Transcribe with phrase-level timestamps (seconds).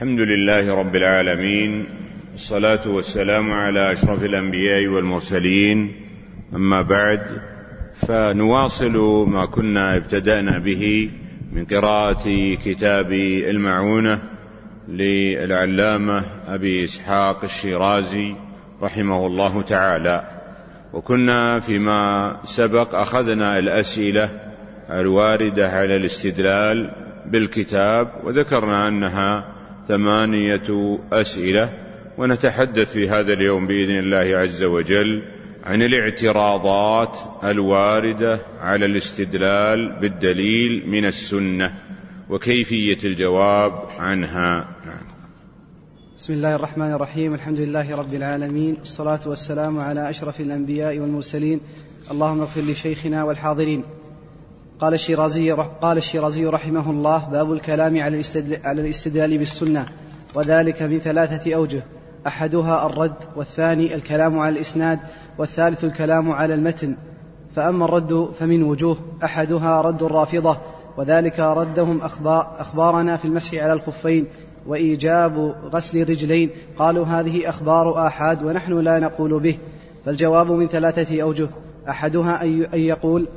[0.00, 1.86] الحمد لله رب العالمين
[2.32, 5.92] والصلاة والسلام على أشرف الأنبياء والمرسلين.
[6.54, 7.20] أما بعد
[7.94, 8.96] فنواصل
[9.28, 11.10] ما كنا ابتدأنا به
[11.52, 12.24] من قراءة
[12.64, 13.12] كتاب
[13.52, 14.22] المعونة
[14.88, 18.34] للعلامة أبي إسحاق الشيرازي
[18.82, 20.24] رحمه الله تعالى.
[20.92, 24.30] وكنا فيما سبق أخذنا الأسئلة
[24.90, 26.90] الواردة على الاستدلال
[27.26, 29.59] بالكتاب وذكرنا أنها
[29.90, 31.72] ثمانية أسئلة
[32.18, 35.22] ونتحدث في هذا اليوم بإذن الله عز وجل
[35.64, 41.74] عن الاعتراضات الواردة على الاستدلال بالدليل من السنة
[42.30, 44.68] وكيفية الجواب عنها.
[44.86, 45.06] نعم.
[46.16, 51.60] بسم الله الرحمن الرحيم الحمد لله رب العالمين والصلاة والسلام على أشرف الأنبياء والمرسلين.
[52.10, 53.84] اللهم اغفر لشيخنا والحاضرين.
[54.80, 55.50] قال الشيرازي
[55.82, 58.22] قال الشيرازي رحمه الله باب الكلام على
[58.64, 59.86] على الاستدلال بالسنة
[60.34, 61.82] وذلك من ثلاثة أوجه.
[62.26, 64.98] أحدها الرد والثاني الكلام على الإسناد
[65.38, 66.96] والثالث الكلام على المتن.
[67.56, 68.96] فأما الرد فمن وجوه.
[69.24, 70.58] أحدها رد الرافضة
[70.96, 74.26] وذلك ردهم أخبار أخبارنا في المسح على الخفين
[74.66, 76.50] وإيجاب غسل الرجلين.
[76.78, 79.58] قالوا هذه أخبار آحاد ونحن لا نقول به.
[80.04, 81.48] فالجواب من ثلاثة أوجه.
[81.88, 83.28] أحدها أن يقول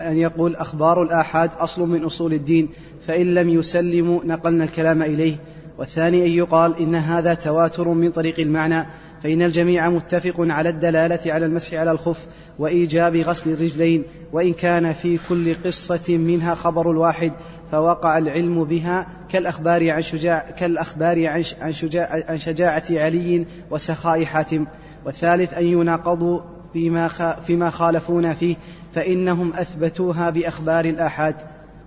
[0.00, 2.68] أن يقول أخبار الآحاد أصل من أصول الدين
[3.06, 5.36] فإن لم يسلموا نقلنا الكلام إليه.
[5.78, 8.86] والثاني أن يقال إن هذا تواتر من طريق المعنى
[9.22, 12.26] فإن الجميع متفق على الدلالة على المسح على الخف
[12.58, 17.32] وإيجاب غسل الرجلين وإن كان في كل قصة منها خبر الواحد
[17.72, 24.66] فوقع العلم بها كالأخبار عن شجاع كالأخبار عن, شجاع عن شجاعة علي وسخاء حاتم.
[25.06, 26.40] والثالث أن يناقضوا
[26.74, 27.08] فيما,
[27.46, 28.56] فيما خالفونا فيه
[28.94, 31.34] فإنهم أثبتوها بأخبار الآحاد.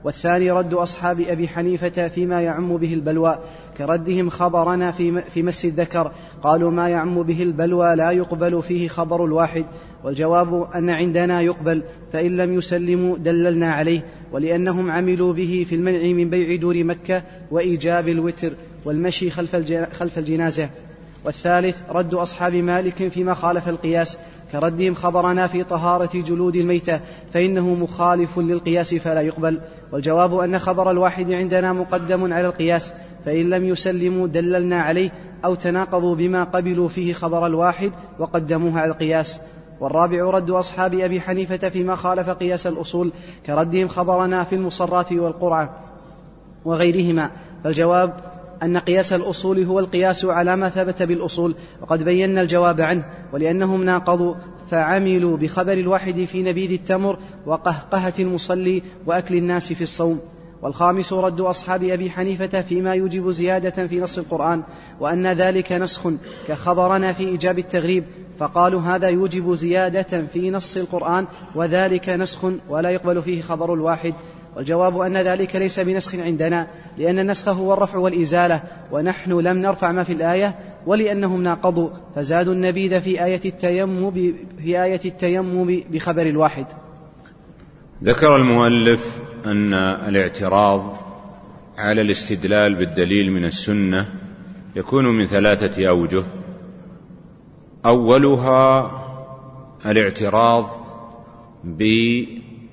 [0.04, 3.40] والثاني رد أصحاب أبي حنيفة فيما يعم به البلوى
[3.78, 6.12] كردهم خبرنا في, في مس الذكر
[6.44, 9.66] قالوا ما يعم به البلوى لا يقبل فيه خبر الواحد
[10.04, 14.02] والجواب أن عندنا يقبل فإن لم يسلموا دللنا عليه
[14.32, 18.54] ولأنهم عملوا به في المنع من بيع دور مكة وإيجاب الوتر
[18.86, 19.56] والمشي خلف,
[19.94, 20.70] خلف الجنازة.
[21.26, 24.18] والثالث رد أصحاب مالك فيما خالف القياس
[24.52, 27.00] كردهم خبرنا في طهارة جلود الميتة
[27.34, 29.60] فإنه مخالف للقياس فلا يقبل.
[29.92, 32.94] والجواب أن خبر الواحد عندنا مقدم على القياس
[33.26, 35.10] فإن لم يسلموا دللنا عليه
[35.46, 39.42] أو تناقضوا بما قبلوا فيه خبر الواحد وقدموه على القياس.
[39.80, 43.12] والرابع رد أصحاب أبي حنيفة فيما خالف قياس الأصول
[43.46, 45.70] كردهم خبرنا في المصرات والقرعة
[46.66, 47.32] وغيرهما.
[47.64, 48.14] فالجواب
[48.64, 54.36] أن قياس الأصول هو القياس على ما ثبت بالأصول وقد بينا الجواب عنه ولأنهم ناقضوا
[54.70, 60.20] فعملوا بخبر الواحد في نبيذ التمر وقهقهة المصلي وأكل الناس في الصوم.
[60.62, 64.64] والخامس رد أصحاب أبي حنيفة فيما يوجب زيادة في نص القرآن
[65.00, 66.10] وأن ذلك نسخ
[66.48, 68.04] كخبرنا في إيجاب التغريب
[68.40, 71.26] فقالوا هذا يوجب زيادة في نص القرآن
[71.56, 74.14] وذلك نسخ ولا يقبل فيه خبر الواحد.
[74.58, 80.04] والجواب أن ذلك ليس بنسخ عندنا لأن النسخ هو الرفع والإزالة ونحن لم نرفع ما
[80.04, 84.12] في الآية ولأنهم ناقضوا فزادوا النبيذ في آية التيمم
[84.64, 86.66] في آية التيمم بخبر الواحد
[88.04, 90.98] ذكر المؤلف أن الاعتراض
[91.78, 94.06] على الاستدلال بالدليل من السنة
[94.76, 96.24] يكون من ثلاثة أوجه.
[97.86, 98.92] أولها
[99.86, 100.66] الاعتراض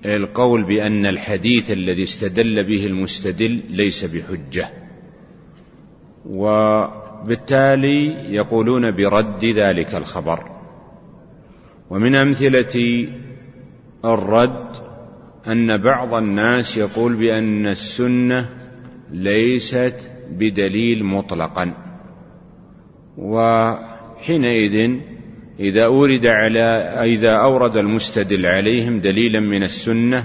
[0.04, 4.68] القول بأن الحديث الذي استدل به المستدل ليس بحجة.
[6.26, 7.74] وبالتالي
[8.34, 10.50] يقولون برد ذلك الخبر.
[11.90, 13.08] ومن أمثلة
[14.04, 14.70] الرد
[15.46, 18.50] أن بعض الناس يقول بأن السنة
[19.10, 21.74] ليست بدليل مطلقا.
[23.18, 25.00] وحينئذ
[25.60, 26.60] إذا أورد على
[27.14, 30.24] إذا أورد المستدل عليهم دليلا من السنة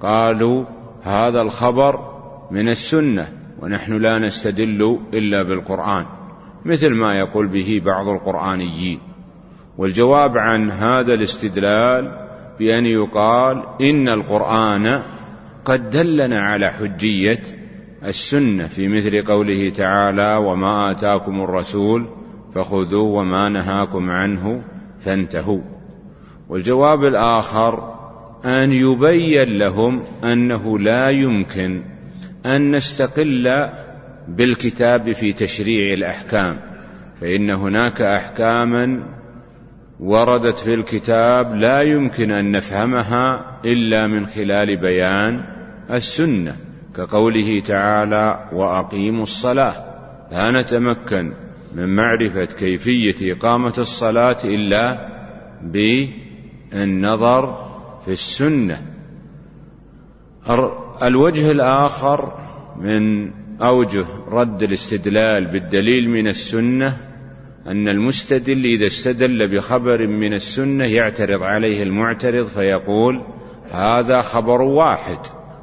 [0.00, 0.64] قالوا
[1.02, 1.98] هذا الخبر
[2.50, 3.28] من السنة
[3.62, 6.06] ونحن لا نستدل إلا بالقرآن
[6.64, 9.00] مثل ما يقول به بعض القرآنيين.
[9.78, 12.12] والجواب عن هذا الاستدلال
[12.58, 15.02] بأن يقال إن القرآن
[15.64, 17.42] قد دلنا على حجية
[18.04, 22.06] السنة في مثل قوله تعالى وما آتاكم الرسول
[22.54, 24.62] فخذوا وما نهاكم عنه
[25.00, 25.60] فانتهوا.
[26.48, 28.00] والجواب الآخر
[28.44, 31.82] أن يبين لهم أنه لا يمكن
[32.46, 33.68] أن نستقل
[34.28, 36.56] بالكتاب في تشريع الأحكام
[37.20, 39.02] فإن هناك أحكاما
[40.00, 45.44] وردت في الكتاب لا يمكن أن نفهمها إلا من خلال بيان
[45.90, 46.56] السنة
[46.96, 49.74] كقوله تعالى وأقيموا الصلاة
[50.32, 51.32] لا نتمكن
[51.74, 55.08] من معرفة كيفية إقامة الصلاة إلا
[56.72, 57.70] بالنظر
[58.04, 58.82] في السنة.
[61.02, 62.32] الوجه الآخر
[62.76, 63.30] من
[63.62, 66.96] أوجه رد الاستدلال بالدليل من السنة
[67.66, 73.22] أن المستدل إذا استدل بخبر من السنة يعترض عليه المعترض فيقول
[73.70, 75.18] هذا خبر واحد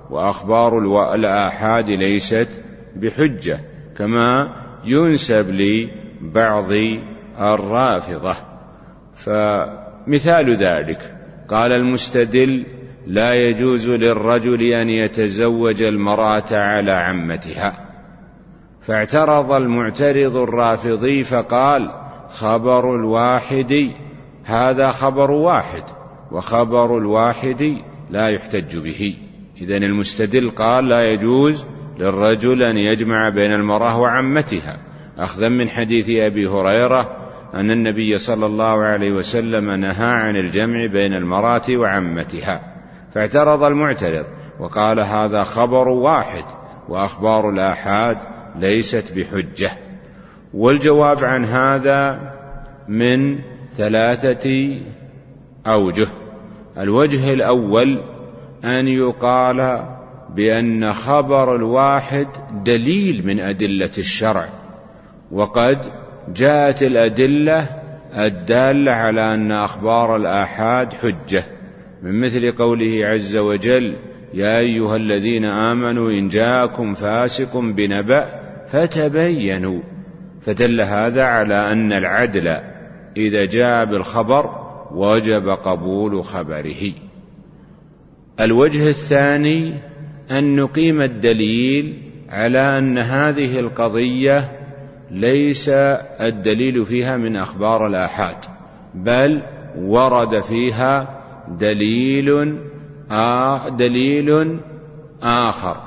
[0.10, 0.80] وأخبار
[1.16, 2.64] الآحاد ليست
[2.96, 3.60] بحجة
[3.98, 4.54] كما
[4.90, 6.72] ينسب لبعض
[7.40, 8.36] الرافضة.
[9.16, 11.16] فمثال ذلك
[11.50, 12.66] قال المستدل
[13.08, 17.88] لا يجوز للرجل أن يتزوج المرأة على عمتها.
[18.82, 21.92] فاعترض المعترض الرافضي فقال
[22.30, 23.92] خبر الواحد
[24.44, 25.84] هذا خبر واحد
[26.32, 27.78] وخبر الواحد
[28.10, 29.18] لا يحتج به.
[29.62, 34.78] إذا المستدل قال لا يجوز للرجل أن يجمع بين المرأة وعمتها.
[35.18, 41.14] أخذا من حديث أبي هريرة أن النبي صلى الله عليه وسلم نهى عن الجمع بين
[41.14, 42.62] المرأة وعمتها
[43.14, 44.26] فاعترض المعترض
[44.60, 46.44] وقال هذا خبر واحد
[46.90, 48.18] وأخبار الآحاد
[48.56, 49.72] ليست بحجة.
[50.54, 52.20] والجواب عن هذا
[52.88, 53.40] من
[53.78, 54.78] ثلاثة
[55.68, 56.08] أوجه.
[56.78, 58.04] الوجه الأول
[58.66, 59.88] أن يقال
[60.36, 62.28] بأن خبر الواحد
[62.64, 64.50] دليل من أدلة الشرع
[65.32, 65.78] وقد
[66.36, 67.70] جاءت الأدلة
[68.14, 71.44] الدالة على أن أخبار الآحاد حجة.
[72.04, 73.96] من مثل قوله عز وجل
[74.34, 78.26] يا أيها الذين آمنوا إن جاءكم فاسق بنبأ
[78.68, 79.82] فتبينوا.
[80.42, 82.48] فدل هذا على أن العدل
[83.18, 84.50] إذا جاء بالخبر
[84.92, 86.94] وجب قبول خبره.
[88.40, 89.87] الوجه الثاني
[90.32, 94.52] أن نقيم الدليل على أن هذه القضية
[95.12, 95.70] ليس
[96.22, 98.38] الدليل فيها من أخبار الآحاد
[98.94, 99.42] بل
[99.78, 101.22] ورد فيها
[101.60, 102.58] دليل
[103.12, 104.60] آه دليل
[105.24, 105.78] آخر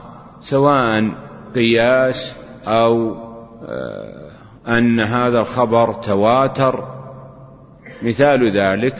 [0.41, 1.11] سواء
[1.55, 3.15] قياس أو
[3.69, 4.31] آه
[4.69, 6.85] أن هذا الخبر تواتر.
[8.03, 8.95] مثال ذلك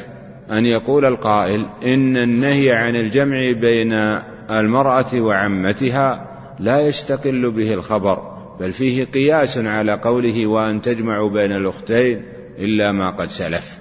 [0.51, 6.27] أن يقول القائل إن النهي عن الجمع بين المرأة وعمتها
[6.59, 12.23] لا يستقل به الخبر بل فيه قياس على قوله وأن تجمعوا بين الأختين
[12.59, 13.79] إلا ما قد سلف.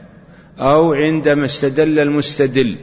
[0.59, 2.77] أو عندما استدل المستدل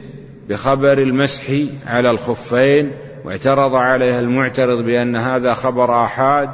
[0.49, 1.43] بخبر المسح
[1.85, 2.91] على الخفين
[3.25, 6.49] واعترض عليها المعترض بأن هذا خبر آحاد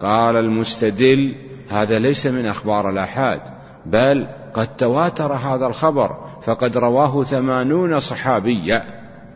[0.00, 1.34] قال المستدل
[1.68, 3.40] هذا ليس من أخبار الآحاد
[3.86, 8.84] بل قد تواتر هذا الخبر فقد رواه ثمانون صحابيا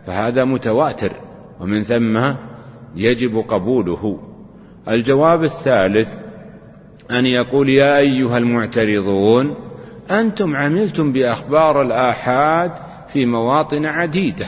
[0.06, 1.12] فهذا متواتر.
[1.62, 2.34] ومن ثم
[2.96, 4.20] يجب قبوله.
[4.88, 6.18] الجواب الثالث
[7.10, 9.54] أن يقول يا أيها المعترضون
[10.10, 12.70] أنتم عملتم بأخبار الآحاد
[13.08, 14.46] في مواطن عديدة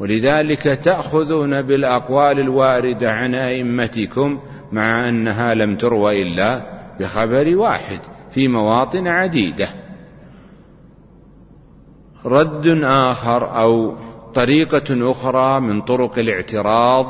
[0.00, 4.40] ولذلك تأخذون بالأقوال الواردة عن أئمتكم
[4.72, 6.62] مع أنها لم تروى إلا
[7.00, 9.68] بخبر واحد في مواطن عديدة.
[12.24, 13.94] رد آخر أو
[14.36, 17.06] طريقة أخرى من طرق الاعتراض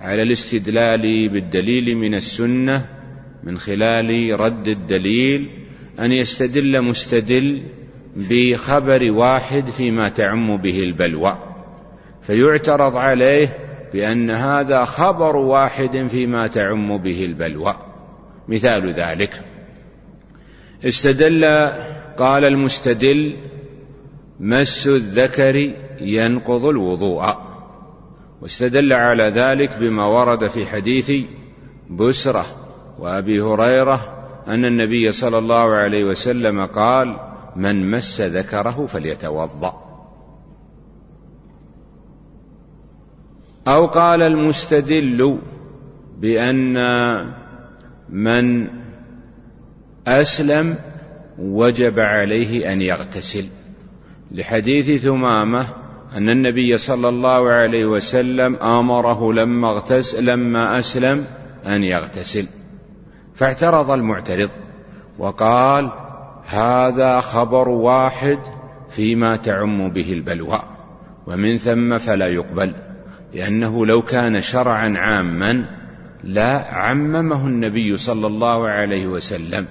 [0.00, 2.86] على الاستدلال بالدليل من السنة
[3.42, 5.50] من خلال رد الدليل
[6.00, 7.62] أن يستدل مستدل
[8.16, 11.38] بخبر واحد فيما تعم به البلوى.
[12.22, 13.56] فيعترض عليه
[13.92, 17.74] بأن هذا خبر واحد فيما تعم به البلوى.
[18.48, 19.40] مثال ذلك.
[20.84, 21.44] استدل
[22.18, 23.36] قال المستدل
[24.40, 27.24] مس الذكر ينقض الوضوء.
[28.42, 31.12] واستدل على ذلك بما ورد في حديث
[31.90, 32.44] بسرة
[32.98, 37.16] وأبي هريرة أن النبي صلى الله عليه وسلم قال
[37.56, 39.84] من مس ذكره فليتوضأ.
[43.68, 45.38] أو قال المستدل
[46.18, 46.76] بأن
[48.08, 48.68] من
[50.06, 50.78] أسلم
[51.38, 53.63] وجب عليه أن يغتسل.
[54.34, 55.66] لحديث ثمامة
[56.16, 61.24] أن النبي صلى الله عليه وسلم آمره لما اغتسل لما أسلم
[61.66, 62.46] أن يغتسل.
[63.34, 64.50] فاعترض المعترض
[65.18, 65.92] وقال
[66.46, 68.38] هذا خبر واحد
[68.88, 70.62] فيما تعم به البلوى
[71.26, 72.74] ومن ثم فلا يقبل
[73.34, 75.64] لأنه لو كان شرعا عاما
[76.24, 79.66] لا عممه النبي صلى الله عليه وسلم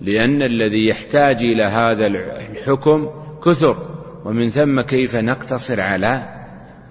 [0.00, 3.08] لأن الذي يحتاج إلى هذا الحكم
[3.44, 3.97] كثر.
[4.24, 6.28] ومن ثم كيف نقتصر على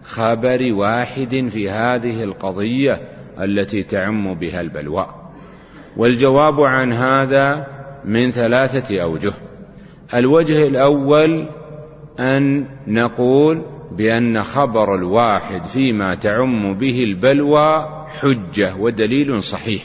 [0.03, 3.01] خبر واحد في هذه القضية
[3.39, 5.07] التي تعم بها البلوى.
[5.98, 7.67] والجواب عن هذا
[8.05, 9.34] من ثلاثة أوجه.
[10.13, 11.50] الوجه الأول
[12.19, 19.84] أن نقول بأن خبر الواحد فيما تعم به البلوى حجة ودليل صحيح.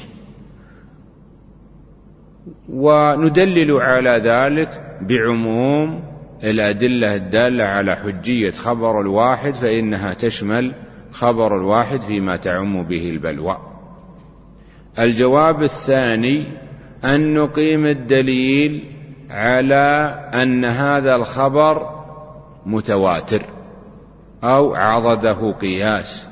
[2.69, 6.12] وندلل على ذلك بعموم
[6.45, 10.73] الأدلة الدالة على حجية خبر الواحد فإنها تشمل
[11.13, 13.59] خبر الواحد فيما تعم به البلوى.
[14.99, 16.47] الجواب الثاني
[17.05, 18.85] أن نقيم الدليل
[19.31, 22.03] على أن هذا الخبر
[22.67, 23.43] متواتر
[24.45, 26.29] أو عضده قياس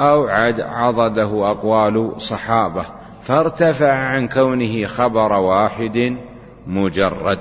[0.00, 0.26] أو
[0.58, 2.86] عضده أقوال صحابة
[3.22, 6.16] فارتفع عن كونه خبر واحد
[6.66, 7.38] مجرد.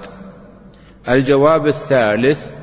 [1.09, 2.55] الجواب الثالث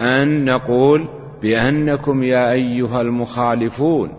[0.00, 1.08] أن نقول
[1.42, 4.10] بأنكم يا أيها المخالفون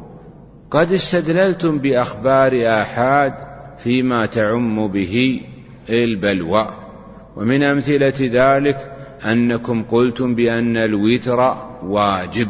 [0.71, 2.51] قد استدللتم بأخبار
[2.81, 3.33] آحاد
[3.77, 5.41] فيما تعم به
[5.89, 6.67] البلوى.
[7.35, 8.91] ومن أمثلة ذلك
[9.25, 11.53] أنكم قلتم بأن الوتر
[11.83, 12.47] واجب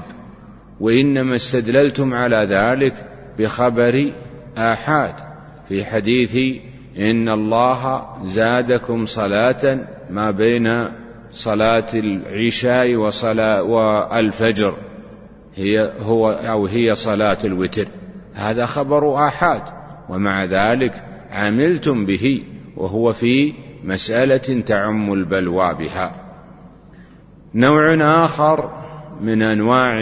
[0.80, 2.94] وإنما استدللتم على ذلك
[3.39, 4.13] بخبر
[4.58, 5.15] آحاد.
[5.68, 6.38] في حديث
[6.98, 10.68] إن الله زادكم صلاة ما بين
[11.32, 14.78] صلاة العشاء وصلاة والفجر.
[15.56, 17.88] هي هو أو هي صلاة الوتر.
[18.34, 19.62] هذا خبر آحاد.
[20.10, 20.94] ومع ذلك
[21.32, 22.44] عملتم به.
[22.78, 26.16] وهو في مسألة تعم البلوى بها.
[27.56, 27.96] نوع
[28.26, 28.82] آخر
[29.22, 30.02] من أنواع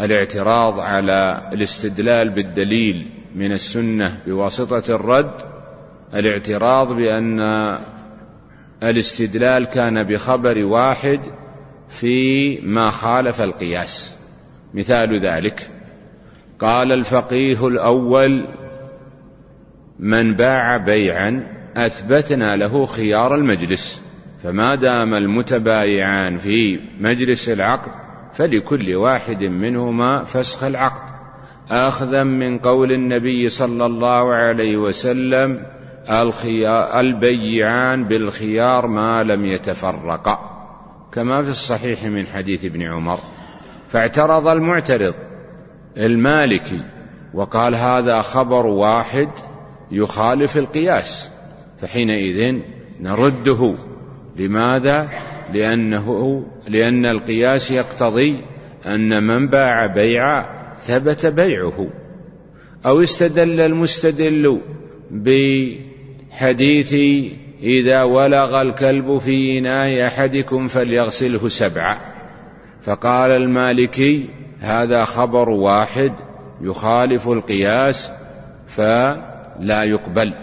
[0.00, 5.34] الاعتراض على الاستدلال بالدليل من السنة بواسطة الرد
[6.14, 7.40] الاعتراض بأن
[8.82, 11.20] الاستدلال كان بخبر واحد
[11.88, 14.18] في ما خالف القياس.
[14.74, 15.70] مثال ذلك
[16.60, 18.48] قال الفقيه الأول
[19.98, 24.08] من باع بيعا أثبتنا له خيار المجلس
[24.42, 27.92] فما دام المتبايعان في مجلس العقد
[28.32, 31.18] فلكل واحد منهما فسخ العقد.
[31.70, 35.60] اخذا من قول النبي صلى الله عليه وسلم
[37.00, 40.58] البيعان بالخيار ما لم يتفرقا
[41.12, 43.18] كما في الصحيح من حديث ابن عمر.
[43.88, 45.14] فاعترض المعترض
[45.96, 46.84] المالكي
[47.34, 49.28] وقال هذا خبر واحد
[49.90, 51.34] يخالف القياس.
[51.80, 52.62] فحينئذ
[53.00, 53.74] نرده.
[54.36, 55.08] لماذا؟
[55.52, 58.44] لأنه لأن القياس يقتضي
[58.86, 61.90] أن من باع بيعا ثبت بيعه.
[62.86, 64.60] أو استدل المستدل
[65.10, 65.28] ب
[66.38, 66.94] حديث
[67.62, 71.98] إذا ولغ الكلب في إناء أحدكم فليغسله سبعا
[72.82, 74.28] فقال المالكي
[74.60, 76.12] هذا خبر واحد
[76.60, 78.12] يخالف القياس
[78.66, 80.34] فلا يقبل.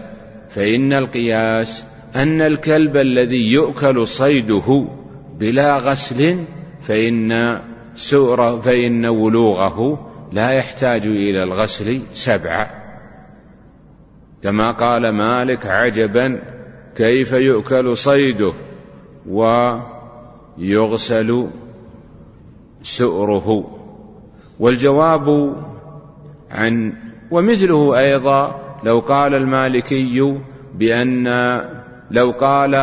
[0.49, 1.85] فإن القياس
[2.15, 4.87] أن الكلب الذي يؤكل صيده
[5.39, 6.39] بلا غسل
[6.81, 7.59] فإن
[7.93, 12.84] سؤر فإن ولوغه لا يحتاج إلى الغسل سبعا
[14.45, 16.41] كما قال مالك عجبا
[16.95, 18.53] كيف يؤكل صيده
[20.57, 21.47] ويغسل
[22.81, 23.77] سؤره.
[24.59, 25.55] والجواب
[26.51, 26.93] عن
[27.31, 30.39] ومثله أيضا لو قال المالكي
[30.75, 31.27] بأن
[32.11, 32.75] لو قال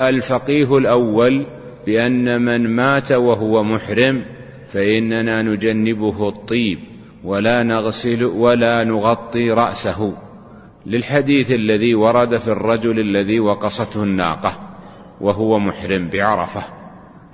[0.00, 1.46] الفقيه الأول
[1.86, 4.24] بأن من مات وهو محرم
[4.68, 6.78] فإننا نجنبه الطيب
[7.24, 10.31] ولا نغسل ولا نغطي رأسه.
[10.86, 14.58] للحديث الذي ورد في الرجل الذي وقصته الناقة
[15.20, 16.62] وهو محرم بعرفة.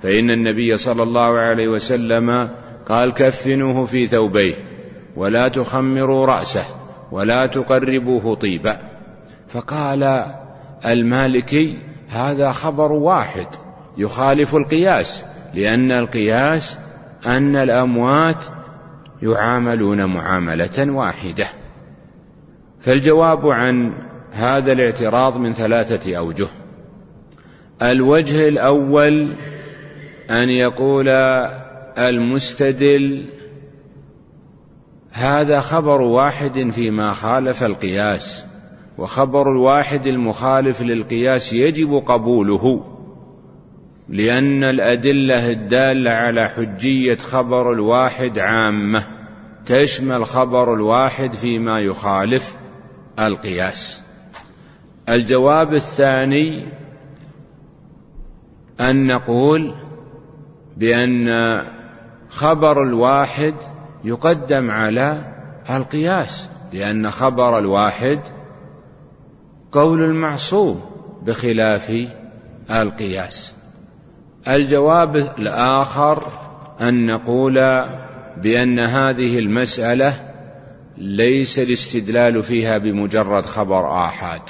[0.01, 2.49] فإن النبي صلى الله عليه وسلم
[2.89, 4.55] قال كفنوه في ثوبيه
[5.15, 6.65] ولا تخمروا رأسه
[7.11, 8.79] ولا تقربوه طيبا
[9.47, 10.25] فقال
[10.85, 11.77] المالكي
[12.09, 13.47] هذا خبر واحد
[13.97, 16.79] يخالف القياس لأن القياس
[17.25, 18.45] أن الأموات
[19.21, 21.45] يعاملون معاملة واحدة.
[22.79, 23.93] فالجواب عن
[24.31, 26.47] هذا الاعتراض من ثلاثة أوجه.
[27.81, 29.35] الوجه الأول
[30.29, 31.09] أن يقول
[31.97, 33.25] المستدل
[35.11, 38.45] هذا خبر واحد فيما خالف القياس
[38.97, 42.85] وخبر الواحد المخالف للقياس يجب قبوله
[44.09, 49.03] لأن الأدلة الدالة على حجية خبر الواحد عامة
[49.65, 52.58] تشمل خبر الواحد فيما يخالف.
[53.19, 54.03] القياس.
[55.09, 56.73] الجواب الثاني
[58.79, 59.75] أن نقول
[60.77, 61.29] بأن
[62.29, 63.53] خبر الواحد
[64.03, 65.35] يقدم على
[65.69, 68.19] القياس لأن خبر الواحد
[69.71, 70.81] قول المعصوم
[71.21, 71.93] بخلاف
[72.71, 73.55] القياس.
[74.47, 76.23] الجواب الآخر
[76.81, 77.53] أن نقول
[78.37, 80.28] بأن هذه المسألة
[80.99, 84.41] ليس الاستدلال فيها بمجرد خبر آحاد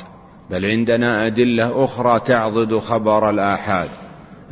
[0.50, 3.89] بل عندنا أدلة أخرى تعضد خبر الآحاد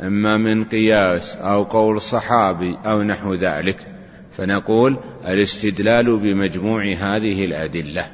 [0.02, 3.86] إما من قياس أو قول صحابي أو نحو ذلك
[4.32, 8.06] فنقول الاستدلال بمجموع هذه الأدلة.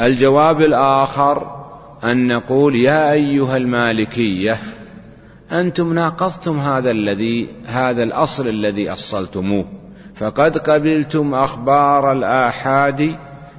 [0.00, 1.64] الجواب الآخر
[2.04, 4.58] أن نقول يا أيها المالكية
[5.52, 9.83] أنتم ناقضتم هذا الذي هذا الأصل الذي أصلتموه.
[10.14, 13.16] فقد قبلتم أخبار الآحاد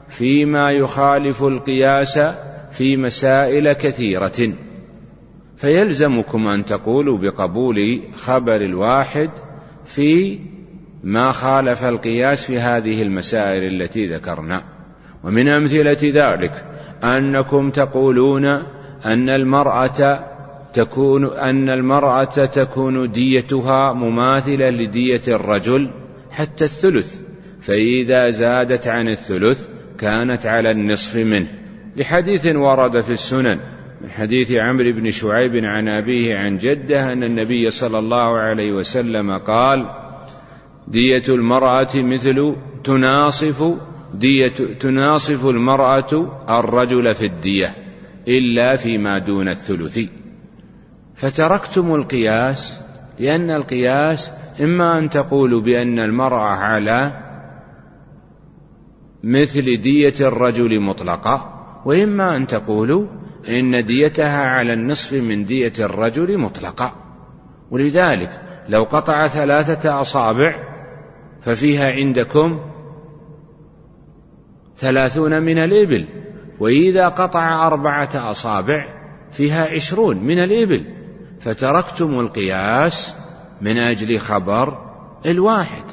[0.10, 2.20] فيما يخالف القياس
[2.72, 4.54] في مسائل كثيرة.
[5.58, 9.30] فيلزمكم أن تقولوا بقبول خبر الواحد
[9.86, 10.40] في
[11.04, 14.64] ما خالف القياس في هذه المسائل التي ذكرنا.
[15.24, 16.66] ومن أمثلة ذلك
[17.04, 18.46] أنكم تقولون
[19.06, 20.20] أن المرأة
[20.74, 26.05] تكون أن المرأة تكون ديتها مماثلة لدية الرجل
[26.36, 27.22] حتى الثلث
[27.62, 31.48] فإذا زادت عن الثلث كانت على النصف منه.
[31.96, 33.60] لحديث ورد في السنن
[34.02, 39.32] من حديث عمرو بن شعيب عن أبيه عن جده أن النبي صلى الله عليه وسلم
[39.38, 39.90] قال
[40.88, 43.64] دية المرأة مثل تناصف
[44.14, 47.76] دية تناصف المرأة الرجل في الدية
[48.28, 50.00] إلا فيما دون الثلث.
[51.16, 52.82] فتركتم القياس
[53.20, 57.12] لأن القياس إما أن تقولوا بأن المرأة على
[59.24, 61.52] مثل دية الرجل مطلقة
[61.86, 63.08] وإما أن تقولوا
[63.50, 66.96] إن ديتها على النصف من دية الرجل مطلقة.
[67.72, 70.56] ولذلك لو قطع ثلاثة أصابع
[71.42, 72.60] ففيها عندكم
[74.76, 76.08] ثلاثون من الإبل
[76.60, 78.88] وإذا قطع أربعة أصابع
[79.32, 80.86] فيها عشرون من الإبل.
[81.40, 83.25] فتركتم القياس
[83.62, 84.78] من أجل خبر
[85.26, 85.84] الواحد.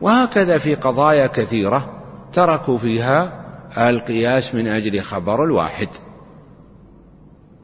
[0.00, 3.42] وهكذا في قضايا كثيرة تركوا فيها
[3.78, 5.88] القياس من أجل خبر الواحد.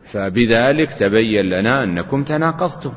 [0.04, 2.92] فبذلك تبين لنا أنكم تناقضتم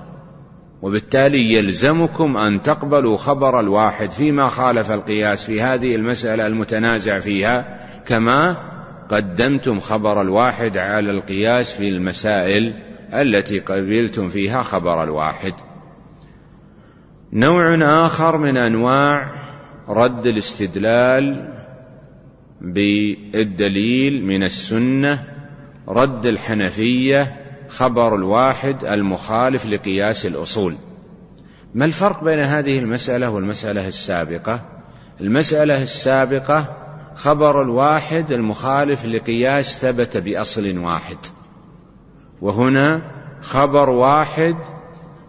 [0.82, 8.58] وبالتالي يلزمكم أن تقبلوا خبر الواحد فيما خالف القياس في هذه المسألة المتنازع فيها كما
[9.12, 12.74] قدمتم خبر الواحد على القياس في المسائل
[13.14, 15.54] التي قبلتم فيها خبر الواحد.
[17.34, 19.32] نوع آخر من أنواع
[19.90, 21.54] رد الاستدلال
[22.62, 25.24] بالدليل من السنة
[25.88, 27.36] رد الحنفية
[27.70, 30.76] خبر الواحد المخالف لقياس الأصول.
[31.74, 34.66] ما الفرق بين هذه المسألة والمسألة السابقة؟
[35.22, 36.78] المسألة السابقة
[37.16, 41.18] خبر الواحد المخالف لقياس ثبت بأصل واحد.
[42.42, 43.02] وهنا
[43.42, 44.56] خبر واحد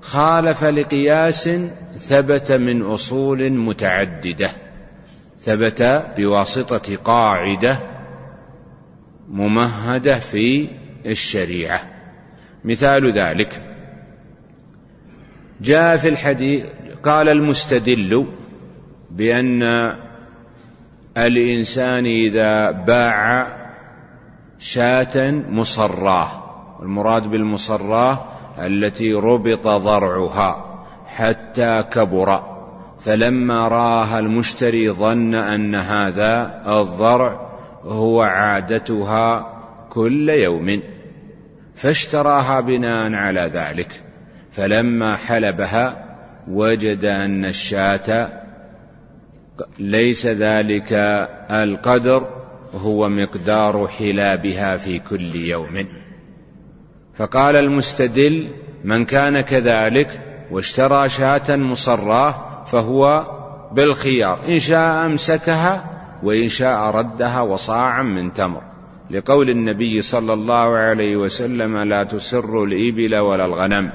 [0.02, 1.48] خالف لقياس
[1.92, 4.52] ثبت من أصول متعددة
[5.38, 5.82] ثبت
[6.16, 7.78] بواسطة قاعدة
[9.28, 10.68] ممهدة في
[11.06, 11.82] الشريعة.
[12.64, 13.62] مثال ذلك
[15.60, 16.64] جاء في الحديث
[17.04, 18.26] قال المستدل
[19.10, 19.62] بأن
[21.16, 23.48] الإنسان إذا باع
[24.58, 26.42] شاة مصراه
[26.82, 32.52] المراد بالمصراه التي ربط ضرعها حتى كبر.
[33.00, 37.50] فلما راها المشتري ظن أن هذا الضرع
[37.84, 39.52] هو عادتها
[39.90, 40.82] كل يوم.
[41.74, 44.02] فاشتراها بناء على ذلك.
[44.52, 46.04] فلما حلبها
[46.48, 48.28] وجد أن الشاة
[49.78, 50.92] ليس ذلك
[51.50, 52.26] القدر
[52.74, 56.01] هو مقدار حلابها في كل يوم.
[57.14, 58.48] فقال المستدل
[58.84, 60.20] من كان كذلك
[60.50, 63.26] واشترى شاة مصراه فهو
[63.72, 65.84] بالخيار إن شاء أمسكها
[66.22, 68.62] وإن شاء ردها وصاعا من تمر.
[69.10, 73.92] لقول النبي صلى الله عليه وسلم لا تسر الإبل ولا الغنم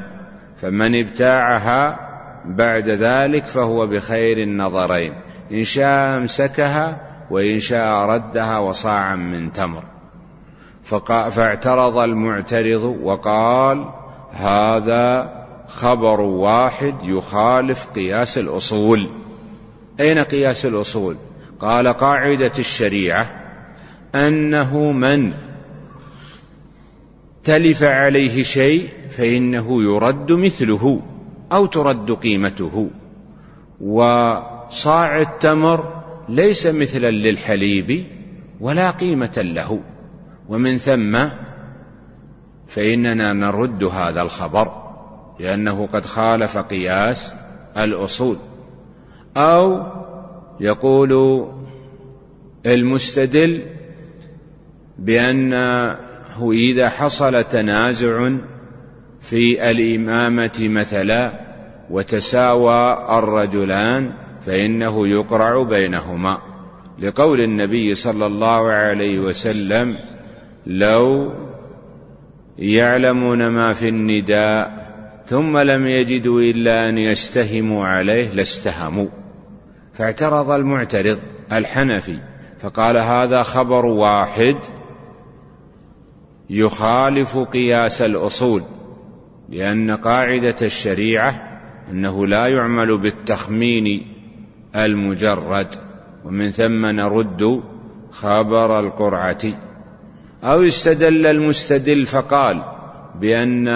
[0.58, 2.00] فمن ابتاعها
[2.46, 5.14] بعد ذلك فهو بخير النظرين
[5.52, 7.02] إن شاء أمسكها
[7.32, 9.84] وإن شاء ردها وصاعا من تمر.
[10.88, 13.90] فاعترض المعترض وقال
[14.32, 15.34] هذا
[15.68, 19.10] خبر واحد يخالف قياس الأصول.
[20.00, 21.18] أين قياس الأصول؟
[21.60, 23.30] قال قاعدة الشريعة
[24.16, 25.34] أنه من
[27.44, 31.02] تلف عليه شيء فإنه يرد مثله
[31.52, 32.90] أو ترد قيمته.
[33.82, 38.06] وصاع التمر ليس مثلا للحليب
[38.60, 39.80] ولا قيمة له.
[40.50, 41.18] ومن ثم
[42.68, 44.72] فإننا نرد هذا الخبر
[45.40, 47.36] لأنه قد خالف قياس
[47.78, 48.38] الأصول
[49.38, 49.84] أو
[50.60, 51.46] يقول
[52.66, 53.62] المستدل
[55.00, 55.98] بأنه
[56.52, 58.30] إذا حصل تنازع
[59.20, 61.32] في الإمامة مثلا
[61.90, 64.14] وتساوى الرجلان
[64.46, 66.38] فإنه يقرع بينهما
[67.00, 69.96] لقول النبي صلى الله عليه وسلم
[70.68, 71.34] لو
[72.58, 74.88] يعلمون ما في النداء
[75.26, 79.08] ثم لم يجدوا إلا أن يستهموا عليه لاستهموا.
[79.94, 81.20] فاعترض المعترض
[81.52, 82.20] الحنفي
[82.62, 84.56] فقال هذا خبر واحد
[86.50, 88.64] يخالف قياس الأصول
[89.50, 94.08] لأن قاعدة الشريعة أنه لا يعمل بالتخمين
[94.76, 95.68] المجرد
[96.26, 97.64] ومن ثم نرد
[98.12, 99.67] خبر القرعة.
[100.48, 102.64] أو استدل المستدل فقال
[103.16, 103.68] بأن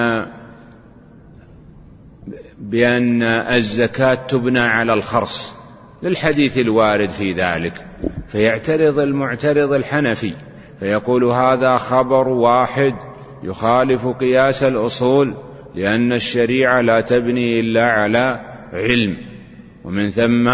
[2.59, 5.55] بأن الزكاة تبنى على الخرص
[6.03, 7.87] للحديث الوارد في ذلك.
[8.27, 10.33] فيعترض المعترض الحنفي
[10.79, 12.93] فيقول هذا خبر واحد
[13.43, 15.33] يخالف قياس الأصول
[15.75, 18.39] لأن الشريعة لا تبني إلا على
[18.73, 19.17] علم
[19.83, 20.47] ومن ثم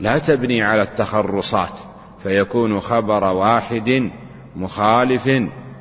[0.00, 1.80] لا تبني على التخرصات
[2.22, 4.10] فيكون خبر واحد
[4.56, 5.30] مخالف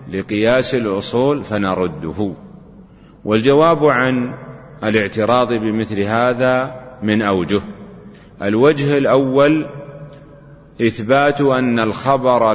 [0.09, 2.33] لقياس الأصول فنرده.
[3.25, 4.33] والجواب عن
[4.83, 7.61] الاعتراض بمثل هذا من أوجه.
[8.41, 9.69] الوجه الأول
[10.81, 12.51] إثبات أن الخبر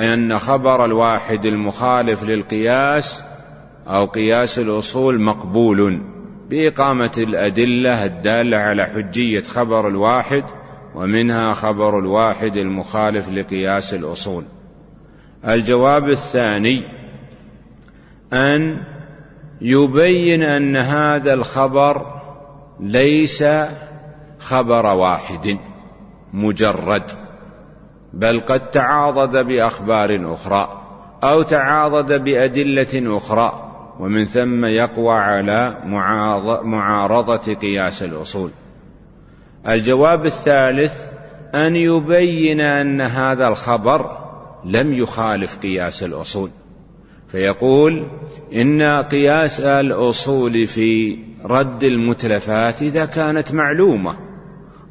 [0.00, 3.22] أن خبر الواحد المخالف للقياس
[3.86, 6.00] أو قياس الأصول مقبول
[6.50, 10.44] بإقامة الأدلة الدالة على حجية خبر الواحد
[10.94, 14.44] ومنها خبر الواحد المخالف لقياس الأصول.
[15.48, 16.84] الجواب الثاني
[18.32, 18.82] أن
[19.60, 22.06] يبين أن هذا الخبر
[22.80, 23.44] ليس
[24.38, 25.58] خبر واحد
[26.32, 27.02] مجرد
[28.12, 30.82] بل قد تعاضد بأخبار أخرى
[31.24, 35.76] أو تعاضد بأدلة أخرى ومن ثم يقوى على
[36.64, 38.50] معارضة قياس الأصول.
[39.68, 41.10] الجواب الثالث
[41.54, 44.19] أن يبين أن هذا الخبر
[44.64, 46.50] لم يخالف قياس الأصول.
[47.28, 48.06] فيقول
[48.54, 54.16] إن قياس الأصول في رد المتلفات إذا كانت معلومة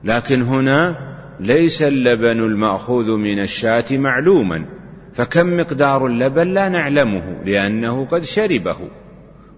[0.03, 0.97] لكن هنا
[1.39, 4.65] ليس اللبن المأخوذ من الشاة معلوما
[5.13, 8.77] فكم مقدار اللبن لا نعلمه لأنه قد شربه.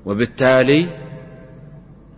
[0.06, 0.88] وبالتالي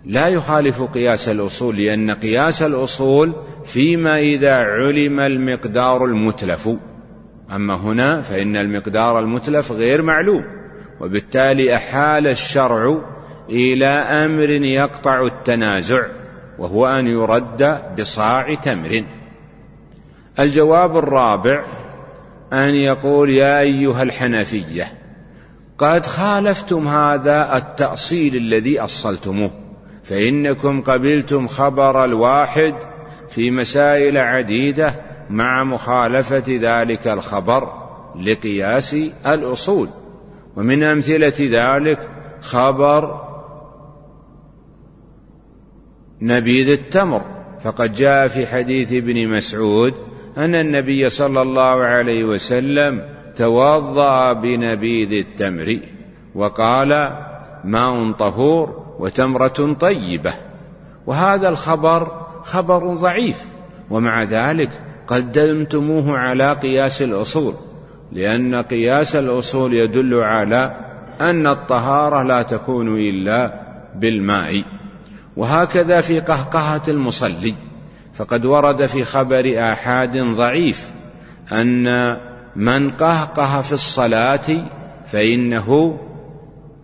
[0.06, 3.34] لا يخالف قياس الأصول لأن قياس الأصول
[3.66, 6.70] فيما إذا علم المقدار المتلف.
[7.56, 10.44] أما هنا فإن المقدار المتلف غير معلوم
[11.02, 12.98] وبالتالي أحال الشرع
[13.50, 16.06] إلى أمر يقطع التنازع
[16.60, 19.06] وهو أن يرد بصاع تمر.
[20.40, 21.64] الجواب الرابع
[22.54, 24.92] أن يقول يا أيها الحنفية
[25.78, 29.52] قد خالفتم هذا التأصيل الذي أصلتموه
[30.04, 32.74] فإنكم قبلتم خبر الواحد
[33.30, 34.96] في مسائل عديدة
[35.30, 37.68] مع مخالفة ذلك الخبر
[38.16, 38.94] لقياس
[39.28, 39.90] الأصول.
[40.56, 42.10] ومن أمثلة ذلك
[42.42, 43.22] خبر
[46.22, 47.22] نبيذ التمر.
[47.64, 49.94] فقد جاء في حديث ابن مسعود
[50.38, 53.02] أن النبي صلى الله عليه وسلم
[53.36, 55.80] توضأ بنبيذ التمر
[56.36, 56.90] وقال
[57.64, 60.34] ماء طهور وتمرة طيبة.
[61.08, 63.46] وهذا الخبر خبر ضعيف.
[63.90, 64.70] ومع ذلك
[65.14, 67.54] قدمتموه على قياس الأصول
[68.12, 70.78] لأن قياس الأصول يدل على
[71.22, 73.62] أن الطهارة لا تكون إلا
[73.96, 74.64] بالماء.
[75.38, 77.54] وهكذا في قهقهة المصلي
[78.16, 80.92] فقد ورد في خبر آحاد ضعيف
[81.52, 81.86] أن
[82.56, 84.66] من قهقه في الصلاة
[85.06, 86.00] فإنه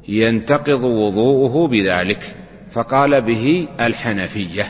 [0.08, 2.36] ينتقض وضوءه بذلك
[2.72, 4.64] فقال به الحنفية.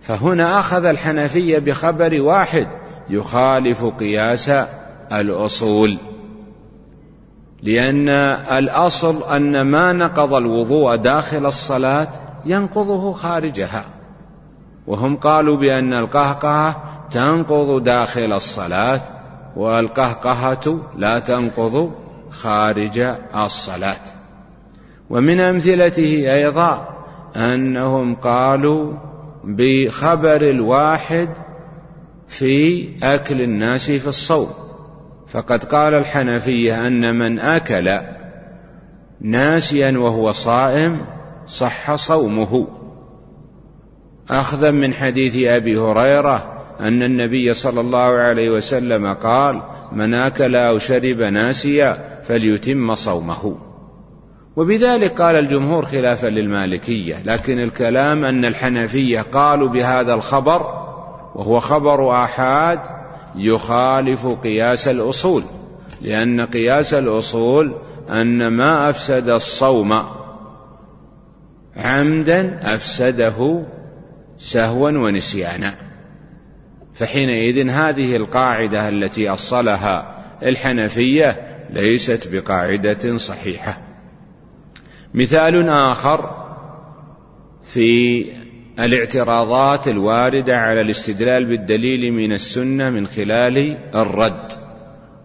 [0.00, 2.79] فهنا أخذ الحنفية بخبر واحد
[3.10, 4.50] يخالف قياس
[5.12, 5.98] الأصول.
[7.62, 8.08] لأن
[8.58, 12.08] الأصل أن ما نقض الوضوء داخل الصلاة
[12.46, 13.84] ينقضه خارجها.
[14.86, 19.00] وهم قالوا بأن القهقهة تنقض داخل الصلاة
[19.56, 21.92] والقهقهة لا تنقض
[22.30, 22.98] خارج
[23.34, 24.00] الصلاة.
[25.10, 26.88] ومن أمثلته أيضا
[27.36, 28.92] أنهم قالوا
[29.44, 31.28] بخبر الواحد
[32.30, 34.48] في أكل الناس في الصوم.
[35.28, 38.00] فقد قال الحنفية أن من أكل
[39.20, 41.00] ناسيا وهو صائم
[41.46, 42.66] صح صومه.
[44.30, 49.62] أخذا من حديث أبي هريرة أن النبي صلى الله عليه وسلم قال
[49.92, 53.56] من أكل أو شرب ناسيا فليتم صومه.
[54.56, 60.79] وبذلك قال الجمهور خلافا للمالكية لكن الكلام أن الحنفية قالوا بهذا الخبر
[61.34, 62.80] وهو خبر آحاد
[63.36, 65.44] يخالف قياس الأصول
[66.00, 67.74] لأن قياس الأصول
[68.10, 70.02] أن ما أفسد الصوم
[71.76, 73.62] عمدا أفسده
[74.38, 75.74] سهوا ونسيانا.
[76.94, 83.78] فحينئذ هذه القاعدة التي أصلها الحنفية ليست بقاعدة صحيحة.
[85.14, 86.40] مثال آخر
[87.62, 88.24] في
[88.80, 94.52] الاعتراضات الواردة على الاستدلال بالدليل من السنة من خلال الرد.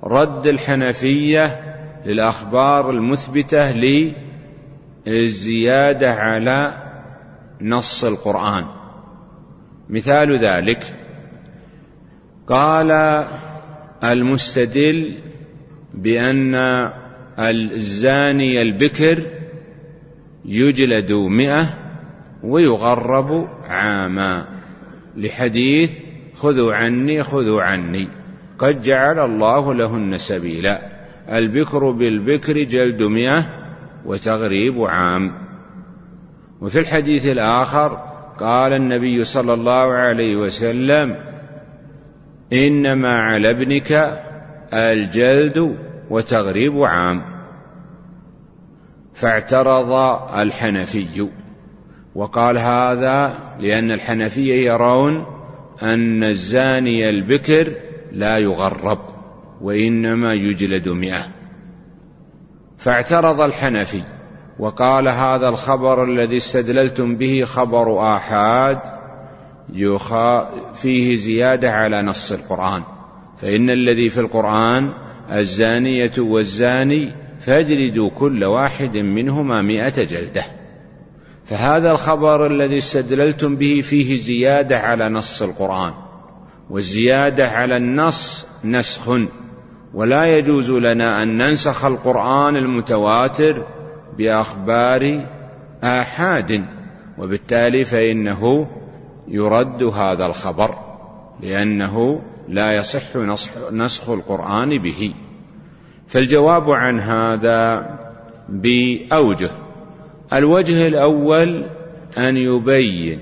[0.04, 1.60] رد الحنفية
[2.06, 3.74] للأخبار المثبتة
[5.08, 6.84] للزيادة على
[7.62, 8.66] نص القرآن.
[9.90, 10.96] مثال ذلك
[12.48, 12.92] قال
[14.04, 15.18] المستدل
[15.94, 16.56] بأن
[17.40, 19.24] الزاني البكر
[20.46, 21.85] يجلد مئة
[22.46, 24.46] ويغرب عاما.
[25.18, 26.00] لحديث
[26.36, 28.08] خذوا عني خذوا عني.
[28.60, 30.82] قد جعل الله لهن سبيلا.
[31.30, 33.44] البكر بالبكر جلد مئة
[34.06, 35.32] وتغريب عام.
[36.62, 37.98] وفي الحديث الآخر
[38.40, 41.16] قال النبي صلى الله عليه وسلم
[42.54, 44.22] إنما على ابنك
[44.74, 45.78] الجلد
[46.10, 47.22] وتغريب عام.
[49.14, 49.92] فاعترض
[50.40, 51.30] الحنفي.
[52.16, 55.26] وقال هذا لأن الحنفية يرون
[55.84, 57.74] أن الزاني البكر
[58.12, 59.00] لا يغرب
[59.62, 61.24] وإنما يجلد مئة.
[62.78, 64.04] فاعترض الحنفي
[64.60, 68.80] وقال هذا الخبر الذي استدللتم به خبر آحاد
[69.74, 72.84] يخا فيه زيادة على نص القرآن.
[73.38, 74.94] فإن الذي في القرآن
[75.32, 80.65] الزانية والزاني فاجلدوا كل واحد منهما مئة جلدة.
[81.46, 85.94] فهذا الخبر الذي استدللتم به فيه زيادة على نص القرآن
[86.70, 89.20] والزيادة على النص نسخ
[89.94, 93.66] ولا يجوز لنا أن ننسخ القرآن المتواتر
[94.18, 95.28] بأخبار
[95.84, 96.66] آحاد
[97.18, 98.68] وبالتالي فإنه
[99.28, 100.76] يرد هذا الخبر
[101.42, 103.16] لأنه لا يصح
[103.72, 105.14] نسخ القرآن به.
[106.08, 107.90] فالجواب عن هذا
[108.50, 109.65] بأوجه.
[110.34, 111.66] الوجه الأول
[112.18, 113.20] أن يبين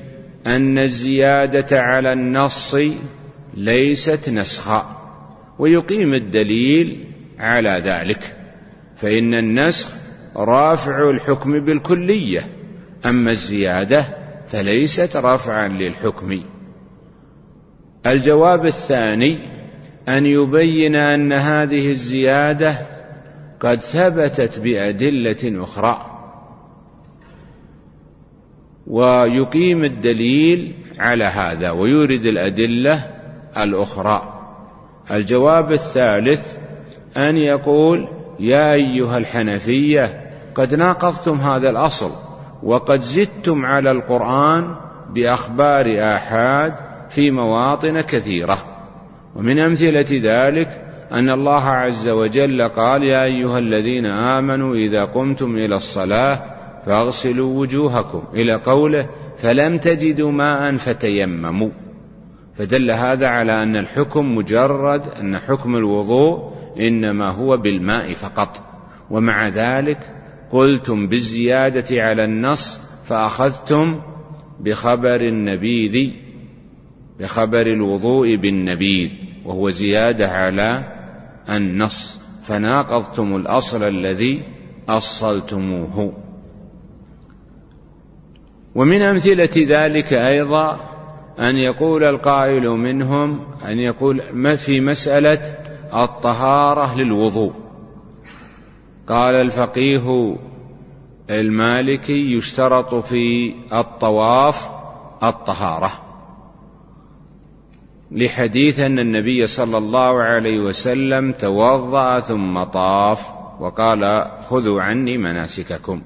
[0.48, 2.76] أن الزيادة على النص
[3.54, 5.04] ليست نسخا
[5.60, 7.08] ويقيم الدليل
[7.40, 8.36] على ذلك
[8.96, 9.94] فإن النسخ
[10.36, 12.48] رافع الحكم بالكلية
[13.06, 14.06] أما الزيادة
[14.48, 16.44] فليست رفعا للحكم.
[18.06, 19.40] الجواب الثاني
[20.08, 22.78] أن يبين أن هذه الزيادة
[23.60, 26.13] قد ثبتت بأدلة أخرى.
[28.88, 33.00] ويقيم الدليل على هذا ويورد الأدلة
[33.58, 34.22] الأخرى.
[35.12, 36.58] الجواب الثالث
[37.18, 38.08] أن يقول
[38.40, 40.22] يا أيها الحنفية
[40.56, 42.12] قد ناقضتم هذا الأصل
[42.64, 44.76] وقد زدتم على القرآن
[45.14, 46.74] بأخبار آحاد
[47.10, 48.58] في مواطن كثيرة.
[49.36, 55.76] ومن أمثلة ذلك أن الله عز وجل قال يا أيها الذين آمنوا إذا قمتم إلى
[55.76, 56.53] الصلاة
[56.86, 61.72] فاغسلوا وجوهكم إلى قوله فلم تجدوا ماء فتيمموا.
[62.56, 68.62] فدل هذا على أن الحكم مجرد أن حكم الوضوء إنما هو بالماء فقط.
[69.12, 70.00] ومع ذلك
[70.52, 74.02] قلتم بالزيادة على النص فأخذتم
[74.60, 76.12] بخبر النبيذ
[77.20, 79.12] بخبر الوضوء بالنبيذ
[79.46, 80.84] وهو زيادة على
[81.50, 82.24] النص.
[82.44, 84.44] فناقضتم الأصل الذي
[84.90, 86.23] أصلتموه.
[88.76, 90.80] ومن أمثلة ذلك أيضا
[91.40, 95.40] أن يقول القائل منهم أن يقول ما في مسألة
[95.94, 97.54] الطهارة للوضوء.
[99.08, 100.36] قال الفقيه
[101.30, 104.70] المالكي يشترط في الطواف
[105.24, 105.92] الطهارة.
[108.12, 116.02] لحديث أن النبي صلى الله عليه وسلم توضأ ثم طاف وقال خذوا عني مناسككم.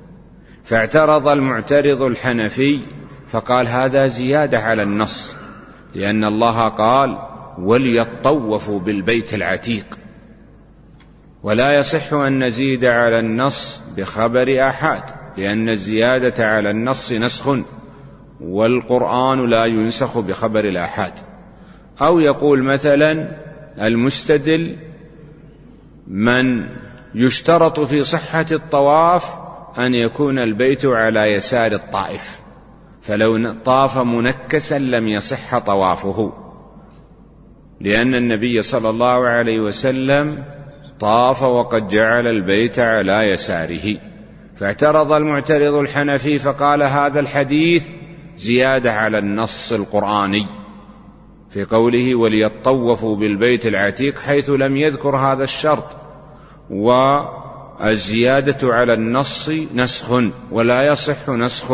[0.68, 2.82] فاعترض المعترض الحنفي
[3.28, 5.36] فقال هذا زيادة على النص
[5.96, 7.18] لأن الله قال
[7.60, 9.86] وليطوفوا بالبيت العتيق
[11.44, 15.04] ولا يصح أن نزيد على النص بخبر آحاد
[15.38, 17.58] لأن الزيادة على النص نسخ
[18.42, 21.14] والقرآن لا ينسخ بخبر الآحاد
[22.02, 23.38] أو يقول مثلا
[23.82, 24.76] المستدل
[26.08, 26.46] من
[27.16, 29.47] يشترط في صحة الطواف
[29.80, 32.40] أن يكون البيت على يسار الطائف
[33.02, 36.34] فلو طاف منكسا لم يصح طوافه.
[37.82, 40.44] لأن النبي صلى الله عليه وسلم
[41.00, 43.98] طاف وقد جعل البيت على يساره.
[44.56, 47.92] فاعترض المعترض الحنفي فقال هذا الحديث
[48.36, 50.46] زيادة على النص القرآني.
[51.50, 55.98] في قوله وليطوفوا بالبيت العتيق حيث لم يذكر هذا الشرط.
[57.80, 61.72] والزيادة على النص نسخ ولا يصح نسخ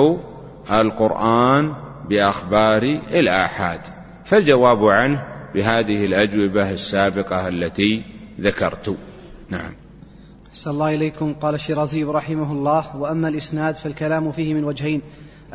[0.72, 1.74] القرآن
[2.10, 3.80] بأخبار الآحاد.
[4.26, 8.04] فالجواب عنه بهذه الأجوبة السابقة التي
[8.40, 8.98] ذكرت.
[9.50, 9.74] نعم.
[10.50, 11.34] أحسن الله إليكم.
[11.34, 15.02] قال الشيرازي رحمه الله وأما الإسناد فالكلام فيه من وجهين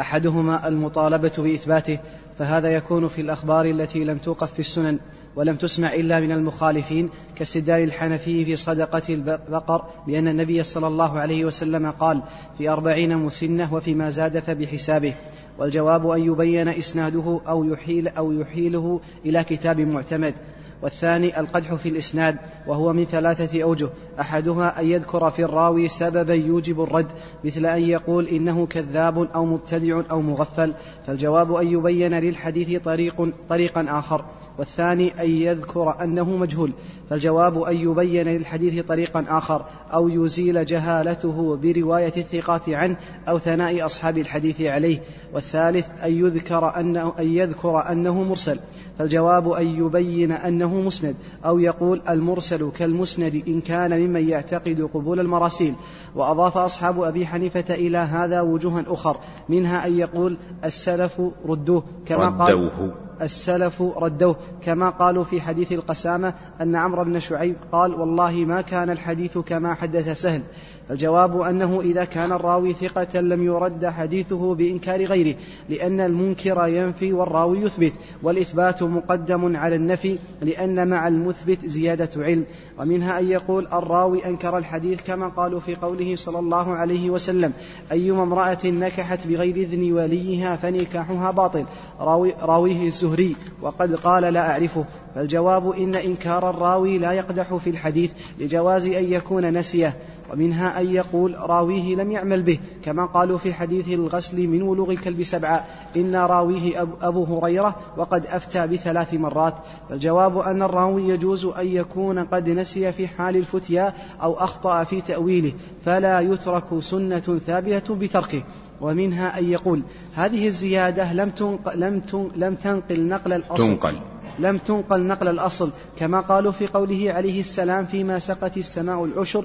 [0.01, 1.99] أحدهما المطالبة بإثباته
[2.39, 4.99] فهذا يكون في الأخبار التي لم توقف في السنن.
[5.39, 11.45] ولم تسمع إلا من المخالفين كاستدلال الحنفي في صدقة البقر بأن النبي صلى الله عليه
[11.45, 12.23] وسلم قال
[12.59, 15.15] في أربعين مسنة وفيما زاد فبحسابه
[15.59, 20.35] والجواب أن يبين إسناده أو يحيل أو يحيله إلى كتاب معتمد
[20.83, 23.89] والثاني القدح في الإسناد وهو من ثلاثة أوجه
[24.21, 27.07] أحدها أن يذكر في الراوي سببا يوجب الرد
[27.45, 30.75] مثل أن يقول إنه كذاب أو مبتدع أو مغفل
[31.07, 34.25] فالجواب أن يبين للحديث طريق طريقا آخر.
[34.59, 36.73] والثاني أن يذكر أنه مجهول
[37.11, 42.97] فالجواب أن يبين للحديث طريقا آخر أو يزيل جهالته برواية الثقات عنه
[43.29, 45.01] أو ثناء أصحاب الحديث عليه
[45.35, 48.59] والثالث أن يذكر أنه, أن يذكر أنه مرسل
[48.99, 55.75] فالجواب أن يبين أنه مسند أو يقول المرسل كالمسند إن كان ممن يعتقد قبول المراسيل
[56.15, 59.17] وأضاف أصحاب أبي حنيفة إلى هذا وجوها أخر
[59.49, 62.69] منها أن يقول السلف ردوه كما ردوه.
[62.69, 68.61] قال السلف ردوه كما قالوا في حديث القسامة أن عمرو بن شعيب قال والله ما
[68.61, 70.43] كان الحديث كما حدث سهل.
[70.91, 75.37] الجواب أنه إذا كان الراوي ثقة لم يرد حديثه بإنكار غيره
[75.69, 82.45] لأن المنكر ينفي والراوي يثبت والإثبات مقدم على النفي لأن مع المثبت زيادة علم.
[82.79, 87.53] ومنها أن يقول الراوي أنكر الحديث كما قالوا في قوله صلى الله عليه وسلم
[87.93, 91.65] أيما امرأة نكحت بغير إذن وليها فنكاحها باطل.
[92.01, 94.85] راوي راويه الزهري وقد قال لا أعرفه.
[95.15, 99.97] فالجواب إن إنكار الراوي لا يقدح في الحديث لجواز أن يكون نسيه.
[100.33, 105.23] ومنها أن يقول راويه لم يعمل به كما قالوا في حديث الغسل من ولوغ الكلب
[105.23, 105.65] سبعة
[105.97, 109.55] إن راويه أبو هريرة وقد أفتى بثلاث مرات
[109.89, 115.53] فالجواب أن الراوي يجوز أن يكون قد نسي في حال الفتيا أو أخطأ في تأويله
[115.85, 118.43] فلا يترك سنة ثابتة بتركه.
[118.81, 119.83] ومنها أن يقول
[120.15, 122.03] هذه الزيادة لم تنقل, لم
[122.37, 123.67] لم تنقل نقل الأصل.
[123.67, 123.95] تنقل.
[124.39, 129.45] لم تنقل نقل الأصل كما قالوا في قوله عليه السلام فيما سقت السماء العشر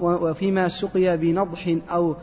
[0.00, 2.16] وفيما سقي بنضح أو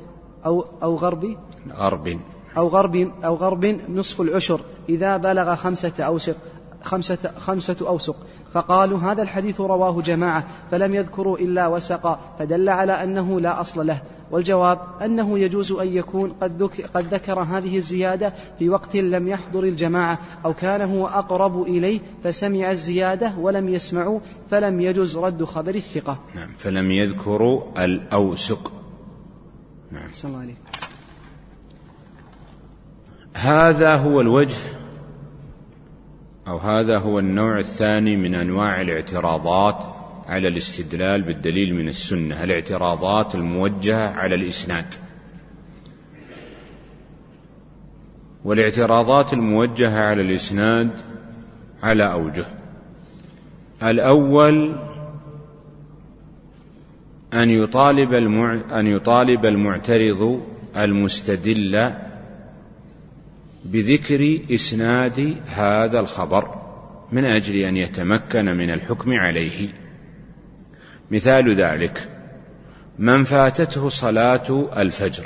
[0.45, 1.37] أو أو غرب؟
[1.73, 2.19] غرب.
[2.57, 6.35] أو غرب أو غرب نصف العشر إذا بلغ خمسة أوسق
[6.83, 8.15] خمسة, خمسة أوسق.
[8.53, 14.01] فقالوا هذا الحديث رواه جماعة فلم يذكروا إلا وسقا فدل على أنه لا أصل له.
[14.31, 19.63] والجواب أنه يجوز أن يكون قد, ذك قد ذكر هذه الزيادة في وقت لم يحضر
[19.63, 26.19] الجماعة أو كان هو أقرب إليه فسمع الزيادة ولم يسمعوا فلم يجوز رد خبر الثقة.
[26.35, 28.71] نعم فلم يذكروا الأوسق.
[29.91, 30.11] نعم.
[30.25, 30.57] الله عليك.
[33.33, 34.57] هذا هو الوجه
[36.47, 39.98] أو هذا هو النوع الثاني من أنواع الاعتراضات
[40.29, 44.85] على الاستدلال بالدليل من السنة الاعتراضات الموجهة على الإسناد.
[48.45, 50.91] والاعتراضات الموجهة على الإسناد
[51.83, 52.45] على أوجه.
[53.83, 54.75] الأول
[57.33, 58.13] أن يطالب
[58.71, 60.45] أن يطالب المعترض
[60.77, 61.93] المستدل
[63.65, 66.59] بذكر إسناد هذا الخبر
[67.11, 69.88] من أجل أن يتمكن من الحكم عليه.
[71.11, 72.09] مثال ذلك.
[72.99, 75.23] من فاتته صلاة الفجر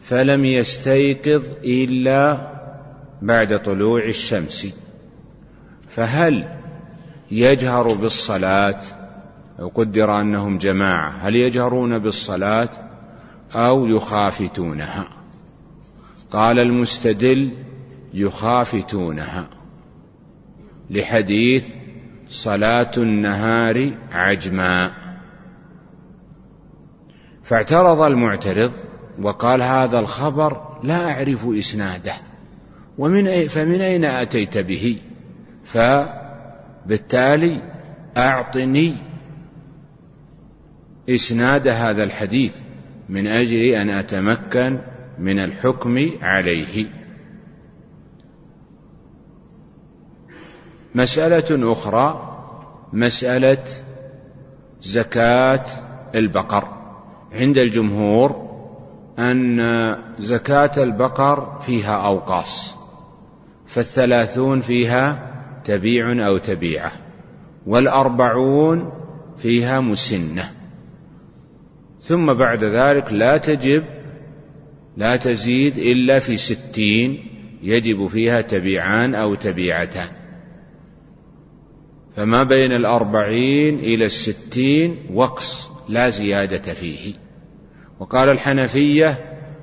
[0.00, 2.52] فلم يستيقظ إلا
[3.22, 4.68] بعد طلوع الشمس
[5.88, 6.48] فهل
[7.30, 8.80] يجهر بالصلاة؟
[9.60, 12.70] أو قدر أنهم جماعة هل يجهرون بالصلاة
[13.52, 15.08] أو يخافتونها؟
[16.30, 17.52] قال المستدل
[18.14, 19.48] يخافتونها.
[20.90, 21.81] لحديث
[22.32, 24.92] صلاة النهار عجما.
[27.42, 28.72] فاعترض المعترض
[29.22, 32.14] وقال هذا الخبر لا أعرف إسناده.
[32.98, 34.98] ومن أي فمن أين أتيت به؟
[36.84, 37.62] فبالتالي
[38.16, 38.96] أعطني
[41.08, 42.56] إسناد هذا الحديث
[43.08, 44.78] من أجل أن أتمكن
[45.18, 47.01] من الحكم عليه.
[50.94, 52.28] مسألة أخرى
[52.92, 53.64] مسألة
[54.80, 55.64] زكاة
[56.14, 56.68] البقر.
[57.32, 58.52] عند الجمهور
[59.18, 62.76] أن زكاة البقر فيها أوقاص
[63.66, 65.32] فالثلاثون فيها
[65.64, 66.92] تبيع أو تبيعة
[67.66, 68.92] والأربعون
[69.36, 70.50] فيها مسنة.
[72.00, 73.84] ثم بعد ذلك لا تجب
[74.96, 77.26] لا تزيد إلا في ستين
[77.62, 80.21] يجب فيها تبيعان أو تبيعتان.
[82.16, 87.14] فما بين الأربعين إلى الستين وقص لا زيادة فيه.
[88.00, 89.18] وقال الحنفية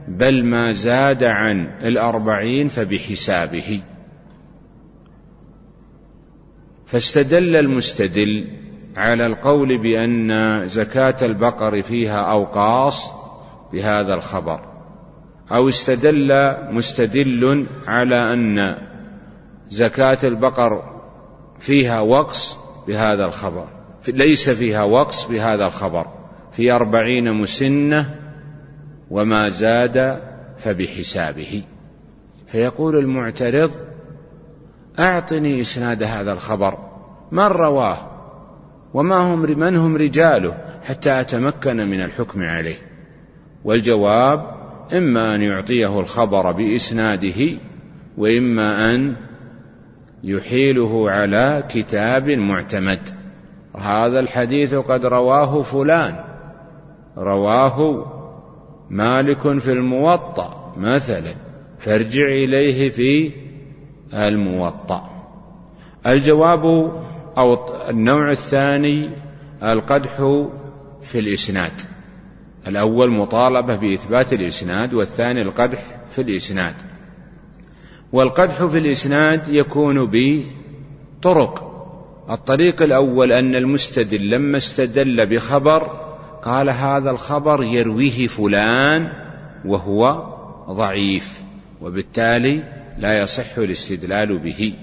[0.07, 3.81] بل ما زاد عن الأربعين فبحسابه.
[6.85, 8.47] فاستدل المستدل
[8.95, 13.11] على القول بأن زكاة البقر فيها أوقاص
[13.73, 14.59] بهذا الخبر
[15.51, 18.75] أو استدل مستدل على أن
[19.69, 20.98] زكاة البقر
[21.59, 22.57] فيها وقص
[22.87, 23.67] بهذا الخبر
[24.07, 26.05] ليس فيها وقص بهذا الخبر.
[26.51, 28.15] في أربعين مسنة
[29.11, 30.21] وما زاد
[30.57, 31.63] فبحسابه.
[32.47, 33.71] فيقول المعترض
[34.99, 36.77] أعطني إسناد هذا الخبر
[37.31, 38.09] من رواه؟
[38.93, 42.77] وما هم من هم رجاله حتى أتمكن من الحكم عليه؟
[43.63, 44.59] والجواب
[44.93, 47.59] إما أن يعطيه الخبر بإسناده
[48.17, 49.15] وإما أن
[50.23, 52.99] يحيله على كتاب معتمد.
[53.77, 56.15] هذا الحديث قد رواه فلان.
[57.17, 58.05] رواه
[58.89, 61.35] مالك في الموطأ مثلا.
[61.79, 63.31] فارجع إليه في
[64.13, 65.09] الموطأ.
[66.07, 66.63] الجواب
[67.37, 67.57] أو
[67.89, 69.09] النوع الثاني
[69.63, 70.17] القدح
[71.01, 71.71] في الإسناد.
[72.67, 76.88] الأول مطالبة بإثبات الإسناد والثاني القدح في الإسناد.
[78.11, 81.69] والقدح في الإسناد يكون بطرق.
[82.29, 85.83] الطريق الأول أن المستدل لما استدل بخبر
[86.43, 89.11] قال هذا الخبر يرويه فلان
[89.65, 90.23] وهو
[90.69, 91.41] ضعيف
[91.81, 92.63] وبالتالي
[92.97, 94.73] لا يصح الاستدلال به.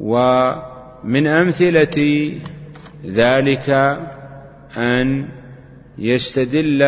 [0.00, 2.32] ومن أمثلة
[3.06, 3.70] ذلك
[4.76, 5.28] أن
[5.98, 6.84] يستدل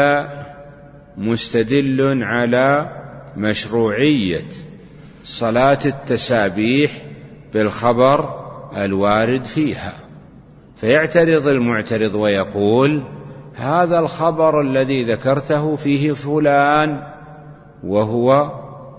[1.16, 2.90] مستدل على
[3.36, 4.65] مشروعية
[5.26, 7.02] صلاة التسابيح
[7.54, 8.46] بالخبر
[8.76, 9.92] الوارد فيها.
[10.76, 13.02] فيعترض المعترض ويقول
[13.54, 17.02] هذا الخبر الذي ذكرته فيه فلان
[17.84, 18.52] وهو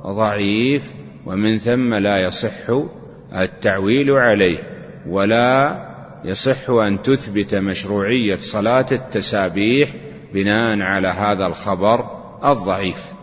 [0.05, 0.93] ضعيف
[1.25, 2.84] ومن ثم لا يصح
[3.36, 4.59] التعويل عليه
[5.07, 5.78] ولا
[6.25, 9.93] يصح أن تثبت مشروعية صلاة التسابيح
[10.34, 12.05] بناء على هذا الخبر
[12.45, 13.16] الضعيف.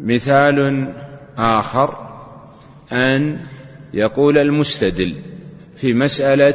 [0.00, 0.88] مثال
[1.38, 2.06] آخر
[2.92, 3.38] أن
[3.94, 5.14] يقول المستدل
[5.76, 6.54] في مسألة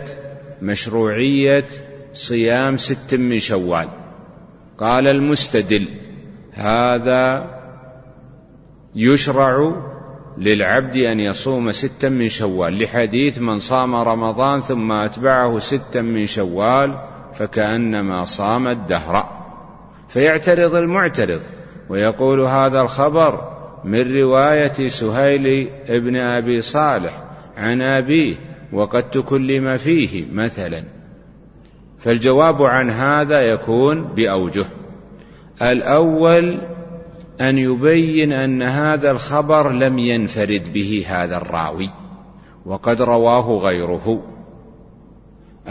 [0.62, 1.68] مشروعية
[2.14, 3.88] صيام ست من شوال.
[4.78, 5.88] قال المستدل
[6.54, 7.50] هذا
[8.96, 9.76] يشرع
[10.38, 12.84] للعبد أن يصوم ستا من شوال.
[12.84, 17.00] لحديث من صام رمضان ثم أتبعه ستا من شوال
[17.34, 19.42] فكأنما صام الدهر.
[20.08, 21.42] فيعترض المعترض.
[21.92, 23.52] ويقول هذا الخبر
[23.84, 27.24] من رواية سهيل ابن أبي صالح
[27.58, 28.36] عن أبيه
[28.74, 30.84] وقد تكلم فيه مثلا.
[32.00, 34.66] فالجواب عن هذا يكون بأوجه.
[35.62, 36.62] الأول
[37.42, 41.90] أن يبين أن هذا الخبر لم ينفرد به هذا الراوي
[42.66, 44.24] وقد رواه غيره.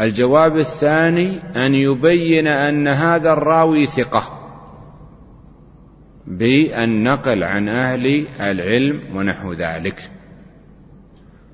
[0.00, 4.39] الجواب الثاني أن يبين أن هذا الراوي ثقة.
[6.26, 10.10] بالنقل عن أهل العلم ونحو ذلك.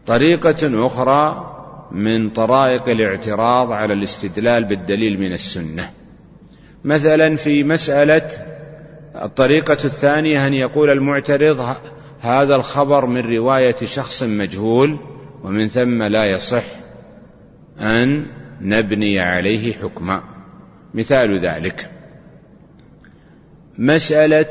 [0.06, 1.52] طريقة أخرى
[1.92, 5.90] من طرائق الاعتراض على الاستدلال بالدليل من السنة.
[6.84, 8.28] مثلا في مسألة
[9.22, 11.76] الطريقة الثانية أن يقول المعترض
[12.20, 14.98] هذا الخبر من رواية شخص مجهول
[15.44, 16.64] ومن ثم لا يصح
[17.80, 18.26] أن
[18.60, 20.22] نبني عليه حكما.
[20.94, 21.90] مثال ذلك.
[23.78, 24.46] مسألة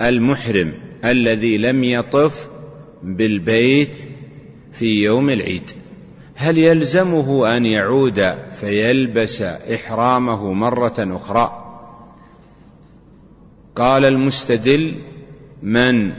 [0.00, 0.72] المحرم
[1.04, 2.50] الذي لم يطف
[3.02, 3.96] بالبيت
[4.72, 5.70] في يوم العيد.
[6.34, 8.20] هل يلزمه أن يعود
[8.60, 11.62] فيلبس إحرامه مرة أخرى؟
[13.76, 14.96] قال المستدل
[15.62, 16.12] من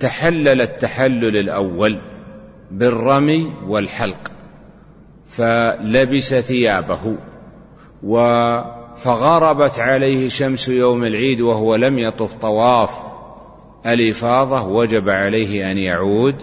[0.00, 1.98] تحلل التحلل الأول
[2.70, 4.32] بالرمي والحلق
[5.26, 7.16] فلبس ثيابه
[9.02, 13.10] فغربت عليه شمس يوم العيد وهو لم يطف طواف.
[13.86, 16.34] الإفاضة وجب عليه أن يعود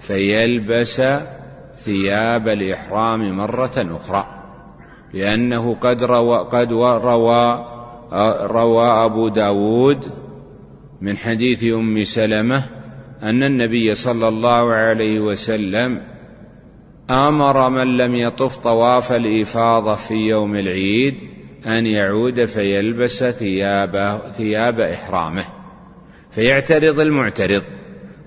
[0.00, 1.02] فيلبس
[1.74, 4.26] ثياب الإحرام مرة أخرى
[5.14, 7.64] لأنه قد روى, قد روى,
[8.42, 10.04] روى أبو داود
[11.00, 12.62] من حديث أم سلمة
[13.22, 16.02] أن النبي صلى الله عليه وسلم
[17.10, 25.44] آمر من لم يطف طواف الإفاضة في يوم العيد أن يعود فيلبس ثياب ثياب إحرامه
[26.30, 27.62] فيعترض المعترض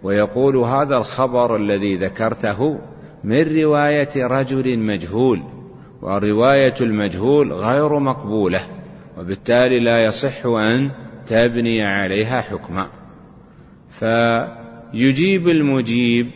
[0.03, 2.79] ويقول هذا الخبر الذي ذكرته
[3.23, 5.43] من رواية رجل مجهول
[6.01, 8.59] وروايه المجهول غير مقبولة
[9.17, 10.91] وبالتالي لا يصح أن
[11.27, 12.89] تبني عليها حكما.
[13.89, 16.32] فيجيب المجيب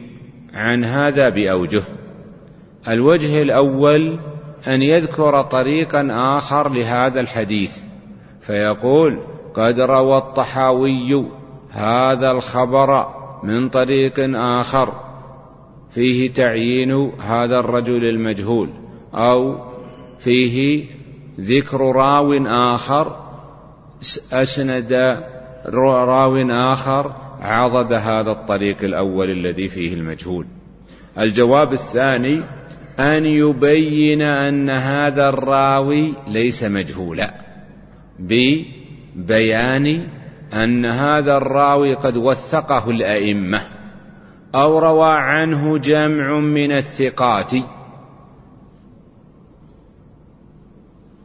[0.53, 1.83] عن هذا بأوجه.
[2.87, 4.19] الوجه الأول
[4.67, 7.79] أن يذكر طريقا آخر لهذا الحديث
[8.41, 9.19] فيقول
[9.55, 11.25] قد روى الطحاوي
[11.71, 13.07] هذا الخبر
[13.43, 14.93] من طريق آخر
[15.89, 18.69] فيه تعيين هذا الرجل المجهول
[19.13, 19.55] أو
[20.19, 20.85] فيه
[21.39, 23.15] ذكر راو آخر
[24.33, 24.93] أسند
[25.65, 30.45] راو آخر عضد هذا الطريق الأول الذي فيه المجهول.
[31.17, 32.43] الجواب الثاني
[32.99, 37.33] أن يبين أن هذا الراوي ليس مجهولا.
[38.19, 40.07] ببيان
[40.53, 43.61] أن هذا الراوي قد وثقه الأئمة
[44.55, 47.51] أو روى عنه جمع من الثقات.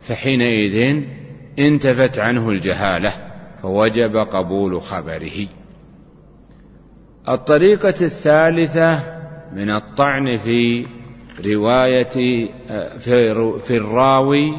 [0.00, 1.04] فحينئذ
[1.58, 3.12] انتفت عنه الجهالة
[3.62, 5.46] فوجب قبول خبره.
[7.28, 9.20] الطريقة الثالثة
[9.52, 10.86] من الطعن في
[11.46, 12.46] رواية
[13.58, 14.56] في الراوي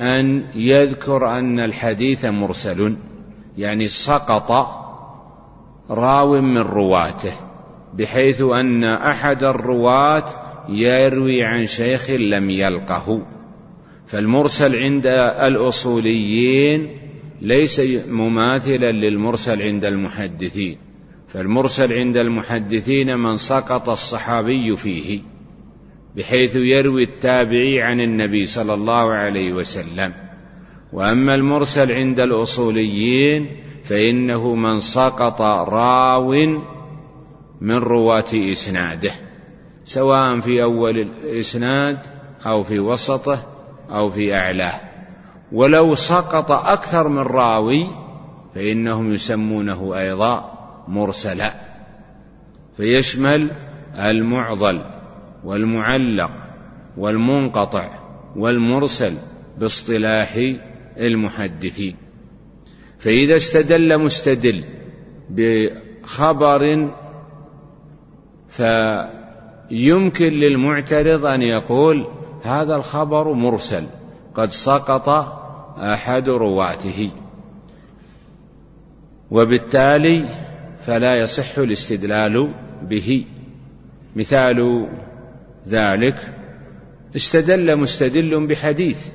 [0.00, 2.96] أن يذكر أن الحديث مرسل
[3.58, 4.50] يعني سقط
[5.90, 7.32] راو من رواته
[7.94, 10.24] بحيث أن أحد الرواة
[10.68, 13.26] يروي عن شيخ لم يلقه.
[14.06, 15.06] فالمرسل عند
[15.46, 16.90] الأصوليين
[17.40, 20.78] ليس مماثلا للمرسل عند المحدثين
[21.28, 25.20] فالمرسل عند المحدثين من سقط الصحابي فيه.
[26.16, 30.12] بحيث يروي التابعي عن النبي صلى الله عليه وسلم.
[30.92, 36.32] وأما المرسل عند الأصوليين فإنه من سقط راو
[37.60, 39.12] من رواة إسناده
[39.84, 41.98] سواء في أول الإسناد
[42.46, 43.42] أو في وسطه
[43.90, 44.80] أو في أعلاه.
[45.52, 47.86] ولو سقط أكثر من راوي
[48.54, 50.52] فإنهم يسمونه أيضا
[50.88, 51.54] مرسلا.
[52.76, 53.50] فيشمل
[53.94, 54.95] المعضل.
[55.46, 56.30] والمعلق
[56.96, 57.88] والمنقطع
[58.36, 59.14] والمرسل
[59.58, 60.36] باصطلاح
[60.96, 61.96] المحدثين.
[62.98, 64.64] فإذا استدل مستدل
[65.30, 66.90] بخبر
[68.48, 72.06] فيمكن للمعترض أن يقول
[72.42, 73.86] هذا الخبر مرسل
[74.34, 75.08] قد سقط
[75.78, 77.10] أحد رواته.
[79.30, 80.28] وبالتالي
[80.80, 83.26] فلا يصح الاستدلال به.
[84.16, 84.88] مثال
[85.68, 86.16] ذلك
[87.16, 89.06] استدل مستدل بحديث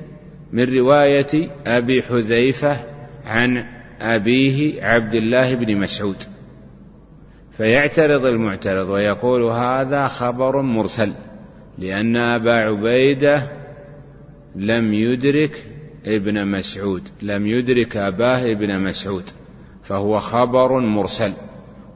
[0.52, 2.84] من رواية أبي حذيفة
[3.24, 3.64] عن
[4.00, 6.16] أبيه عبد الله بن مسعود.
[7.52, 11.12] فيعترض المعترض ويقول هذا خبر مرسل
[11.78, 13.50] لأن أبا عبيدة
[14.56, 15.64] لم يدرك
[16.06, 19.24] ابن مسعود لم يدرك أباه ابن مسعود
[19.82, 21.32] فهو خبر مرسل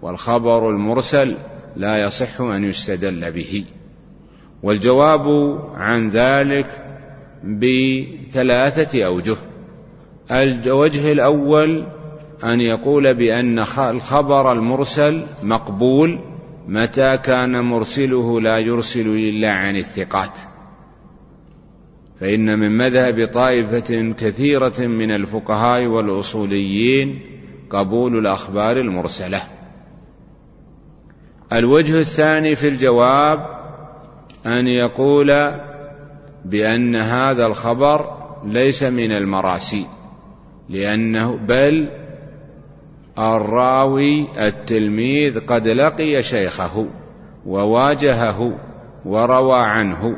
[0.02, 1.36] والخبر المرسل
[1.76, 3.64] لا يصح أن يستدل به.
[4.62, 5.26] والجواب
[5.74, 6.66] عن ذلك
[7.44, 9.36] بثلاثة أوجه.
[10.30, 11.86] الوجه الأول
[12.44, 16.20] أن يقول بأن الخبر المرسل مقبول
[16.68, 20.38] متى كان مرسله لا يرسل إلا عن الثقات.
[22.20, 27.20] فإن من مذهب طائفة كثيرة من الفقهاء والأصوليين
[27.70, 29.42] قبول الأخبار المرسلة.
[31.52, 33.55] الوجه الثاني في الجواب
[34.46, 35.52] أن يقول
[36.44, 39.86] بأن هذا الخبر ليس من المراسي
[40.68, 41.90] لأنه بل
[43.18, 46.86] الراوي التلميذ قد لقي شيخه
[47.46, 48.60] وواجهه
[49.04, 50.16] وروى عنه.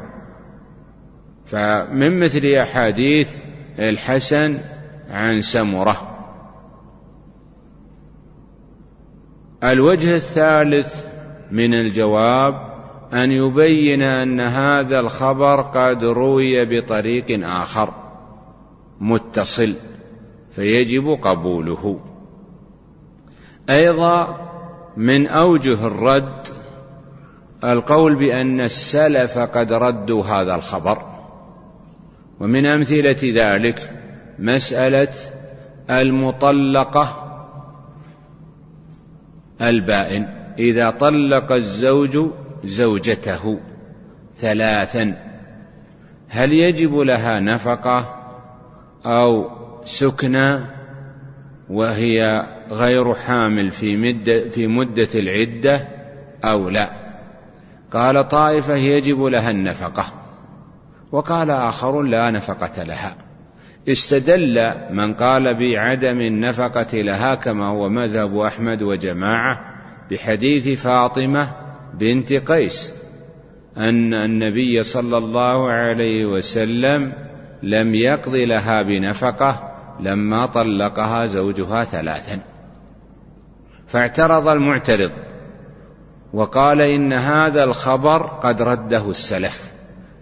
[1.47, 3.37] فمن مثل أحاديث
[3.79, 4.59] الحسن
[5.11, 5.97] عن سمرة.
[9.65, 11.07] الوجه الثالث
[11.51, 12.68] من الجواب
[13.13, 17.91] أن يبين أن هذا الخبر قد روي بطريق آخر
[19.01, 19.75] متصل
[20.51, 22.01] فيجب قبوله.
[23.71, 24.49] أيضا
[24.97, 26.47] من أوجه الرد
[27.65, 30.99] القول بأن السلف قد ردوا هذا الخبر.
[32.41, 33.93] ومن أمثلة ذلك
[34.39, 35.13] مسألة
[35.91, 37.25] المطلقة
[39.63, 40.27] البائن.
[40.59, 42.19] إذا طلق الزوج
[42.65, 43.61] زوجته
[44.35, 45.15] ثلاثا.
[46.29, 48.15] هل يجب لها نفقة
[49.07, 49.51] أو
[49.85, 50.61] سكنى
[51.71, 55.89] وهي غير حامل في مدة في مدة العدة
[56.45, 56.91] أو لا؟
[57.93, 60.13] قال طائفة يجب لها النفقة.
[61.13, 63.17] وقال آخر لا نفقة لها.
[63.89, 69.61] استدل من قال بعدم النفقة لها كما هو مذهب أحمد وجماعة
[70.11, 72.95] بحديث فاطمة بنت قيس
[73.77, 77.13] أن النبي صلى الله عليه وسلم
[77.63, 82.41] لم يقض لها بنفقة لما طلقها زوجها ثلاثا.
[83.87, 85.11] فاعترض المعترض
[86.33, 89.73] وقال إن هذا الخبر قد رده السلف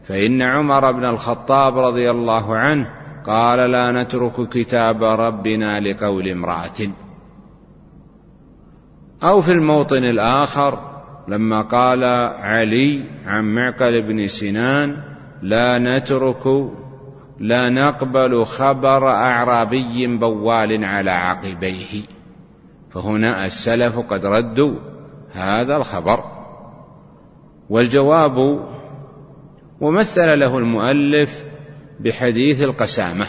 [0.04, 2.86] فإن عمر بن الخطاب رضي الله عنه
[3.26, 6.92] قال لا نترك كتاب ربنا لقول امرأة.
[9.24, 10.95] أو في الموطن الآخر
[11.28, 12.04] لما قال
[12.40, 14.96] علي عن معقل بن سنان
[15.42, 16.46] لا نترك
[17.40, 22.02] لا نقبل خبر أعرابي بوال على عقبيه.
[22.90, 24.74] فهنا السلف قد ردوا
[25.32, 26.24] هذا الخبر.
[27.70, 28.36] والجواب
[29.80, 31.46] ومثل له المؤلف
[32.00, 33.26] بحديث القسامة.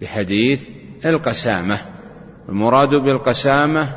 [0.00, 0.70] بحديث
[1.06, 1.78] القسامة.
[2.48, 3.88] المراد بالقسامة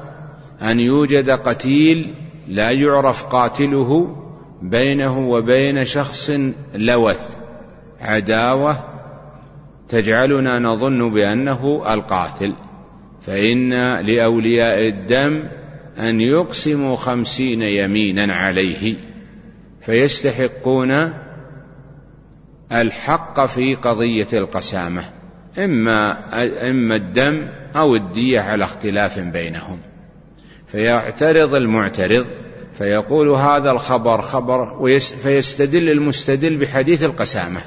[0.61, 4.15] أن يوجد قتيل لا يعرف قاتله
[4.61, 6.31] بينه وبين شخص
[6.75, 7.37] لوث.
[8.01, 8.83] عداوة
[9.89, 12.55] تجعلنا نظن بأنه القاتل.
[13.21, 13.73] فإن
[14.05, 15.49] لأولياء الدم
[15.97, 18.97] أن يقسموا خمسين يمينا عليه.
[19.81, 21.13] فيستحقون
[22.71, 25.01] الحق في قضية القسامة.
[25.57, 26.11] إما
[26.69, 29.79] إما الدم أو الدية على اختلاف بينهم.
[30.68, 32.26] فيعترض المعترض
[32.74, 34.88] فيقول هذا الخبر خبر
[35.24, 37.61] فيستدل المستدل بحديث القسامة.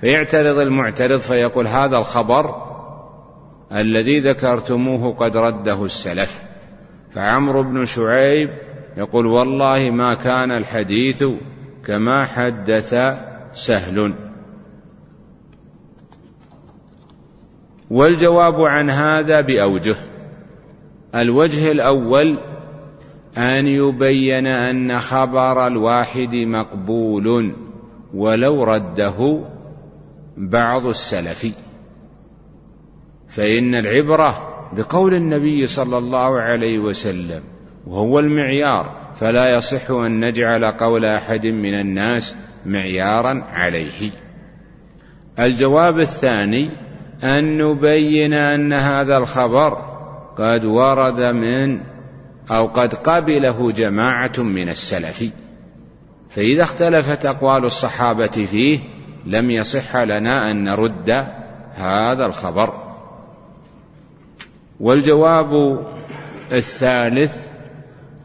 [0.00, 2.70] فيعترض المعترض فيقول هذا الخبر
[3.72, 6.42] الذي ذكرتموه قد رده السلف.
[7.10, 8.48] فعمرو بن شعيب
[8.96, 11.24] يقول والله ما كان الحديث
[11.86, 12.94] كما حدث
[13.52, 14.14] سهل.
[17.90, 19.96] والجواب عن هذا بأوجه.
[21.14, 22.38] الوجه الأول
[23.38, 27.54] أن يبين أن خبر الواحد مقبول
[28.14, 29.44] ولو رده
[30.36, 31.46] بعض السلف.
[33.28, 37.42] فإن العبرة بقول النبي صلى الله عليه وسلم
[37.86, 42.36] وهو المعيار فلا يصح أن نجعل قول أحد من الناس
[42.66, 44.10] معيارا عليه.
[45.38, 46.70] الجواب الثاني
[47.24, 49.89] أن نبين أن هذا الخبر
[50.38, 51.80] قد ورد من
[52.50, 55.24] أو قد قبله جماعة من السلف.
[56.30, 58.80] فإذا اختلفت أقوال الصحابة فيه
[59.26, 61.10] لم يصح لنا أن نرد
[61.74, 62.94] هذا الخبر.
[64.80, 65.80] والجواب
[66.52, 67.48] الثالث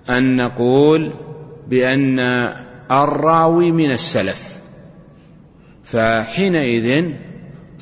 [0.10, 1.14] أن نقول
[1.68, 2.20] بأن
[2.92, 4.56] الراوي من السلف.
[5.84, 7.14] فحينئذ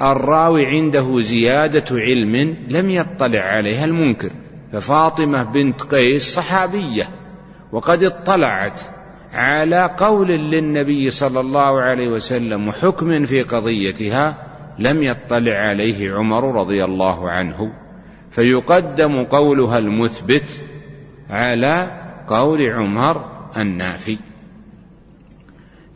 [0.02, 4.32] الراوي عنده زيادة علم لم يطلع عليها المنكر.
[4.72, 7.10] ففاطمة بنت قيس صحابية
[7.72, 8.82] وقد اطلعت
[9.34, 14.48] على قول للنبي صلى الله عليه وسلم وحكم في قضيتها
[14.80, 17.74] لم يطلع عليه عمر رضي الله عنه.
[18.30, 20.66] فيقدم قولها المثبت
[21.30, 21.92] على
[22.28, 23.26] قول عمر
[23.58, 24.18] النافي.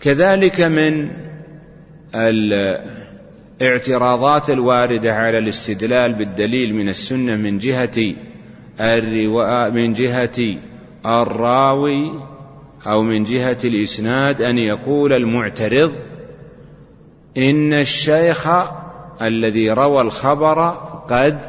[0.02, 1.12] كذلك من
[3.62, 8.16] الاعتراضات الواردة على الاستدلال بالدليل من السنة من جهة
[8.80, 10.58] الرواء من جهة
[11.06, 12.12] الراوي
[12.88, 15.92] أو من جهة الإسناد أن يقول المعترض
[17.38, 18.48] إن الشيخ
[19.22, 20.70] الذي روى الخبر
[21.10, 21.40] قد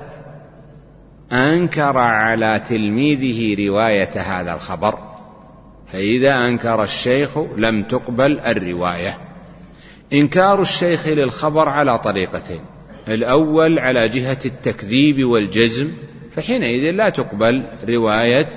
[1.33, 4.99] أنكر على تلميذه رواية هذا الخبر
[5.87, 9.28] فإذا أنكر الشيخ لم تقبل الرواية.
[10.13, 12.61] إنكار الشيخ للخبر على طريقتين.
[13.09, 15.93] الأول على جهة التكذيب والجزم
[16.31, 18.49] فحينئذ لا تقبل رواية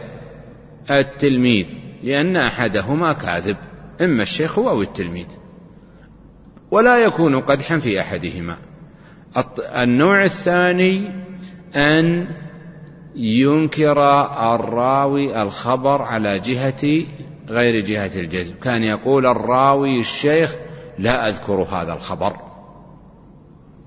[0.91, 1.65] التلميذ
[2.03, 3.57] لأن أحدهما كاذب
[4.01, 5.27] إما الشيخ أو التلميذ.
[6.71, 8.57] ولا يكون قدحا في أحدهما.
[9.83, 11.09] النوع الثاني
[11.75, 12.27] أن
[13.15, 14.01] ينكر
[14.55, 17.05] الراوي الخبر على جهة
[17.49, 18.55] غير جهة الجزم.
[18.59, 20.55] كان يقول الراوي الشيخ
[20.99, 22.33] لا أذكر هذا الخبر.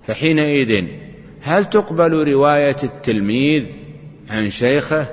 [0.03, 0.85] فحينئذ
[1.43, 3.67] هل تقبل رواية التلميذ
[4.31, 5.09] عن شيخه؟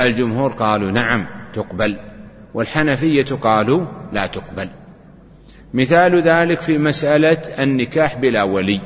[0.00, 1.96] الجمهور قالوا نعم تقبل
[2.54, 4.70] والحنفية قالوا لا تقبل.
[5.74, 8.80] مثال ذلك في مسألة النكاح بلا ولي.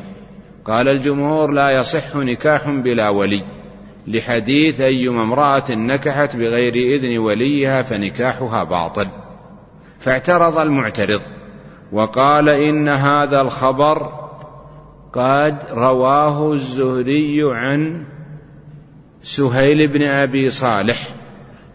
[0.65, 3.45] قال الجمهور لا يصح نكاح بلا ولي
[4.07, 9.07] لحديث أيما امرأة نكحت بغير إذن وليها فنكاحها باطل.
[9.99, 11.21] فاعترض المعترض.
[11.93, 14.23] وقال إن هذا الخبر
[15.13, 18.05] قد رواه الزهري عن
[19.23, 21.09] سهيل بن أبي صالح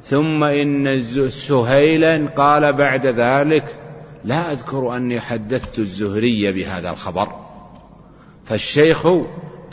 [0.01, 0.99] ثم إن
[1.29, 3.79] سهيلا قال بعد ذلك
[4.23, 7.27] لا أذكر أني حدثت الزهري بهذا الخبر.
[8.45, 9.07] فالشيخ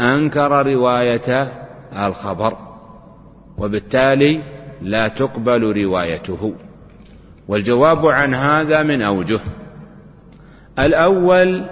[0.00, 1.52] أنكر رواية
[2.06, 2.56] الخبر
[3.58, 4.42] وبالتالي
[4.82, 6.54] لا تقبل روايته.
[7.48, 9.40] والجواب عن هذا من أوجه
[10.78, 11.70] الأول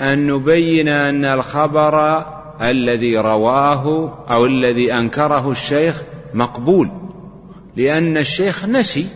[0.00, 2.24] أن نبين أن الخبر
[2.62, 6.02] الذي رواه أو الذي أنكره الشيخ
[6.34, 6.90] مقبول
[7.76, 9.06] لأن الشيخ نسي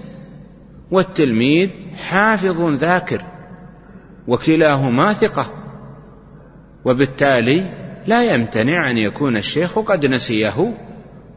[0.90, 1.70] والتلميذ
[2.08, 3.22] حافظ ذاكر
[4.28, 5.46] وكلاهما ثقة
[6.84, 10.74] وبالتالي لا يمتنع أن يكون الشيخ قد نسيه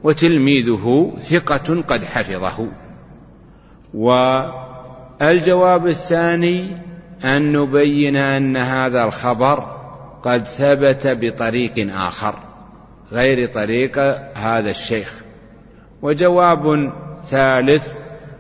[0.04, 2.72] وتلميذه ثقة قد حفظه.
[3.94, 6.89] والجواب الثاني
[7.24, 9.80] أن نبين أن هذا الخبر
[10.24, 12.36] قد ثبت بطريق آخر
[13.12, 14.00] غير طريق
[14.38, 15.22] هذا الشيخ.
[16.02, 16.94] وجواب
[17.30, 17.98] ثالث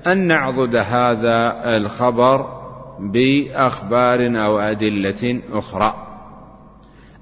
[0.07, 2.59] أن نعضد هذا الخبر
[2.99, 5.93] بأخبار أو أدلة أخرى.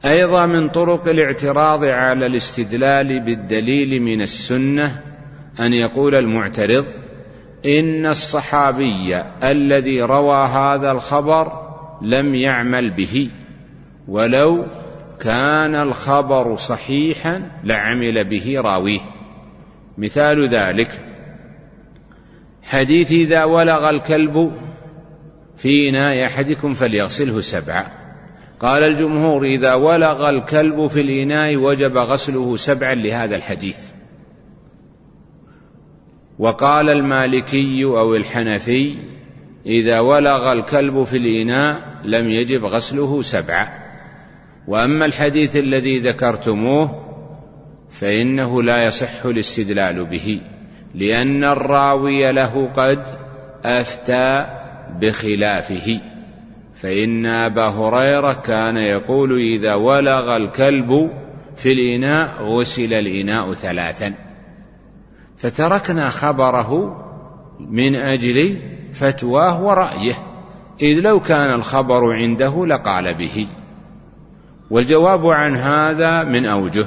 [0.05, 5.01] أيضا من طرق الاعتراض على الاستدلال بالدليل من السنة
[5.59, 6.85] أن يقول المعترض
[7.67, 11.51] إن الصحابي الذي روى هذا الخبر
[12.01, 13.29] لم يعمل به
[14.07, 14.65] ولو
[15.19, 18.99] كان الخبر صحيحا لعمل به راويه.
[19.97, 21.01] مثال ذلك
[22.63, 24.51] حديث إذا ولغ الكلب
[25.57, 28.07] في إناء أحدكم فليغسله سبعا
[28.59, 33.86] قال الجمهور إذا ولغ الكلب في الإناء وجب غسله سبعا لهذا الحديث.
[36.39, 38.95] وقال المالكي أو الحنفي
[39.65, 43.67] إذا ولغ الكلب في الإناء لم يجب غسله سبعا
[44.67, 47.07] وأما الحديث الذي ذكرتموه
[47.89, 50.41] فإنه لا يصح الاستدلال به
[50.95, 53.03] لأن الراوي له قد
[53.65, 54.45] أفتى
[55.01, 56.01] بخلافه.
[56.75, 61.11] فإن أبا هريرة كان يقول إذا ولغ الكلب
[61.55, 64.26] في الإناء غسل الإناء ثلاثا.
[65.37, 66.97] فتركنا خبره
[67.59, 68.61] من أجل
[68.93, 70.15] فتواه ورأيه.
[70.81, 73.47] إذ لو كان الخبر عنده لقال به.
[74.69, 76.85] والجواب عن هذا من أوجه.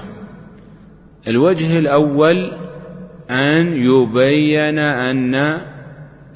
[1.28, 2.52] الوجه الأول
[3.30, 5.60] أن يبين أن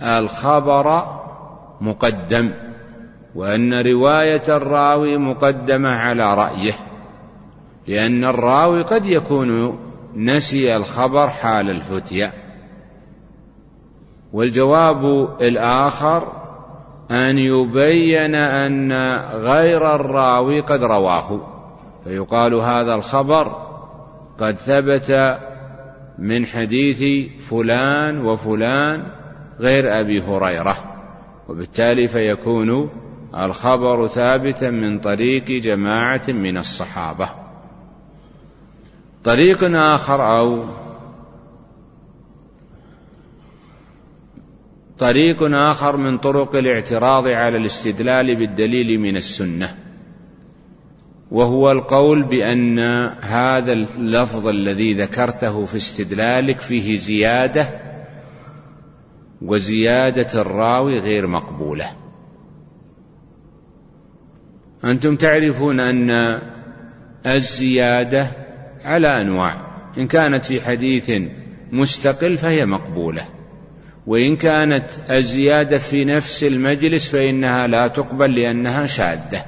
[0.03, 1.03] الخبر
[1.81, 2.51] مقدم
[3.35, 6.73] وأن رواية الراوي مقدمة على رأيه
[7.89, 9.79] لأن الراوي قد يكون
[10.17, 12.33] نسي الخبر حال الفتية.
[14.33, 16.33] والجواب الآخر
[17.11, 18.93] أن يبين أن
[19.33, 21.41] غير الراوي قد رواه.
[22.05, 23.65] فيقال هذا الخبر
[24.39, 25.39] قد ثبت
[26.19, 27.03] من حديث
[27.51, 29.07] فلان وفلان
[29.61, 30.77] غير أبي هريرة.
[31.49, 32.91] وبالتالي فيكون
[33.35, 37.44] الخبر ثابتا من طريق جماعة من الصحابة.
[39.25, 40.65] طريق آخر أو
[44.99, 49.75] طريق آخر من طرق الاعتراض على الاستدلال بالدليل من السنة
[51.31, 52.79] وهو القول بأن
[53.21, 57.69] هذا اللفظ الذي ذكرته في استدلالك فيه زيادة
[59.43, 61.87] وزيادة الراوي غير مقبولة.
[64.85, 66.41] أنتم تعرفون أن
[67.27, 68.44] الزيادة
[68.85, 69.75] على أنواع.
[69.99, 71.11] إن كانت في حديث
[71.73, 73.29] مستقل فهي مقبولة.
[74.07, 79.45] وإن كانت الزيادة في نفس المجلس فإنها لا تقبل لأنها شاذة.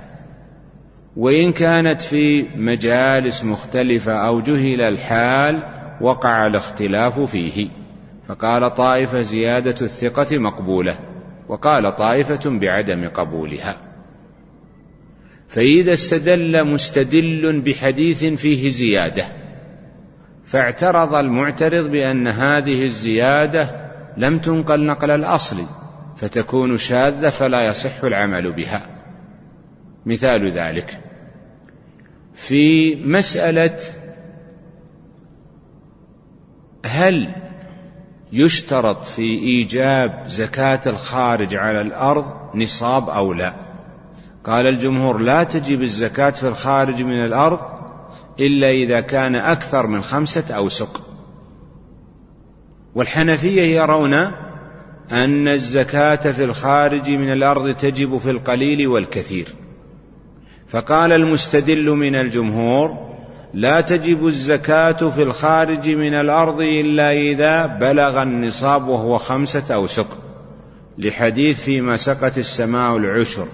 [1.16, 5.62] وإن كانت في مجالس مختلفة أو جهل الحال
[6.00, 7.68] وقع الاختلاف فيه.
[8.28, 10.98] فقال طائفة زيادة الثقة مقبولة.
[11.48, 13.85] وقال طائفة بعدم قبولها.
[15.48, 19.24] فإذا استدل مستدل بحديث فيه زيادة
[20.44, 23.86] فاعترض المعترض بأن هذه الزيادة
[24.16, 25.56] لم تنقل نقل الأصل
[26.16, 28.96] فتكون شاذة فلا يصح العمل بها.
[30.06, 31.00] مثال ذلك
[32.34, 33.78] في مسألة
[36.84, 37.34] هل
[38.32, 42.24] يشترط في إيجاب زكاة الخارج على الأرض
[42.54, 43.65] نصاب أو لا؟
[44.46, 47.60] قال الجمهور لا تجب الزكاة في الخارج من الأرض
[48.40, 51.02] إلا إذا كان أكثر من خمسة أوسق.
[52.94, 54.14] والحنفية يرون
[55.12, 59.46] أن الزكاة في الخارج من الأرض تجب في القليل والكثير.
[60.68, 63.16] فقال المستدل من الجمهور
[63.54, 70.18] لا تجب الزكاة في الخارج من الأرض إلا إذا بلغ النصاب وهو خمسة أوسق.
[70.98, 73.48] لحديث فيما سقت السماء العشر.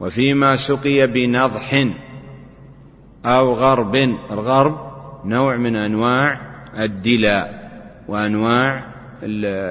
[0.00, 1.84] وفيما سقي بنضح
[3.24, 3.94] أو غرب.
[4.30, 4.76] الغرب
[5.24, 6.40] نوع من أنواع
[6.78, 7.70] الدلاء
[8.08, 8.84] وأنواع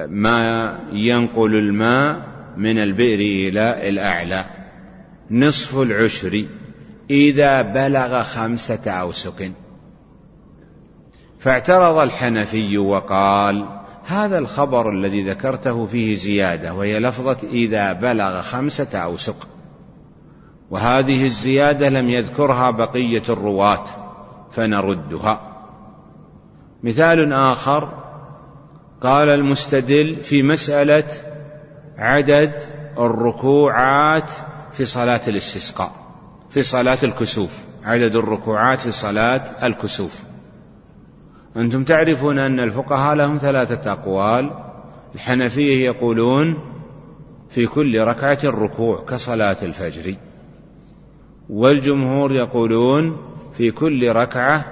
[0.06, 2.26] ما ينقل الماء
[2.56, 4.44] من البئر إلى الأعلى.
[5.30, 6.44] نصف العشر
[7.10, 9.52] إذا بلغ خمسة أوسق.
[11.38, 19.49] فاعترض الحنفي وقال هذا الخبر الذي ذكرته فيه زيادة وهي لفظة إذا بلغ خمسة أوسق.
[20.70, 23.84] وهذه الزيادة لم يذكرها بقية الرواة
[24.50, 25.40] فنردها.
[26.82, 27.88] مثال آخر
[29.02, 31.04] قال المستدل في مسألة
[31.98, 32.52] عدد
[32.98, 34.30] الركوعات
[34.72, 35.90] في صلاة الاستسقاء
[36.50, 37.66] في صلاة الكسوف.
[37.84, 40.22] عدد الركوعات في صلاة الكسوف.
[41.56, 44.50] أنتم تعرفون أن الفقهاء لهم ثلاثة أقوال.
[45.14, 46.58] الحنفية يقولون
[47.50, 50.16] في كل ركعة ركوع كصلاة الفجر.
[51.50, 53.16] والجمهور يقولون
[53.52, 54.64] في كل ركعة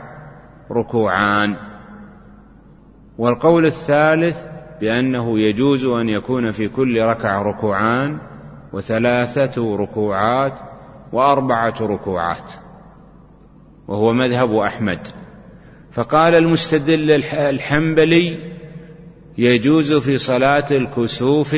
[0.73, 1.57] ركوعان.
[3.19, 4.47] والقول الثالث
[4.81, 8.19] بأنه يجوز أن يكون في كل ركعة ركوعان
[8.73, 10.59] وثلاثة ركوعات
[11.13, 12.53] وأربعة ركوعات
[13.89, 15.07] وهو مذهب أحمد.
[15.93, 18.53] فقال المستدل الحنبلي
[19.39, 21.57] يجوز في صلاة الكسوف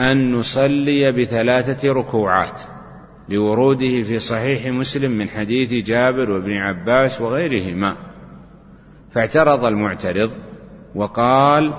[0.00, 2.75] أن نصلي بثلاثة ركوعات.
[3.28, 7.96] لوروده في صحيح مسلم من حديث جابر وابن عباس وغيرهما.
[9.10, 10.30] فاعترض المعترض
[10.94, 11.74] وقال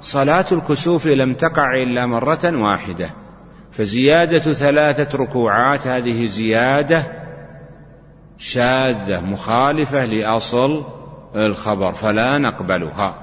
[0.00, 3.10] صلاة الكسوف لم تقع إلا مرة واحدة
[3.72, 7.02] فزيادة ثلاثة ركوعات هذه زيادة
[8.38, 10.84] شاذة مخالفة لأصل
[11.36, 13.14] الخبر فلا نقبلها.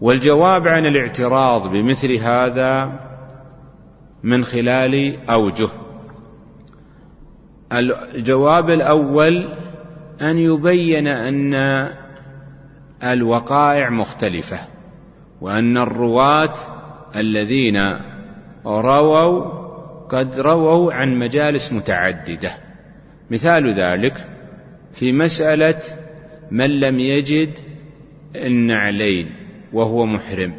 [0.00, 3.00] والجواب عن الاعتراض بمثل هذا
[4.22, 5.68] من خلال أوجه.
[7.74, 9.48] الجواب الأول
[10.22, 11.54] أن يبين أن
[13.02, 14.58] الوقائع مختلفة
[15.40, 16.54] وأن الرواة
[17.16, 17.76] الذين
[18.66, 19.64] رووا
[20.08, 22.50] قد رووا عن مجالس متعددة.
[23.30, 24.26] مثال ذلك
[24.92, 25.80] في مسألة
[26.50, 27.58] من لم يجد
[28.36, 29.34] النعلين
[29.72, 30.54] وهو محرم.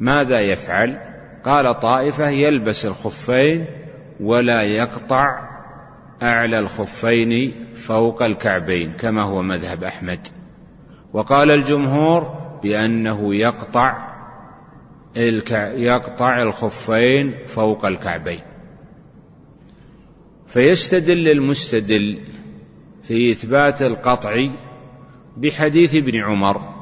[0.00, 0.98] ماذا يفعل؟
[1.44, 3.66] قال طائفة يلبس الخفين
[4.20, 5.55] ولا يقطع
[6.22, 10.26] أعلى الخفين فوق الكعبين كما هو مذهب أحمد.
[11.12, 12.22] وقال الجمهور
[12.62, 14.16] بأنه يقطع
[15.76, 18.40] يقطع الخفين فوق الكعبين.
[20.46, 22.18] فيستدل المستدل
[23.02, 24.34] في إثبات القطع
[25.36, 26.76] بحديث ابن عمر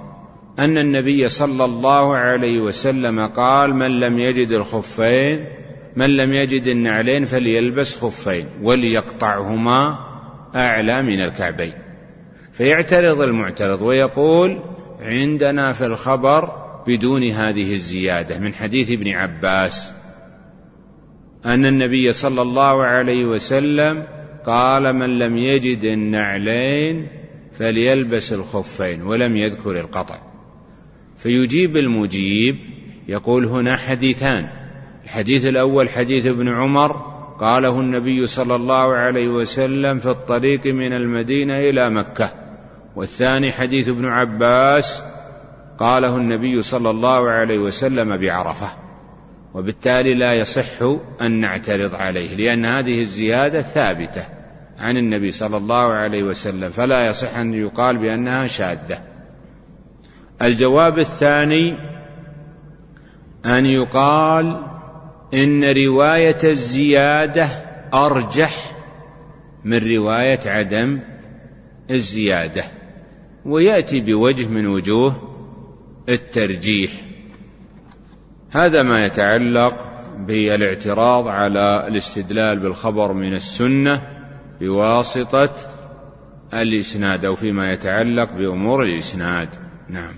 [0.58, 5.63] أن النبي صلى الله عليه وسلم قال من لم يجد الخفين
[5.96, 9.98] من لم يجد النعلين فليلبس خفين وليقطعهما
[10.56, 11.74] أعلى من الكعبين.
[12.52, 14.62] فيعترض المعترض ويقول
[15.00, 19.92] عندنا في الخبر بدون هذه الزيادة من حديث ابن عباس
[21.46, 24.06] أن النبي صلى الله عليه وسلم
[24.46, 27.08] قال من لم يجد النعلين
[27.52, 30.18] فليلبس الخفين ولم يذكر القطع.
[31.16, 32.56] فيجيب المجيب
[33.08, 34.63] يقول هنا حديثان.
[35.04, 36.92] الحديث الأول حديث ابن عمر
[37.40, 42.30] قاله النبي صلى الله عليه وسلم في الطريق من المدينة إلى مكة.
[42.96, 45.02] والثاني حديث ابن عباس
[45.78, 48.70] قاله النبي صلى الله عليه وسلم بعرفة.
[49.54, 50.82] وبالتالي لا يصح
[51.22, 54.26] أن نعترض عليه لأن هذه الزيادة ثابتة
[54.78, 58.98] عن النبي صلى الله عليه وسلم فلا يصح أن يقال بأنها شاذة.
[60.42, 61.78] الجواب الثاني
[63.46, 64.73] أن يقال
[65.34, 67.44] إن رواية الزيادة
[67.94, 68.74] أرجح
[69.64, 71.00] من رواية عدم
[71.90, 72.64] الزيادة
[73.44, 75.16] ويأتي بوجه من وجوه
[76.08, 76.90] الترجيح.
[78.50, 79.74] هذا ما يتعلق
[80.18, 84.02] بالاعتراض على الاستدلال بالخبر من السنة
[84.60, 85.50] بواسطة
[86.54, 89.48] الإسناد أو فيما يتعلق بأمور الإسناد.
[89.88, 90.14] نعم.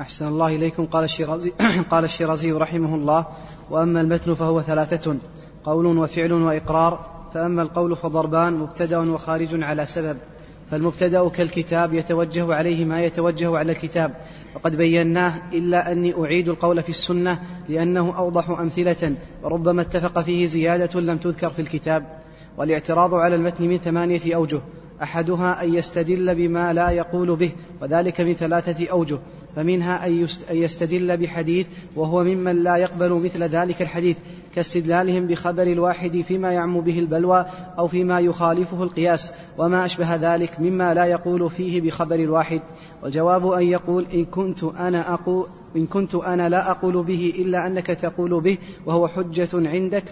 [0.00, 0.86] أحسن الله إليكم.
[0.86, 1.52] قال الشيرازي
[1.90, 3.26] قال الشيرازي رحمه الله
[3.70, 5.16] وأما المتن فهو ثلاثة
[5.64, 10.16] قول وفعل وإقرار فأما القول فضربان مبتدأ وخارج على سبب
[10.70, 14.14] فالمبتدأ كالكتاب يتوجه عليه ما يتوجه على الكتاب.
[14.54, 21.00] وقد بيناه إلا أني أعيد القول في السنة لأنه أوضح أمثلة وربما اتفق فيه زيادة
[21.00, 22.06] لم تذكر في الكتاب.
[22.56, 24.60] والاعتراض على المتن من ثمانية أوجه
[25.02, 27.52] أحدها أن يستدل بما لا يقول به
[27.82, 29.18] وذلك من ثلاثة أوجه.
[29.56, 34.16] فمنها أن يستدل بحديث وهو ممن لا يقبل مثل ذلك الحديث
[34.54, 37.46] كاستدلالهم بخبر الواحد فيما يعم به البلوى
[37.78, 42.60] أو فيما يخالفه القياس وما أشبه ذلك مما لا يقول فيه بخبر الواحد.
[43.02, 45.46] والجواب أن يقول إن كنت أنا أقول
[45.76, 50.04] إن كنت أنا لا أقول به إلا أنك تقول به وهو حجة عندك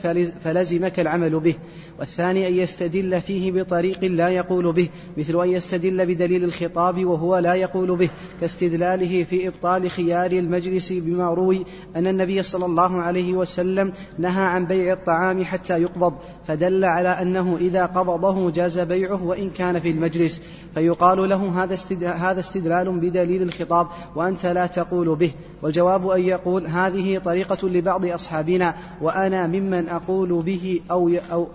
[0.45, 1.55] فلزمك العمل به.
[1.99, 7.55] والثاني أن يستدل فيه بطريق لا يقول به مثل أن يستدل بدليل الخطاب وهو لا
[7.55, 11.65] يقول به كاستدلاله في إبطال خيار المجلس بما روي
[11.97, 16.15] أن النبي صلى الله عليه وسلم نهى عن بيع الطعام حتى يقبض
[16.47, 20.43] فدل على أنه إذا قبضه جاز بيعه وإن كان في المجلس.
[20.75, 21.65] فيقال له
[22.31, 23.87] هذا استدلال بدليل الخطاب
[24.17, 25.33] وأنت لا تقول به.
[25.63, 31.47] والجواب أن يقول هذه طريقة لبعض أصحابنا وأنا ممن أقول به أو, أو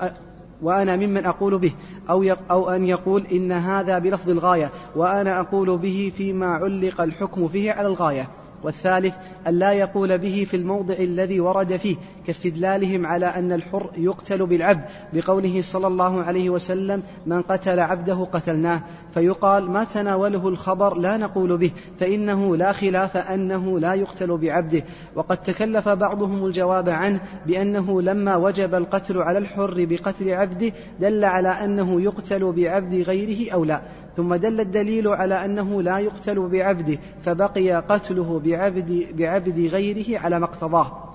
[0.61, 1.73] وأنا ممن أقول به
[2.09, 7.71] أو, أو أن يقول إن هذا بلفظ الغاية وأنا أقول به فيما علق الحكم فيه
[7.71, 8.27] على الغاية.
[8.63, 9.13] والثالث
[9.47, 11.95] أن لا يقول به في الموضع الذي ورد فيه
[12.27, 14.83] كاستدلالهم على أن الحر يقتل بالعبد
[15.13, 18.81] بقوله صلى الله عليه وسلم من قتل عبده قتلناه
[19.13, 24.83] فيقال ما تناوله الخبر لا نقول به فإنه لا خلاف أنه لا يقتل بعبده
[25.15, 31.49] وقد تكلف بعضهم الجواب عنه بأنه لما وجب القتل على الحر بقتل عبده دل على
[31.49, 33.81] أنه يقتل بعبد غيره أو لا.
[34.17, 40.45] ثم دل الدليل على أنه لا يقتل بعبده فبقي قتله بعبد, بعبد غيره على ما
[40.45, 41.13] اقتضاه.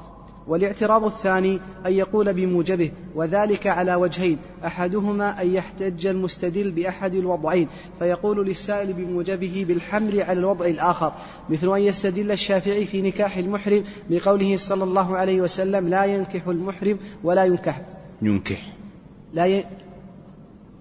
[0.49, 7.69] والاعتراض الثاني أن يقول بموجبه وذلك على وجهين أحدهما أن يحتج المستدل بأحد الوضعين
[7.99, 11.13] فيقول للسائل بموجبه بالحمل على الوضع الآخر
[11.51, 16.99] مثل أن يستدل الشافعي في نكاح المحرم بقوله صلى الله عليه وسلم لا ينكح المحرم
[17.25, 17.81] ولا ينكح.
[18.23, 18.73] ينكح.
[19.35, 19.65] لا ي...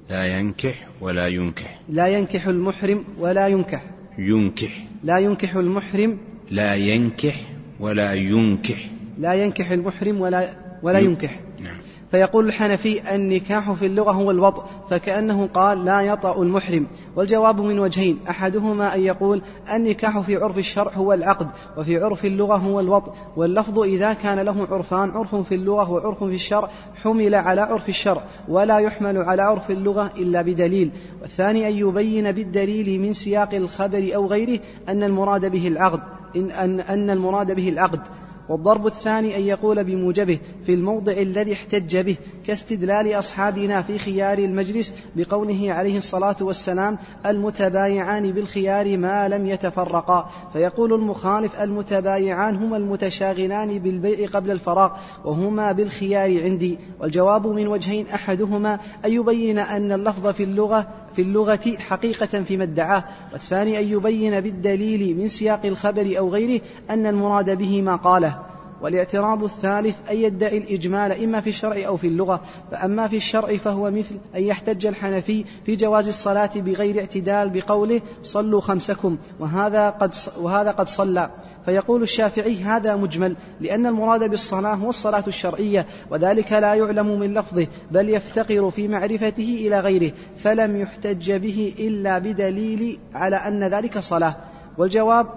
[0.09, 1.79] لا ينكح ولا ينكح.
[1.89, 3.83] لا ينكح المحرم ولا ينكح.
[4.17, 4.83] ينكح.
[5.03, 6.17] لا ينكح المحرم.
[6.51, 7.35] لا ينكح
[7.79, 8.89] ولا ينكح.
[9.17, 11.39] لا ينكح المحرم ولا ولا ينكح.
[11.59, 11.77] نعم.
[12.11, 16.87] فيقول الحنفي النكاح في اللغة هو الوطء فكأنه قال لا يطأ المحرم.
[17.15, 19.41] والجواب من وجهين أحدهما أن يقول
[19.73, 21.47] النكاح في عرف الشرع هو العقد
[21.77, 23.13] وفي عرف اللغة هو الوطء.
[23.35, 26.69] واللفظ إذا كان له عرفان عرف في اللغة وعرف في الشرع
[27.03, 30.91] حمل على عرف الشرع ولا يحمل على عرف اللغة إلا بدليل.
[31.21, 35.99] والثاني أن يبين بالدليل من سياق الخبر أو غيره أن المراد به العقد
[36.35, 38.01] إن أن, أن المراد به العقد.
[38.49, 44.93] والضرب الثاني أن يقول بموجبه في الموضع الذي احتج به كاستدلال أصحابنا في خيار المجلس
[45.15, 50.29] بقوله عليه الصلاة والسلام المتبايعان بالخيار ما لم يتفرقا.
[50.53, 54.91] فيقول المخالف المتبايعان هما المتشاغلان بالبيع قبل الفراغ
[55.25, 56.77] وهما بالخيار عندي.
[56.99, 60.87] والجواب من وجهين أحدهما أن يبين أن اللفظ في اللغة
[61.17, 63.03] في اللغة حقيقة فيما ادعاه
[63.33, 68.39] والثاني أن يبين بالدليل من سياق الخبر أو غيره أن المراد به ما قاله.
[68.81, 72.41] والاعتراض الثالث أن يدعي الإجمال إما في الشرع أو في اللغة
[72.71, 78.61] فأما في الشرع فهو مثل أن يحتج الحنفي في جواز الصلاة بغير اعتدال بقوله صلوا
[78.61, 81.29] خمسكم وهذا قد وهذا قد صلى.
[81.67, 87.67] فيقول الشافعي هذا مجمل لأن المراد بالصلاة هو الصلاة الشرعية وذلك لا يعلم من لفظه
[87.91, 90.11] بل يفتقر في معرفته إلى غيره
[90.43, 94.35] فلم يحتج به إلا بدليل على أن ذلك صلاة.
[94.77, 95.27] والجواب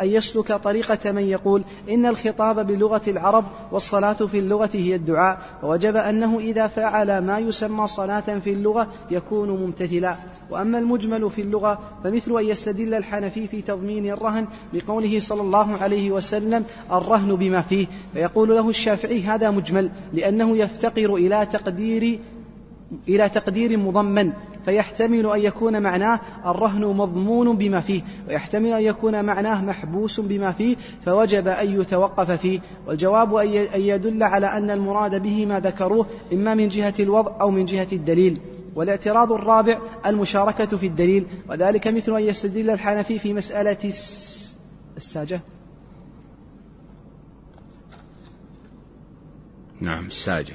[0.00, 5.96] أن يسلك طريقة من يقول إن الخطاب بلغة العرب والصلاة في اللغة هي الدعاء ووجب
[5.96, 10.16] أنه إذا فعل ما يسمى صلاة في اللغة يكون ممتثلا.
[10.50, 16.10] وأما المجمل في اللغة فمثل أن يستدل الحنفي في تضمين الرهن بقوله صلى الله عليه
[16.10, 22.20] وسلم الرهن بما فيه فيقول له الشافعي هذا مجمل لأنه يفتقر إلى تقدير
[23.08, 24.32] إلى تقدير مضمن
[24.64, 30.76] فيحتمل أن يكون معناه الرهن مضمون بما فيه ويحتمل أن يكون معناه محبوس بما فيه
[31.04, 32.60] فوجب أن يتوقف فيه.
[32.86, 37.64] والجواب أن يدل على أن المراد به ما ذكروه إما من جهة الوضع أو من
[37.64, 38.40] جهة الدليل.
[38.74, 43.92] والاعتراض الرابع المشاركة في الدليل وذلك مثل أن يستدل الحنفي في مسألة
[44.96, 45.40] الساجة.
[49.80, 50.54] نعم الساجة.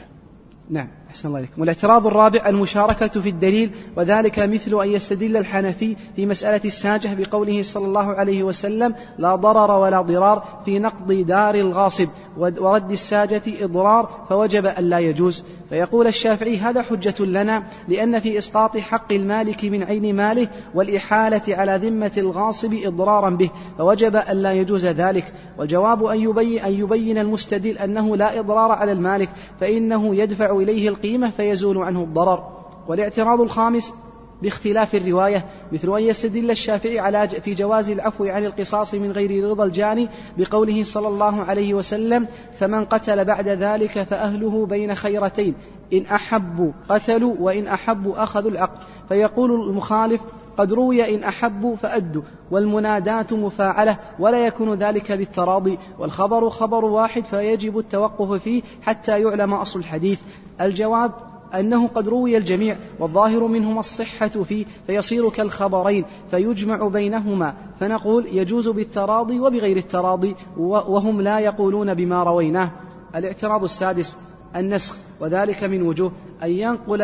[0.69, 0.87] نعم.
[1.11, 6.61] أحسن الله عليكم والاعتراض الرابع المشاركة في الدليل وذلك مثل أن يستدل الحنفي في مسألة
[6.65, 12.07] الساجة بقوله صلى الله عليه وسلم لا ضرر ولا ضرار في نقض دار الغاصب
[12.37, 15.43] ورد الساجة إضرار فوجب أن لا يجوز.
[15.69, 21.79] فيقول الشافعي هذا حجة لنا لأن في إسقاط حق المالك من عين ماله والإحالة على
[21.83, 25.33] ذمة الغاصب إضرارا به فوجب أن لا يجوز ذلك.
[25.57, 31.29] والجواب أن يبين, أن يبين المستدل أنه لا إضرار على المالك فإنه يدفع إليه القيمة
[31.29, 32.43] فيزول عنه الضرر.
[32.87, 33.93] والاعتراض الخامس
[34.41, 39.63] باختلاف الرواية مثل أن يستدل الشافعي على في جواز العفو عن القصاص من غير رضا
[39.63, 42.27] الجاني بقوله صلى الله عليه وسلم
[42.59, 45.55] فمن قتل بعد ذلك فأهله بين خيرتين
[45.93, 48.79] إن أحبوا قتلوا وإن أحبوا أخذوا العقل
[49.09, 50.21] فيقول المخالف
[50.57, 52.21] قد روي إن أحبوا فأدوا
[52.51, 55.77] والمنادات مفاعلة ولا يكون ذلك بالتراضي.
[55.99, 60.21] والخبر خبر واحد فيجب التوقف فيه حتى يعلم أصل الحديث.
[60.65, 61.11] الجواب
[61.53, 69.39] أنه قد روي الجميع والظاهر منهما الصحة فيه فيصير كالخبرين فيجمع بينهما فنقول يجوز بالتراضي
[69.39, 72.71] وبغير التراضي وهم لا يقولون بما رويناه.
[73.15, 74.17] الاعتراض السادس
[74.55, 76.11] النسخ وذلك من وجوه
[76.43, 77.01] أن ينقل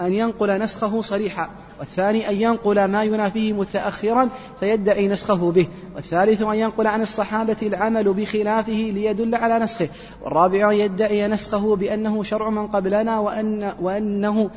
[0.00, 1.50] أن ينقل نسخه صريحا.
[1.82, 4.28] والثاني أن ينقل ما ينافيه متأخرا
[4.60, 9.88] فيدعي نسخه به والثالث أن ينقل عن الصحابة العمل بخلافه ليدل على نسخه
[10.22, 14.50] والرابع أن يدعي نسخه بأنه شرع من قبلنا وأن وأنه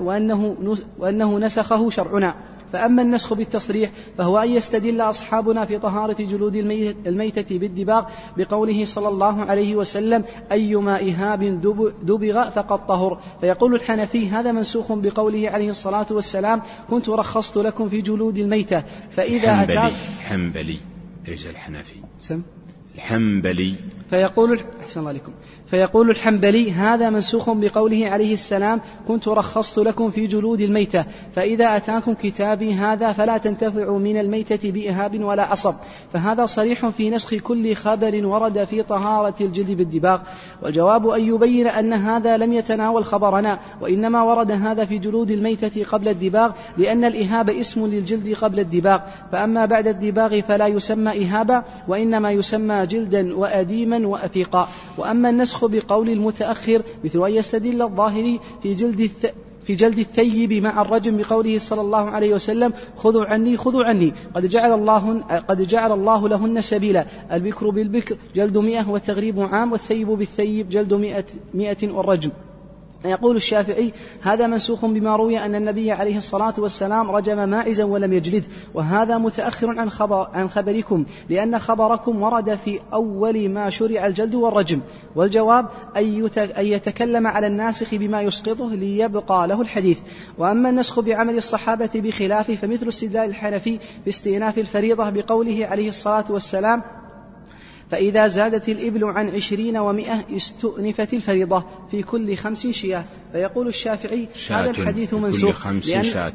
[0.00, 0.56] وأنه
[0.98, 2.34] وأنه نسخه شرعنا.
[2.72, 6.56] فأما النسخ بالتصريح فهو أن يستدل أصحابنا في طهارة جلود
[7.06, 8.04] الميتة بالدباغ
[8.36, 11.60] بقوله صلى الله عليه وسلم أيما إهاب
[12.02, 13.20] دبغ فقد طهر.
[13.40, 19.62] فيقول الحنفي هذا منسوخ بقوله عليه الصلاة والسلام كنت رخصت لكم في جلود الميتة فإذا
[19.62, 20.78] أتاك حنبلي
[21.28, 21.94] ليس الحنفي.
[22.18, 22.42] سم.
[22.94, 23.74] الحنبلي.
[24.10, 25.32] فيقول أحسن الله عليكم.
[25.70, 31.04] فيقول الحنبلي هذا منسوخ بقوله عليه السلام كنت رخصت لكم في جلود الميتة
[31.34, 35.74] فإذا أتاكم كتابي هذا فلا تنتفعوا من الميتة بإهاب ولا عصب
[36.12, 40.20] فهذا صريح في نسخ كل خبر ورد في طهارة الجلد بالدباغ.
[40.62, 46.08] والجواب أن يبين أن هذا لم يتناول خبرنا وإنما ورد هذا في جلود الميتة قبل
[46.08, 49.00] الدباغ لأن الإهاب اسم للجلد قبل الدباغ.
[49.32, 54.68] فأما بعد الدباغ فلا يسمى إهابا وإنما يسمى جلدا وأديما وأفيقا.
[54.98, 59.10] وأما النسخ النسخ بقول المتأخر مثل أن يستدل الظاهري في جلد.
[59.64, 64.46] في جلد الثيب مع الرجم بقوله صلى الله عليه وسلم خذوا عني خذوا عني قد
[64.46, 70.68] جعل الله قد جعل الله لهن سبيلا البكر بالبكر جلد مئة وتغريب عام والثيب بالثيب
[70.68, 72.30] جلد مئة, مئة والرجم
[73.04, 73.92] يقول الشافعي
[74.22, 79.78] هذا منسوخ بما روي أن النبي عليه الصلاة والسلام رجم ماعزا ولم يجلده وهذا متأخر
[79.78, 84.80] عن خبر عن خبركم لأن خبركم ورد في أول ما شرع الجلد والرجم
[85.16, 89.98] والجواب أن يتكلم على الناسخ بما يسقطه ليبقى له الحديث.
[90.38, 96.82] وأما النسخ بعمل الصحابة بخلافه فمثل استدلال الحنفي باستئناف الفريضة بقوله عليه الصلاة والسلام
[97.90, 103.04] فإذا زادت الإبل عن عشرين ومائة استؤنفت الفريضة في كل خمس شياه.
[103.32, 106.32] فيقول الشافعي هذا الحديث منسوخ في كل خمس لأن شاة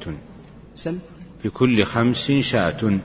[0.74, 1.00] سم.
[1.44, 3.00] في كل خمس شاة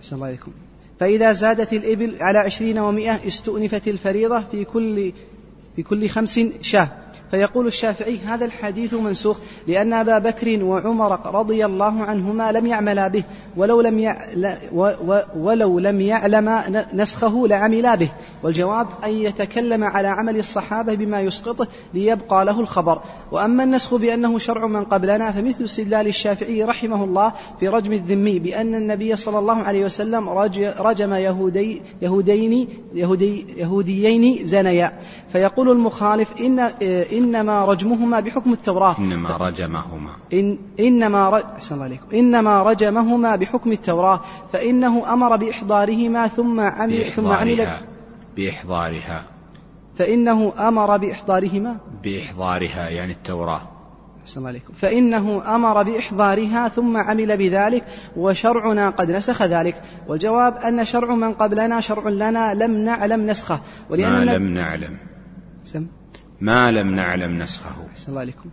[0.00, 0.52] أحسن الله عليكم.
[1.00, 5.12] فإذا زادت الإبل على عشرين ومائة استؤنفت الفريضة في كل
[5.76, 6.88] في كل خمس شاه.
[7.30, 13.24] فيقول الشافعي هذا الحديث منسوخ لأن أبا بكر وعمر رضي الله عنهما لم يعملا به
[13.56, 14.16] ولو لم
[15.36, 16.60] ولو لم يعلم
[16.94, 18.10] نسخه لعملا به.
[18.42, 23.02] والجواب أن يتكلم على عمل الصحابة بما يسقطه ليبقى له الخبر.
[23.32, 28.74] وأما النسخ بأنه شرع من قبلنا فمثل استدلال الشافعي رحمه الله في رجم الذمي بأن
[28.74, 30.28] النبي صلى الله عليه وسلم
[30.78, 34.98] رجم يهودي يهودين يهودي يهوديين زنيا.
[35.32, 36.70] فيقول المخالف إن
[37.18, 38.98] إنما رجمهما بحكم التوراة.
[38.98, 40.10] إنما رجمهما.
[40.32, 41.42] إن إنما ر...
[41.72, 42.16] الله عليكم.
[42.16, 44.20] إنما رجمهما بحكم التوراة
[44.52, 47.66] فإنه أمر بإحضارهما ثم عمل ثم عمل
[48.36, 49.22] بإحضارها.
[49.98, 51.76] فإنه أمر بإحضارهما.
[52.04, 53.60] بإحضارها يعني التوراة.
[54.22, 54.72] أحسن الله عليكم.
[54.72, 57.84] فإنه أمر بإحضارها ثم عمل بذلك
[58.16, 59.82] وشرعنا قد نسخ ذلك.
[60.08, 63.60] والجواب أن شرع من قبلنا شرع لنا لم نعلم نسخه.
[63.90, 64.98] ولأن ما لم نعلم.
[65.64, 65.86] سم.
[66.40, 67.86] ما لم نعلم نسخه.
[67.92, 68.50] أحسن الله عليكم.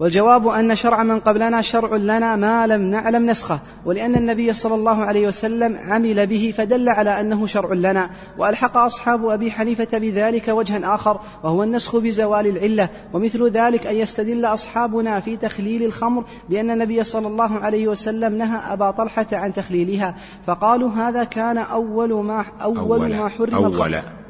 [0.00, 5.04] والجواب أن شرع من قبلنا شرع لنا ما لم نعلم نسخه ولأن النبي صلى الله
[5.04, 10.94] عليه وسلم عمل به فدل على أنه شرع لنا وألحق أصحاب أبي حنيفة بذلك وجها
[10.94, 17.04] آخر وهو النسخ بزوال العلة ومثل ذلك أن يستدل أصحابنا في تخليل الخمر بأن النبي
[17.04, 20.14] صلى الله عليه وسلم نهى أبا طلحة عن تخليلها
[20.46, 23.96] فقالوا هذا كان أول ما أول, أول ما حرم الخمر.
[23.96, 24.23] أول.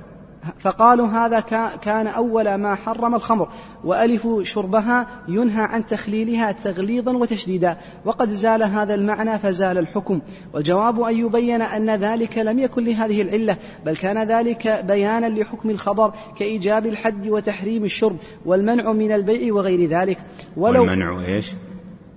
[0.59, 3.49] فقالوا هذا كا- كان أول ما حرم الخمر
[3.85, 10.21] وألف شربها ينهى عن تخليلها تغليظا وتشديدا وقد زال هذا المعنى فزال الحكم.
[10.55, 13.57] والجواب أن يبين أن ذلك لم يكن لهذه العلة
[13.87, 20.19] بل كان ذلك بيانا لحكم الخبر كإيجاب الحد وتحريم الشرب والمنع من البيع وغير ذلك.
[20.57, 21.53] ولو والمنع إيش؟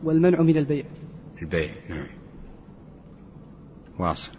[0.03, 0.83] والمنع من البيع.
[1.41, 2.07] البيع نعم.
[3.99, 4.31] واصل.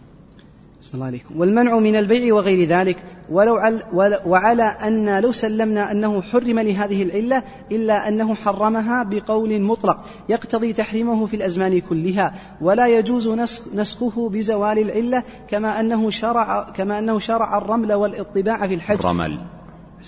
[0.83, 1.41] صلى الله عليكم.
[1.41, 2.97] والمنع من البيع وغير ذلك
[3.31, 3.83] ولو عل
[4.27, 7.43] وعلى أن لو سلمنا أنه حرم لهذه العلة
[7.73, 14.79] إلا أنه حرمها بقول مطلق يقتضي تحريمه في الأزمان كلها ولا يجوز نسخ نسخه بزوال
[14.79, 18.99] العلة كما أنه شرع كما أنه شرع الرمل والإطباع في الحج.
[18.99, 19.39] الرمل.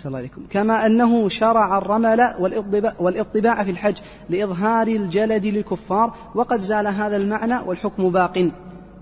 [0.06, 0.42] الله عليكم.
[0.50, 3.96] كما أنه شرع الرمل والاطباع, والإطباع في الحج
[4.28, 8.50] لإظهار الجلد للكفار وقد زال هذا المعنى والحكم باق.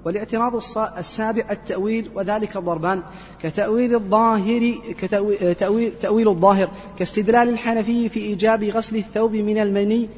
[0.08, 0.56] والاعتراض
[0.98, 3.02] السابع التأويل وذلك ضربان
[3.42, 6.68] كتأويل الظاهر كتأويل تأويل, تأويل الظاهر
[6.98, 10.08] كاستدلال الحنفي في إيجاب غسل الثوب من المني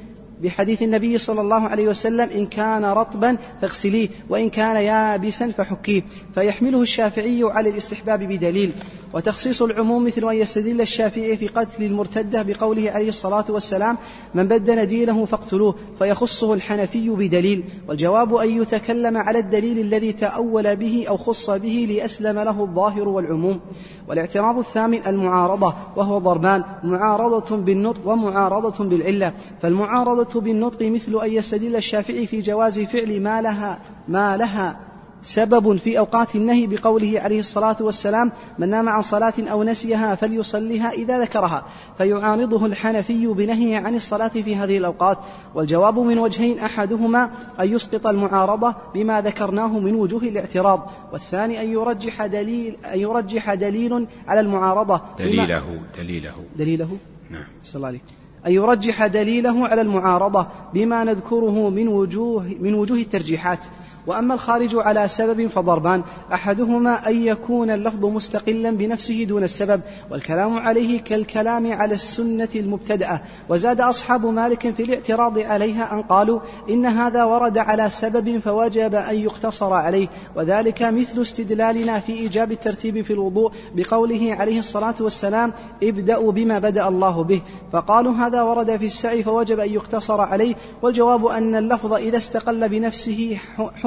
[0.42, 6.02] بحديث النبي صلى الله عليه وسلم إن كان رطبا فاغسليه وإن كان يابسا فحكيه.
[6.34, 8.72] فيحمله الشافعي على الاستحباب بدليل.
[9.14, 13.96] وتخصيص العموم مثل أن يستدل الشافعي في قتل المرتدة بقوله عليه الصلاة والسلام
[14.34, 21.04] من بدل دينه فاقتلوه فيخصه الحنفي بدليل والجواب أن يتكلم على الدليل الذي تأول به
[21.08, 23.60] أو خص به ليسلم له الظاهر والعموم.
[24.08, 29.32] والاعتراض الثامن المعارضة وهو ضربان معارضة بالنطق ومعارضة بالعلة.
[29.62, 33.78] فالمعارضة بالنطق مثل أن يستدل الشافعي في جواز فعل ما لها
[34.08, 34.89] ما لها
[35.22, 40.90] سبب في أوقات النهي بقوله عليه الصلاة والسلام من نام عن صلاة أو نسيها فليصليها
[40.90, 41.64] إذا ذكرها.
[41.98, 45.18] فيعارضه الحنفي بنهيه عن الصلاة في هذه الأوقات.
[45.54, 47.30] والجواب من وجهين أحدهما
[47.60, 50.90] أن يسقط المعارضة بما ذكرناه من وجوه الاعتراض.
[51.12, 56.34] والثاني أن يرجح دليل أن يرجح دليل على المعارضة بما- دليله دليله.
[56.56, 56.88] دليله؟
[57.30, 57.44] نعم.
[57.64, 58.02] صلى الله عليك
[58.46, 63.64] أن يرجح دليله على المعارضة بما نذكره من وجوه من وجوه الترجيحات.
[64.06, 66.02] وأما الخارج على سبب فضربان
[66.32, 73.20] أحدهما أن يكون اللفظ مستقلا بنفسه دون السبب والكلام عليه كالكلام على السنة المبتدأة.
[73.48, 76.40] وزاد أصحاب مالك في الاعتراض عليها أن قالوا
[76.70, 80.08] إن هذا ورد على سبب فوجب أن يقتصر عليه.
[80.36, 85.52] وذلك مثل استدلالنا في إيجاب الترتيب في الوضوء بقوله عليه الصلاة والسلام
[85.82, 87.42] ابدأوا بما بدأ الله به.
[87.72, 90.54] فقالوا هذا ورد في السعي فوجب أن يقتصر عليه.
[90.82, 93.38] والجواب أن اللفظ إذا استقل بنفسه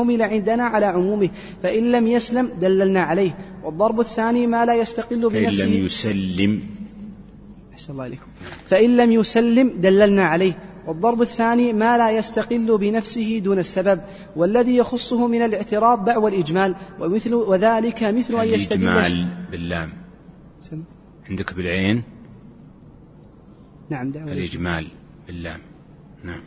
[0.03, 1.29] حمل عندنا على عمومه
[1.63, 3.31] فإن لم يسلم دللنا عليه.
[3.63, 5.65] والضرب الثاني ما لا يستقل فإن بنفسه.
[5.65, 6.61] لم يسلم.
[7.73, 8.25] أحسن الله عليكم
[8.69, 10.53] فإن لم يسلم دللنا عليه.
[10.87, 14.01] والضرب الثاني ما لا يستقل بنفسه دون السبب.
[14.35, 19.93] والذي يخصه من الاعتراض دعوى الإجمال ومثل وذلك مثل أن يستدل الإجمال باللام.
[20.59, 20.83] سم.
[21.29, 22.03] عندك بالعين؟
[23.89, 24.87] نعم دعوى الإجمال.
[25.27, 25.59] باللام.
[26.23, 26.41] نعم.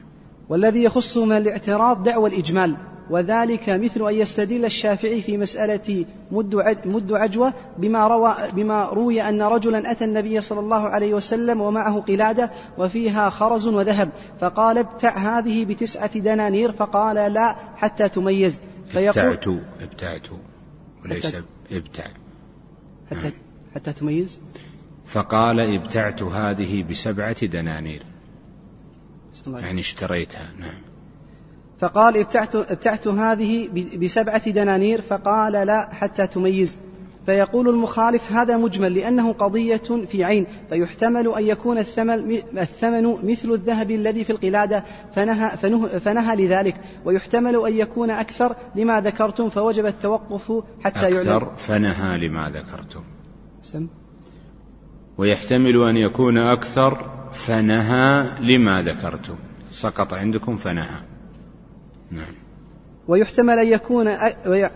[0.48, 2.76] والذي يخص من الاعتراض دعوى الإجمال.
[3.10, 9.22] وذلك مثل أن يستدل الشافعي في مسألة مد عج- مد عجوة بما روى بما روي
[9.22, 14.10] أن رجلا أتى النبي صلى الله عليه وسلم ومعه قلادة وفيها خرز وذهب
[14.40, 18.60] فقال ابتع هذه بتسعة دنانير فقال لا حتى تميز.
[18.92, 19.48] فيقول ابتعت
[19.80, 20.26] ابتعت
[21.04, 21.36] وليس
[21.70, 22.04] ابتع.
[23.10, 23.32] حتى
[23.74, 24.40] حتى تميز؟
[25.06, 28.02] فقال ابتعت هذه بسبعة دنانير.
[29.46, 30.80] يعني اشتريتها نعم.
[31.80, 33.68] فقال ابتعت, ابتعت هذه
[34.02, 36.78] بسبعة دنانير فقال لا حتى تميز.
[37.26, 43.90] فيقول المخالف هذا مجمل لأنه قضية في عين فيحتمل أن يكون الثمن, الثمن مثل الذهب
[43.90, 44.84] الذي في القلادة
[45.14, 46.76] فنهى, فنه فنهى لذلك.
[47.04, 50.52] ويحتمل أن يكون أكثر لما ذكرتم فوجب التوقف
[50.84, 53.02] حتى يعلم أكثر فنهى لما ذكرتم.
[53.62, 53.86] سم.
[55.18, 59.36] ويحتمل أن يكون أكثر فنهى لما ذكرتم.
[59.70, 61.15] سقط عندكم فنهى.
[62.10, 62.34] نعم.
[63.08, 64.14] ويحتمل أن يكون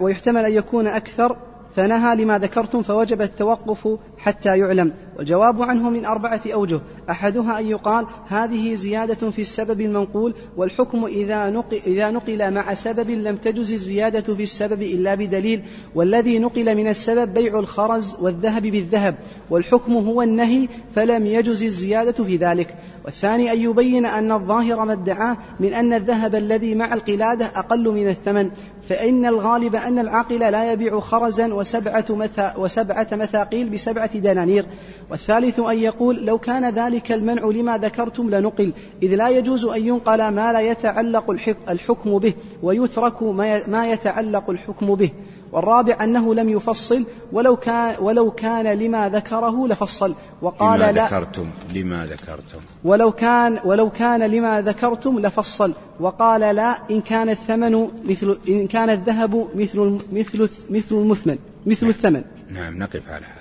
[0.00, 1.36] ويحتمل أن يكون أكثر
[1.76, 4.92] فنهى لما ذكرتم فوجب التوقف حتى يعلم.
[5.18, 6.80] والجواب عنه من أربعة أوجه.
[7.10, 13.10] أحدها أن يقال هذه زيادة في السبب المنقول والحكم إذا نقل, إذا نقل مع سبب
[13.10, 15.62] لم تجز الزيادة في السبب إلا بدليل.
[15.94, 19.14] والذي نقل من السبب بيع الخرز والذهب بالذهب.
[19.50, 22.74] والحكم هو النهي فلم يجز الزيادة في ذلك.
[23.04, 28.08] والثاني أن يبين أن الظاهر ما ادعاه من أن الذهب الذي مع القلادة أقل من
[28.08, 28.50] الثمن.
[28.88, 34.66] فإن الغالب أن العاقل لا يبيع خرزا وسبعة, مثا وسبعة مثاقيل بسبعة دنانير.
[35.10, 38.72] والثالث أن يقول لو كان ذلك المنع لما ذكرتم لنقل.
[39.02, 41.30] إذ لا يجوز أن ينقل ما لا يتعلق
[41.68, 43.22] الحكم به ويترك
[43.68, 45.10] ما يتعلق الحكم به.
[45.52, 50.14] والرابع أنه لم يفصل ولو كان ولو كان لما ذكره لفصل.
[50.42, 52.60] وقال لما لا ذكرتم لما ذكرتم.
[52.84, 55.72] ولو كان ولو كان لما ذكرتم لفصل.
[56.00, 61.90] وقال لا إن كان الثمن مثل إن كان الذهب مثل مثل مثل المثمن مثل نعم.
[61.90, 62.22] الثمن.
[62.50, 63.39] نعم نقف على هذا.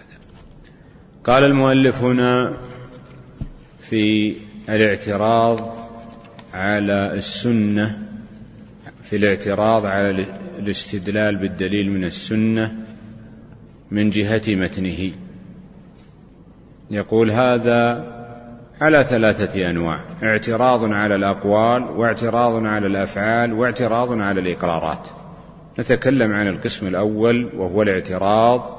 [1.30, 2.53] قال المؤلف هنا
[3.80, 4.35] في
[4.69, 5.76] الاعتراض
[6.53, 7.97] على السنة
[9.03, 10.26] في الاعتراض على
[10.60, 12.76] الاستدلال بالدليل من السنة
[13.91, 15.11] من جهة متنه.
[16.91, 18.06] يقول هذا
[18.81, 25.07] على ثلاثة أنواع اعتراض على الأقوال واعتراض على الأفعال واعتراض على الإقرارات.
[25.80, 28.78] نتكلم عن القسم الأول وهو الاعتراض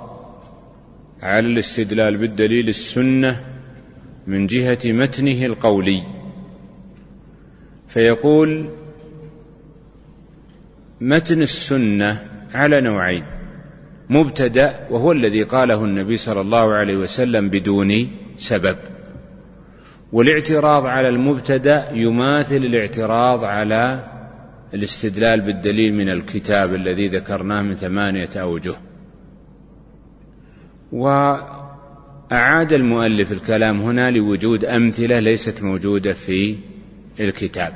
[1.22, 3.40] على الاستدلال بالدليل السنة
[4.26, 6.02] من جهة متنه القولي.
[7.88, 8.70] فيقول
[11.00, 12.20] متن السنة
[12.54, 13.24] على نوعين
[14.10, 18.76] مبتدأ وهو الذي قاله النبي صلى الله عليه وسلم بدون سبب.
[20.12, 24.04] والاعتراض على المبتدأ يماثل الاعتراض على
[24.74, 28.89] الاستدلال بالدليل من الكتاب الذي ذكرناه من ثمانية أوجه.
[30.92, 36.56] وأعاد المؤلف الكلام هنا لوجود أمثلة ليست موجودة في
[37.20, 37.72] الكتاب.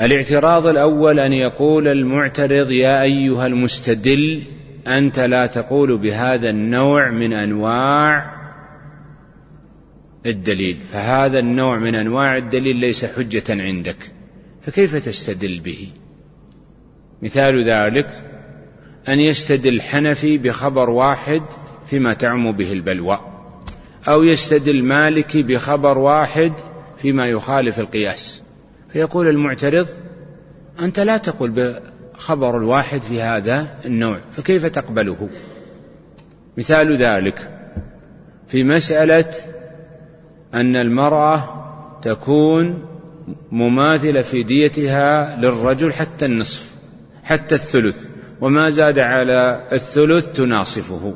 [0.00, 4.42] الاعتراض الأول أن يقول المعترض يا أيها المستدل
[4.86, 8.40] أنت لا تقول بهذا النوع من أنواع
[10.26, 14.12] الدليل فهذا النوع من أنواع الدليل ليس حجة عندك
[14.62, 15.88] فكيف تستدل به؟
[17.22, 18.29] مثال ذلك
[19.08, 21.42] أن يستدل حنفي بخبر واحد
[21.86, 23.20] فيما تعم به البلوى
[24.08, 26.52] أو يستدل مالكي بخبر واحد
[26.96, 28.42] فيما يخالف القياس.
[28.92, 29.86] فيقول المعترض
[30.80, 35.28] أنت لا تقول بخبر الواحد في هذا النوع فكيف تقبله؟
[36.58, 37.50] مثال ذلك
[38.48, 39.30] في مسألة
[40.54, 41.60] أن المرأة
[42.02, 42.86] تكون
[43.52, 46.74] مماثلة في ديتها للرجل حتى النصف
[47.24, 48.09] حتى الثلث.
[48.40, 51.14] وما زاد على الثلث تناصفه.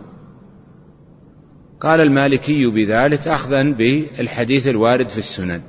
[1.80, 5.60] قال المالكي بذلك أخذا بالحديث الوارد في السنن.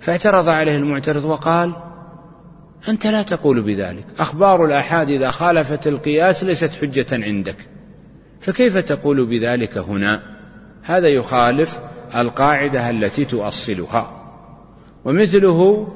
[0.00, 1.74] فاعترض عليه المعترض وقال
[2.88, 4.06] أنت لا تقول بذلك.
[4.18, 7.56] أخبار الآحاد إذا خالفت القياس ليست حجة عندك.
[8.40, 10.22] فكيف تقول بذلك هنا؟
[10.82, 11.80] هذا يخالف
[12.16, 14.20] القاعدة التي تؤصلها.
[15.04, 15.88] ومثله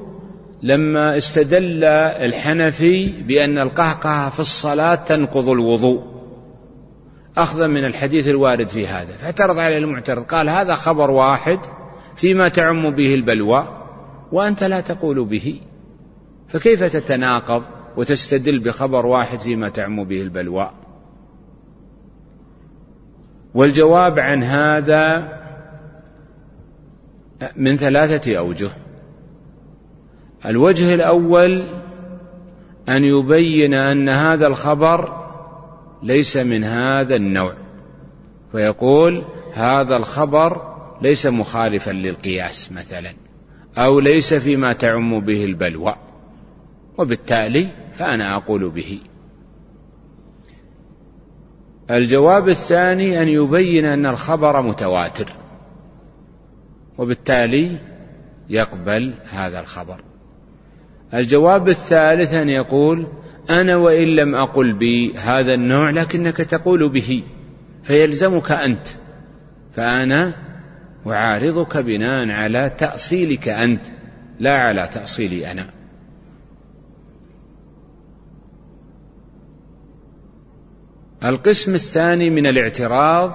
[0.63, 6.03] لما استدل الحنفي بأن القهقه في الصلاة تنقض الوضوء.
[7.37, 11.59] أخذا من الحديث الوارد في هذا فاعترض عليه المعترض قال هذا خبر واحد
[12.15, 13.85] فيما تعم به البلوى
[14.31, 15.61] وأنت لا تقول به.
[16.47, 17.63] فكيف تتناقض
[17.97, 20.71] وتستدل بخبر واحد فيما تعم به البلوى؟
[23.53, 25.33] والجواب عن هذا
[27.55, 28.69] من ثلاثة أوجه.
[30.45, 31.67] الوجه الأول
[32.89, 35.29] أن يبين أن هذا الخبر
[36.03, 37.53] ليس من هذا النوع
[38.51, 40.69] فيقول هذا الخبر
[41.01, 43.13] ليس مخالفا للقياس مثلا
[43.77, 45.95] أو ليس فيما تعم به البلوى
[46.97, 48.99] وبالتالي فأنا أقول به.
[51.91, 55.31] الجواب الثاني أن يبين أن الخبر متواتر
[56.97, 57.79] وبالتالي
[58.49, 60.08] يقبل هذا الخبر.
[61.13, 63.07] الجواب الثالث أن يقول
[63.49, 67.23] أنا وإن لم أقل بهذا النوع لكنك تقول به
[67.83, 68.87] فيلزمك أنت
[69.73, 70.35] فأنا
[71.07, 73.81] أعارضك بناء على تأصيلك أنت
[74.39, 75.69] لا على تأصيلي أنا.
[81.25, 83.31] القسم الثاني من الاعتراض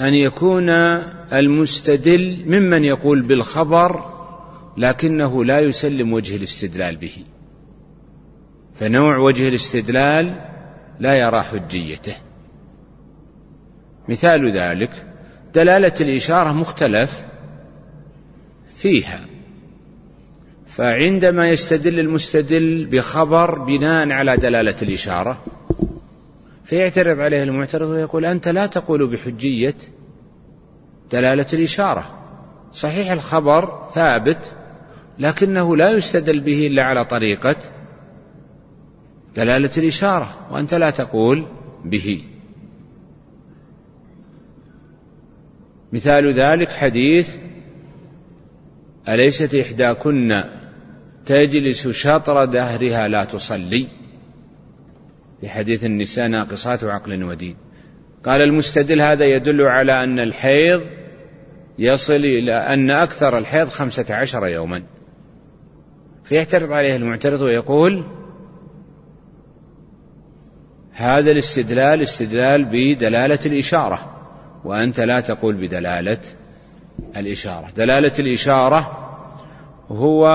[0.00, 0.68] أن يكون
[1.32, 4.11] المستدل ممن يقول بالخبر
[4.76, 7.24] لكنه لا يسلم وجه الاستدلال به.
[8.74, 10.40] فنوع وجه الاستدلال
[11.00, 12.16] لا يرى حجيته.
[14.08, 15.06] مثال ذلك
[15.54, 17.24] دلالة الإشارة مختلف
[18.74, 19.26] فيها.
[20.66, 25.44] فعندما يستدل المستدل بخبر بناء على دلالة الإشارة
[26.64, 29.74] فيعترض عليه المعترض ويقول أنت لا تقول بحجية
[31.12, 32.18] دلالة الإشارة.
[32.72, 34.54] صحيح الخبر ثابت
[35.18, 37.56] لكنه لا يستدل به إلا على طريقة
[39.36, 41.46] دلالة الإشارة وأنت لا تقول
[41.84, 42.24] به.
[45.92, 47.36] مثال ذلك حديث
[49.08, 50.44] أليست إحداكن
[51.26, 53.86] تجلس شطر دهرها لا تصلي؟
[55.40, 57.56] في حديث النساء ناقصات عقل ودين.
[58.24, 60.82] قال المستدل هذا يدل على أن الحيض
[61.78, 64.82] يصل إلى أن أكثر الحيض خمسة عشر يوما.
[66.24, 68.04] فيعترض عليه المعترض ويقول
[70.92, 73.98] هذا الاستدلال استدلال بدلالة الإشارة
[74.64, 76.20] وأنت لا تقول بدلالة
[77.16, 77.70] الإشارة.
[77.76, 78.98] دلالة الإشارة
[79.88, 80.26] هو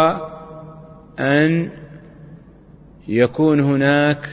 [1.20, 1.72] أن
[3.08, 4.28] يكون هناك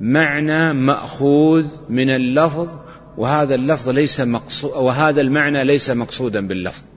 [0.00, 2.68] معنى مأخوذ من اللفظ
[3.16, 6.91] وهذا اللفظ ليس مقصود وهذا المعنى ليس مقصودا باللفظ.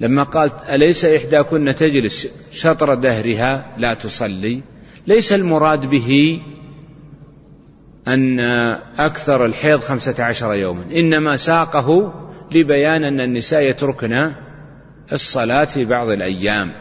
[0.00, 4.62] لما قال أليس إحداكن تجلس شطر دهرها لا تصلي؟
[5.06, 6.40] ليس المراد به
[8.08, 8.40] أن
[8.98, 12.12] أكثر الحيض خمسة عشر يوما إنما ساقه
[12.54, 14.32] لبيان أن النساء يتركن
[15.12, 16.72] الصلاة في بعض الأيام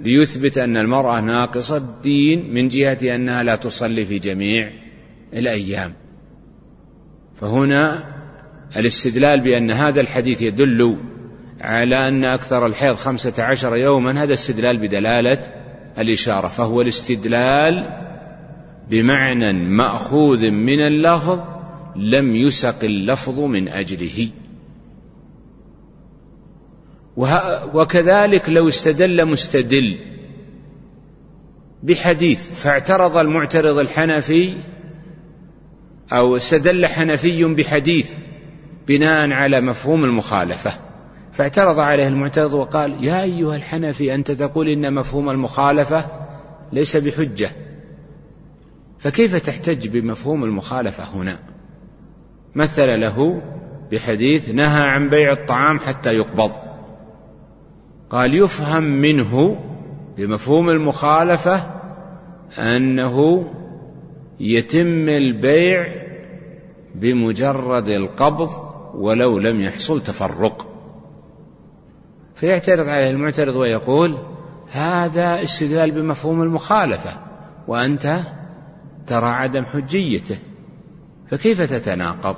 [0.00, 4.70] ليثبت أن المرأة ناقصة الدين من جهة أنها لا تصلي في جميع
[5.32, 5.94] الأيام.
[7.40, 8.04] فهنا
[8.76, 10.98] الاستدلال بأن هذا الحديث يدل
[11.60, 15.40] على أن أكثر الحيض خمسة عشر يوما هذا استدلال بدلالة
[15.98, 18.04] الإشارة فهو الاستدلال
[18.90, 21.40] بمعنى مأخوذ من اللفظ
[21.96, 24.28] لم يسق اللفظ من أجله.
[27.74, 29.98] وكذلك لو استدل مستدل
[31.82, 34.62] بحديث فاعترض المعترض الحنفي
[36.12, 38.18] أو استدل حنفي بحديث
[38.88, 40.87] بناء على مفهوم المخالفة.
[41.32, 46.04] فاعترض عليه المعترض وقال يا أيها الحنفي أنت تقول إن مفهوم المخالفة
[46.72, 47.50] ليس بحجة.
[48.98, 51.38] فكيف تحتج بمفهوم المخالفة هنا؟
[52.54, 53.42] مثل له
[53.92, 56.50] بحديث نهى عن بيع الطعام حتى يقبض.
[58.10, 59.58] قال يفهم منه
[60.16, 61.66] بمفهوم المخالفة
[62.58, 63.46] أنه
[64.40, 65.86] يتم البيع
[66.94, 68.48] بمجرد القبض
[68.94, 70.67] ولو لم يحصل تفرق.
[72.40, 74.18] فيعترض عليه المعترض ويقول
[74.70, 77.16] هذا استدلال بمفهوم المخالفة
[77.68, 78.20] وأنت
[79.06, 80.38] ترى عدم حجيته
[81.30, 82.36] فكيف تتناقض؟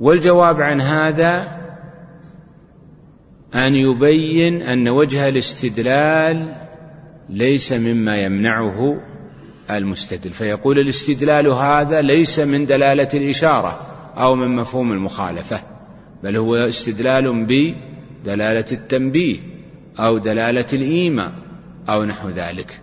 [0.00, 1.60] والجواب عن هذا
[3.54, 6.56] أن يبين أن وجه الاستدلال
[7.28, 9.00] ليس مما يمنعه
[9.70, 13.80] المستدل فيقول الاستدلال هذا ليس من دلالة الإشارة
[14.16, 15.69] أو من مفهوم المخالفة.
[16.22, 19.38] بل هو استدلال بدلالة التنبيه
[19.98, 21.32] أو دلالة الإيماء
[21.88, 22.80] أو نحو ذلك.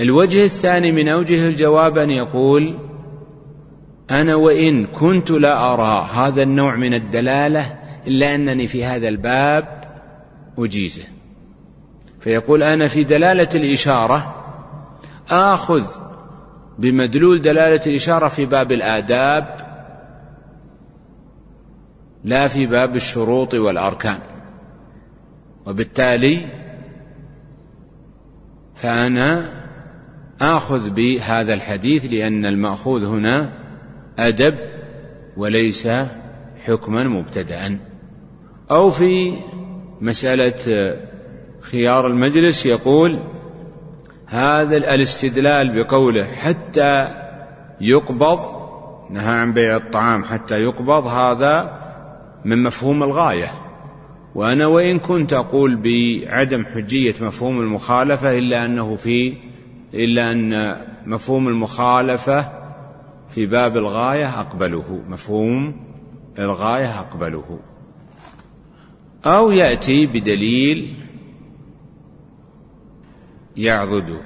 [0.00, 2.78] الوجه الثاني من أوجه الجواب أن يقول
[4.10, 9.84] أنا وإن كنت لا أرى هذا النوع من الدلالة إلا أنني في هذا الباب
[10.58, 11.04] أجيزه.
[12.20, 14.34] فيقول أنا في دلالة الإشارة
[15.28, 15.84] آخذ
[16.78, 19.56] بمدلول دلالة الإشارة في باب الآداب
[22.24, 24.20] لا في باب الشروط والأركان.
[25.66, 26.46] وبالتالي
[28.74, 29.64] فأنا
[30.40, 33.52] آخذ بهذا الحديث لأن المأخوذ هنا
[34.18, 34.58] أدب
[35.36, 35.88] وليس
[36.64, 37.78] حكما مبتدأ.
[38.70, 39.36] أو في
[40.00, 40.96] مسألة
[41.60, 43.18] خيار المجلس يقول
[44.34, 47.08] هذا الاستدلال بقوله حتى
[47.80, 48.38] يقبض
[49.10, 51.80] نهى عن بيع الطعام حتى يقبض هذا
[52.44, 53.50] من مفهوم الغاية.
[54.34, 59.34] وأنا وإن كنت أقول بعدم حجية مفهوم المخالفة إلا أنه في
[59.94, 62.48] إلا أن مفهوم المخالفة
[63.34, 65.02] في باب الغاية أقبله.
[65.08, 65.76] مفهوم
[66.38, 67.58] الغاية أقبله.
[69.26, 71.03] أو يأتي بدليل
[73.56, 74.20] يعضده.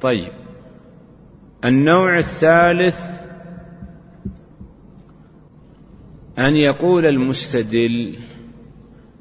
[0.00, 0.32] طيب.
[1.64, 3.18] النوع الثالث
[6.38, 8.18] أن يقول المستدل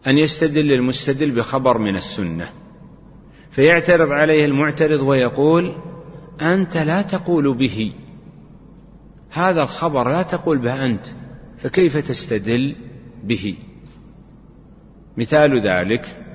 [0.07, 2.49] أن يستدل المستدل بخبر من السنة
[3.51, 5.75] فيعترض عليه المعترض ويقول
[6.41, 7.93] أنت لا تقول به.
[9.29, 11.07] هذا الخبر لا تقول به أنت
[11.57, 12.75] فكيف تستدل
[13.23, 13.57] به؟
[15.17, 16.26] مثال ذلك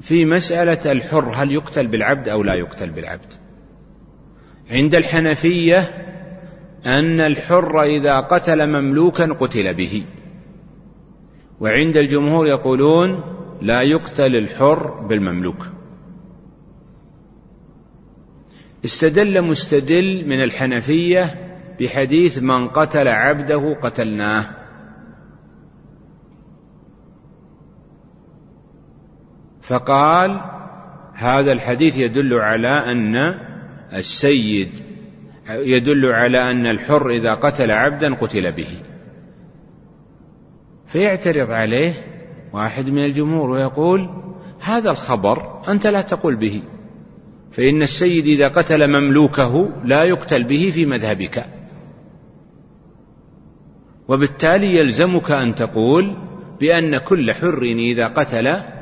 [0.00, 3.32] في مسألة الحر هل يقتل بالعبد أو لا يقتل بالعبد؟
[4.70, 5.78] عند الحنفية
[6.86, 10.04] أن الحر إذا قتل مملوكا قتل به.
[11.60, 13.22] وعند الجمهور يقولون
[13.62, 15.66] لا يقتل الحر بالمملوك.
[18.84, 21.34] استدل مستدل من الحنفية
[21.80, 24.55] بحديث من قتل عبده قتلناه.
[29.66, 30.40] فقال
[31.14, 33.16] هذا الحديث يدل على أن
[33.92, 34.68] السيد
[35.48, 38.82] يدل على أن الحر إذا قتل عبدا قتل به.
[40.86, 41.92] فيعترض عليه
[42.52, 44.10] واحد من الجمهور ويقول
[44.60, 46.62] هذا الخبر أنت لا تقول به
[47.52, 51.44] فإن السيد إذا قتل مملوكه لا يقتل به في مذهبك.
[54.08, 56.16] وبالتالي يلزمك أن تقول
[56.60, 58.75] بأن كل حر إذا قتل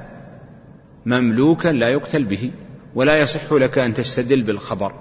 [1.07, 2.51] مملوكا لا يقتل به
[2.95, 4.93] ولا يصح لك أن تستدل بالخبر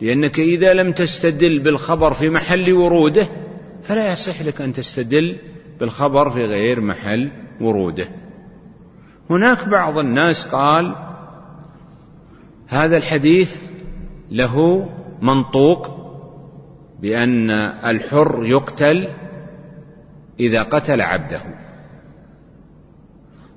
[0.00, 3.28] لأنك إذا لم تستدل بالخبر في محل وروده
[3.82, 5.38] فلا يصح لك أن تستدل
[5.80, 7.30] بالخبر في غير محل
[7.60, 8.08] وروده.
[9.30, 10.94] هناك بعض الناس قال
[12.66, 13.70] هذا الحديث
[14.30, 14.86] له
[15.22, 16.06] منطوق
[17.00, 17.50] بأن
[17.90, 19.08] الحر يقتل
[20.40, 21.42] إذا قتل عبده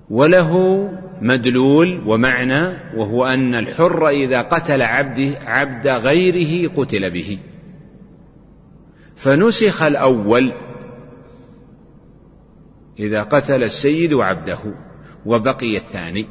[0.10, 0.82] وله
[1.22, 7.40] مدلول ومعنى وهو أن الحر إذا قتل عبده عبد غيره قتل به.
[9.16, 10.54] فنسخ الأول
[13.00, 14.60] إذا قتل السيد عبده
[15.26, 16.26] وبقي الثاني.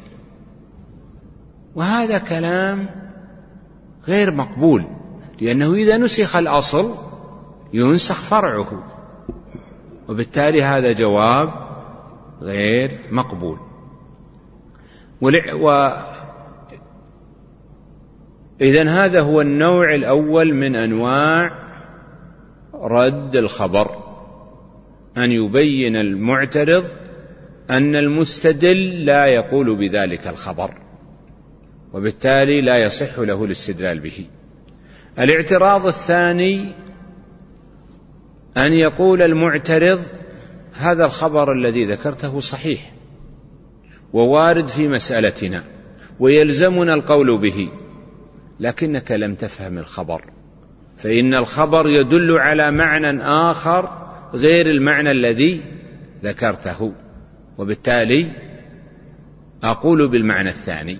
[1.75, 2.89] وهذا كلام
[4.07, 4.85] غير مقبول
[5.41, 6.95] لأنه إذا نسخ الأصل
[7.73, 8.83] ينسخ فرعه.
[10.09, 11.53] وبالتالي هذا جواب
[12.41, 13.68] غير مقبول.
[15.21, 15.29] و
[18.61, 21.51] إذا هذا هو النوع الأول من أنواع
[22.73, 24.03] رد الخبر
[25.17, 26.83] أن يبين المعترض
[27.69, 30.73] أن المستدل لا يقول بذلك الخبر
[31.93, 34.25] وبالتالي لا يصح له الاستدلال به.
[35.19, 36.75] الاعتراض الثاني
[38.57, 39.99] أن يقول المعترض
[40.73, 42.98] هذا الخبر الذي ذكرته صحيح.
[44.13, 45.63] ووارد في مسألتنا
[46.19, 47.71] ويلزمنا القول به
[48.59, 50.21] لكنك لم تفهم الخبر.
[50.97, 53.89] فإن الخبر يدل على معنى آخر
[54.33, 55.63] غير المعنى الذي
[56.23, 56.93] ذكرته.
[57.57, 58.31] وبالتالي
[59.63, 60.97] أقول بالمعنى الثاني.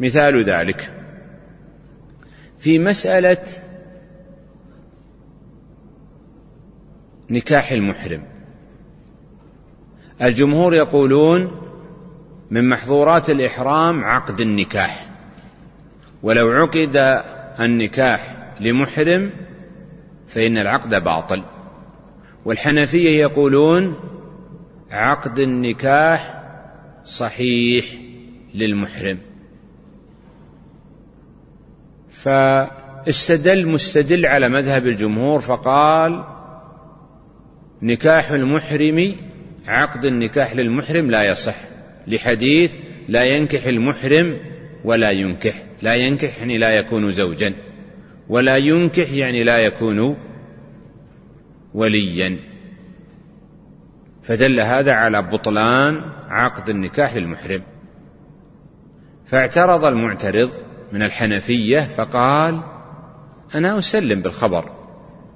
[0.00, 0.92] مثال ذلك
[2.58, 3.44] في مسألة
[7.30, 8.22] نكاح المحرم
[10.22, 11.65] الجمهور يقولون
[12.50, 15.08] من محظورات الإحرام عقد النكاح.
[16.22, 17.22] ولو عقد
[17.60, 19.30] النكاح لمحرم
[20.28, 21.42] فإن العقد باطل.
[22.44, 23.96] والحنفية يقولون
[24.90, 26.42] عقد النكاح
[27.04, 27.84] صحيح
[28.54, 29.18] للمحرم.
[32.10, 36.24] فاستدل مستدل على مذهب الجمهور فقال
[37.82, 39.16] نكاح المحرم
[39.66, 41.75] عقد النكاح للمحرم لا يصح.
[42.06, 42.72] لحديث
[43.08, 44.40] لا ينكح المحرم
[44.84, 47.52] ولا ينكح لا ينكح يعني لا يكون زوجا
[48.28, 50.16] ولا ينكح يعني لا يكون
[51.74, 52.38] وليا.
[54.22, 55.94] فدل هذا على بطلان
[56.28, 57.62] عقد النكاح للمحرم.
[59.26, 60.50] فاعترض المعترض
[60.92, 62.62] من الحنفية فقال
[63.54, 64.70] أنا أسلم بالخبر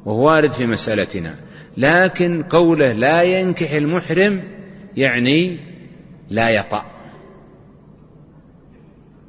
[0.04, 1.36] وهو وارد في مسألتنا
[1.76, 4.42] لكن قوله لا ينكح المحرم
[4.96, 5.69] يعني
[6.30, 6.84] لا يطأ.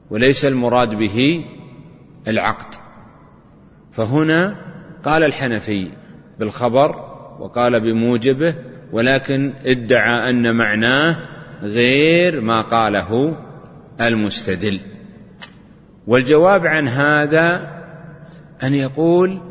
[0.09, 1.45] وليس المراد به
[2.27, 2.75] العقد.
[3.91, 4.55] فهنا
[5.03, 5.91] قال الحنفي
[6.39, 6.95] بالخبر
[7.39, 8.55] وقال بموجبه
[8.91, 11.17] ولكن ادعى أن معناه
[11.61, 13.37] غير ما قاله
[14.01, 14.79] المستدل.
[16.07, 17.71] والجواب عن هذا
[18.63, 19.41] أن يقول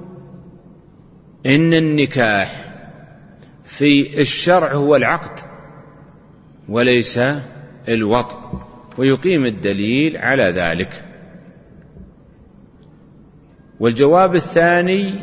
[1.46, 2.74] إن النكاح
[3.64, 5.49] في الشرع هو العقد.
[6.70, 7.20] وليس
[7.88, 8.36] الوطء
[8.98, 11.04] ويقيم الدليل على ذلك.
[13.80, 15.14] والجواب الثاني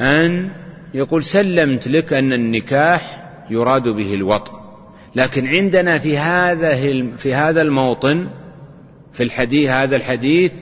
[0.00, 0.50] أن
[0.94, 4.52] يقول سلمت لك أن النكاح يراد به الوطء
[5.14, 6.74] لكن عندنا في هذا
[7.16, 8.30] في هذا الموطن
[9.12, 10.52] في الحديث هذا الحديث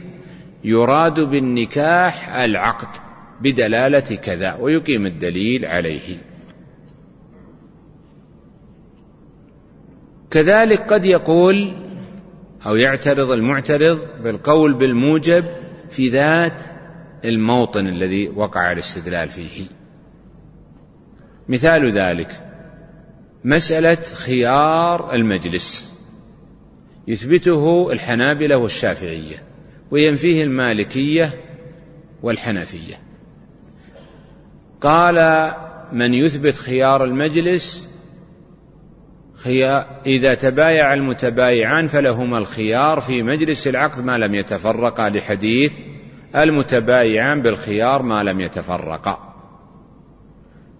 [0.65, 2.89] يراد بالنكاح العقد
[3.41, 6.19] بدلالة كذا ويقيم الدليل عليه.
[10.31, 11.77] كذلك قد يقول
[12.67, 15.45] أو يعترض المعترض بالقول بالموجب
[15.91, 16.63] في ذات
[17.25, 19.67] الموطن الذي وقع الاستدلال فيه.
[21.49, 22.43] مثال ذلك
[23.45, 25.97] مسألة خيار المجلس
[27.09, 29.43] يثبته الحنابلة والشافعية
[29.91, 31.35] وينفيه المالكية
[32.23, 32.95] والحنفية.
[34.81, 35.51] قال
[35.93, 37.86] من يثبت خيار المجلس
[40.07, 45.79] إذا تبايع المتبايعان فلهما الخيار في مجلس العقد ما لم يتفرقا لحديث
[46.37, 49.27] المتبايعان بالخيار ما لم يتفرقا.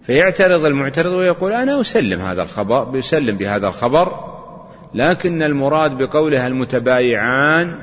[0.01, 4.37] فيعترض المعترض ويقول أنا أسلم هذا الخبر بيسلم بهذا الخبر
[4.93, 7.75] لكن المراد بقولها المتبايعان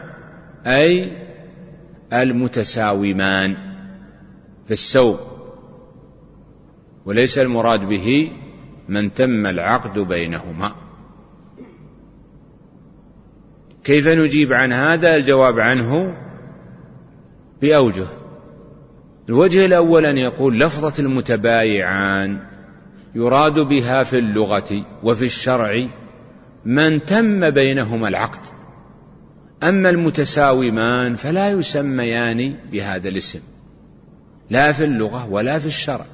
[0.67, 1.13] أي
[2.13, 3.57] المتساومان
[4.67, 5.21] في السوق
[7.07, 8.33] وليس المراد به
[8.89, 10.75] من تم العقد بينهما.
[13.85, 16.15] كيف نجيب عن هذا؟ الجواب عنه
[17.63, 18.07] بأوجه.
[19.29, 22.41] الوجه الأول أن يقول لفظة المتبايعان
[23.15, 25.89] يراد بها في اللغة وفي الشرع
[26.65, 28.47] من تم بينهما العقد.
[29.63, 33.41] أما المتساومان فلا يسميان بهذا الاسم
[34.51, 36.07] لا في اللغة ولا في الشرع.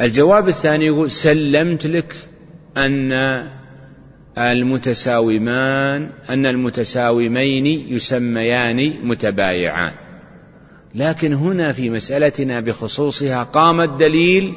[0.00, 2.14] الجواب الثاني يقول سلمت لك
[2.76, 3.12] أن
[4.38, 9.92] المتساومان أن المتساومين يسميان متبايعان.
[10.94, 14.54] لكن هنا في مسألتنا بخصوصها قام الدليل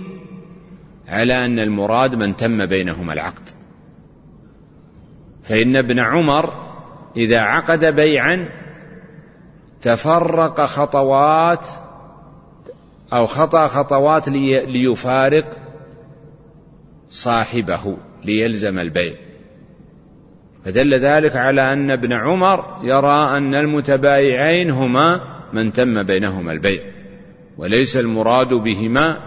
[1.08, 3.50] على أن المراد من تم بينهما العقد.
[5.44, 6.54] فإن ابن عمر
[7.18, 8.50] إذا عقد بيعا
[9.82, 11.68] تفرق خطوات
[13.14, 15.58] أو خطأ خطوات ليفارق
[17.10, 19.14] صاحبه ليلزم البيع.
[20.66, 25.22] فدل ذلك على أن ابن عمر يرى أن المتبايعين هما
[25.54, 26.82] من تم بينهما البيع
[27.58, 29.18] وليس المراد بهما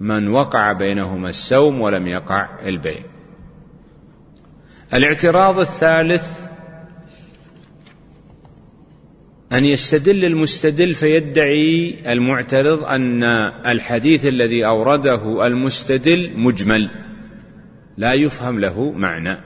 [0.00, 3.02] من وقع بينهما السوم ولم يقع البيع.
[4.94, 6.43] الاعتراض الثالث
[9.54, 13.22] أن يستدل المستدل فيدعي المعترض أن
[13.66, 16.90] الحديث الذي أورده المستدل مجمل
[17.96, 19.36] لا يفهم له معنى.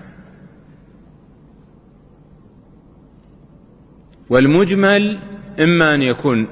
[4.31, 5.19] والمجمل
[5.61, 6.49] إما أن يكون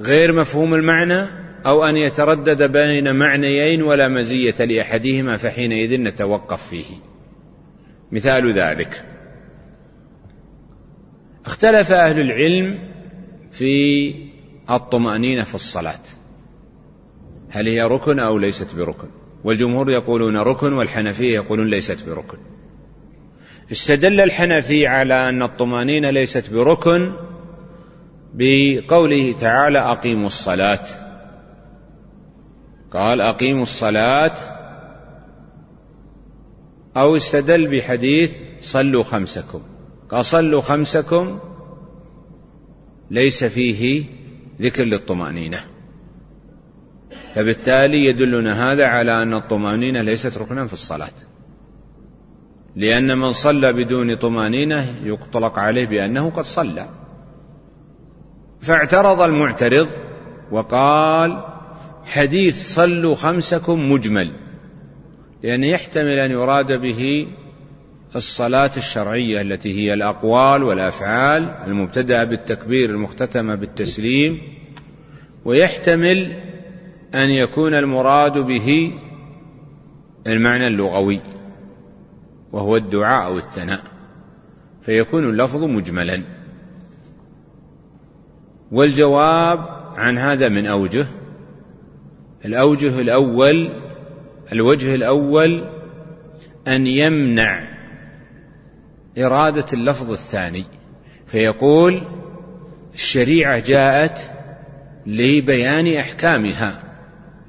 [0.00, 1.26] غير مفهوم المعنى
[1.66, 6.96] أو أن يتردد بين معنيين ولا مزية لأحدهما فحينئذ نتوقف فيه.
[8.12, 9.15] مثال ذلك.
[11.46, 12.78] اختلف أهل العلم
[13.52, 14.14] في
[14.70, 16.00] الطمأنينة في الصلاة.
[17.50, 19.08] هل هي ركن أو ليست بركن؟
[19.44, 22.38] والجمهور يقولون ركن والحنفية يقولون ليست بركن.
[23.72, 27.12] استدل الحنفي على أن الطمأنينة ليست بركن
[28.34, 30.84] بقوله تعالى أقيموا الصلاة.
[32.92, 34.34] قال أقيموا الصلاة
[36.96, 39.75] أو استدل بحديث صلوا خمسكم.
[40.10, 41.38] قال صلوا خمسكم
[43.10, 44.04] ليس فيه
[44.60, 45.64] ذكر للطمأنينة.
[47.34, 51.12] فبالتالي يدلنا هذا على أن الطمأنينة ليست ركنا في الصلاة.
[52.76, 56.88] لأن من صلى بدون طمأنينة يطلق عليه بأنه قد صلى.
[58.60, 59.88] فاعترض المعترض
[60.50, 61.44] وقال
[62.04, 64.32] حديث صلوا خمسكم مجمل.
[65.42, 67.26] لأن يحتمل أن يراد به
[68.16, 74.40] الصلاة الشرعية التي هي الأقوال والأفعال المبتدأة بالتكبير المختتمة بالتسليم
[75.44, 76.32] ويحتمل
[77.14, 78.92] أن يكون المراد به
[80.26, 81.20] المعنى اللغوي
[82.52, 83.82] وهو الدعاء أو الثناء
[84.82, 86.22] فيكون اللفظ مجملا.
[88.72, 89.58] والجواب
[89.96, 91.06] عن هذا من أوجه
[92.44, 93.82] الأوجه الأول
[94.52, 95.64] الوجه الأول
[96.68, 97.75] أن يمنع
[99.18, 100.64] إرادة اللفظ الثاني
[101.26, 102.02] فيقول
[102.94, 104.30] الشريعة جاءت
[105.06, 106.82] لبيان أحكامها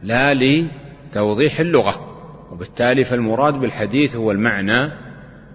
[0.04, 2.18] لا لتوضيح اللغة
[2.52, 4.92] وبالتالي فالمراد بالحديث هو المعنى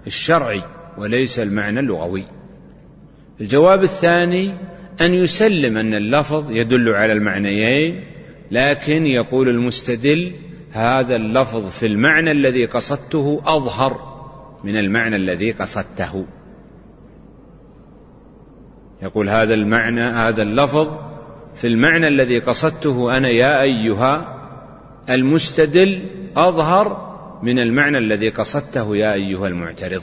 [0.06, 0.62] الشرعي
[0.98, 2.26] وليس المعنى اللغوي.
[3.40, 4.54] الجواب الثاني
[5.00, 8.04] أن يسلم أن اللفظ يدل على المعنيين
[8.50, 10.34] لكن يقول المستدل
[10.70, 14.11] هذا اللفظ في المعنى الذي قصدته أظهر.
[14.64, 16.26] من المعنى الذي قصدته.
[19.02, 20.88] يقول هذا المعنى هذا اللفظ
[21.54, 24.38] في المعنى الذي قصدته أنا يا أيها
[25.10, 26.02] المستدل
[26.36, 27.12] أظهر
[27.42, 30.02] من المعنى الذي قصدته يا أيها المعترض.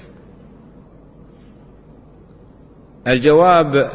[3.08, 3.92] الجواب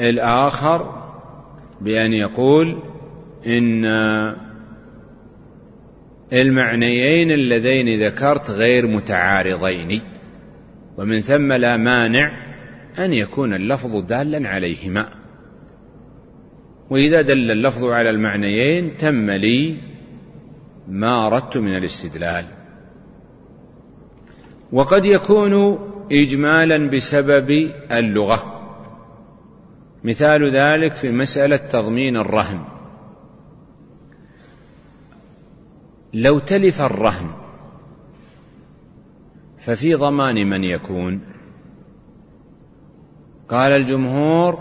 [0.00, 1.02] الآخر
[1.80, 2.82] بأن يقول
[3.46, 3.84] إن
[6.32, 10.02] المعنيين اللذين ذكرت غير متعارضين.
[10.98, 12.30] ومن ثم لا مانع
[12.98, 15.08] أن يكون اللفظ دالا عليهما.
[16.90, 19.76] وإذا دل اللفظ على المعنيين تم لي
[20.88, 22.44] ما أردت من الاستدلال.
[24.72, 25.78] وقد يكون
[26.12, 27.50] إجمالا بسبب
[27.90, 28.58] اللغة.
[30.04, 32.71] مثال ذلك في مسألة تضمين الرهن.
[36.14, 37.30] لو تلف الرهن
[39.58, 41.20] ففي ضمان من يكون.
[43.48, 44.58] قال الجمهور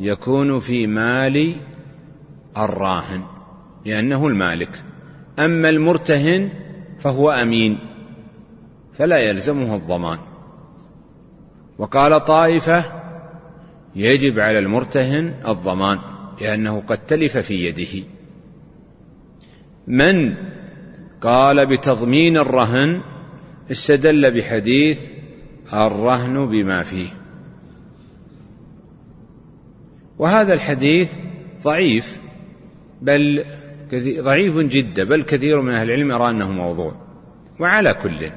[0.00, 1.56] يكون في مال
[2.56, 3.22] الراهن
[3.84, 4.82] لأنه المالك.
[5.38, 6.50] أما المرتهن
[6.98, 7.78] فهو أمين
[8.92, 10.18] فلا يلزمه الضمان.
[11.78, 12.84] وقال طائفة
[13.96, 15.98] يجب على المرتهن الضمان
[16.40, 18.06] لأنه قد تلف في يده.
[19.86, 20.34] من
[21.20, 23.02] قال بتضمين الرهن
[23.70, 25.00] استدل بحديث
[25.72, 27.08] الرهن بما فيه.
[30.18, 31.12] وهذا الحديث
[31.62, 32.22] ضعيف
[33.02, 33.44] بل
[34.20, 36.94] ضعيف جدا بل كثير من أهل العلم يرى أنه موضوع
[37.60, 38.30] وعلى كل.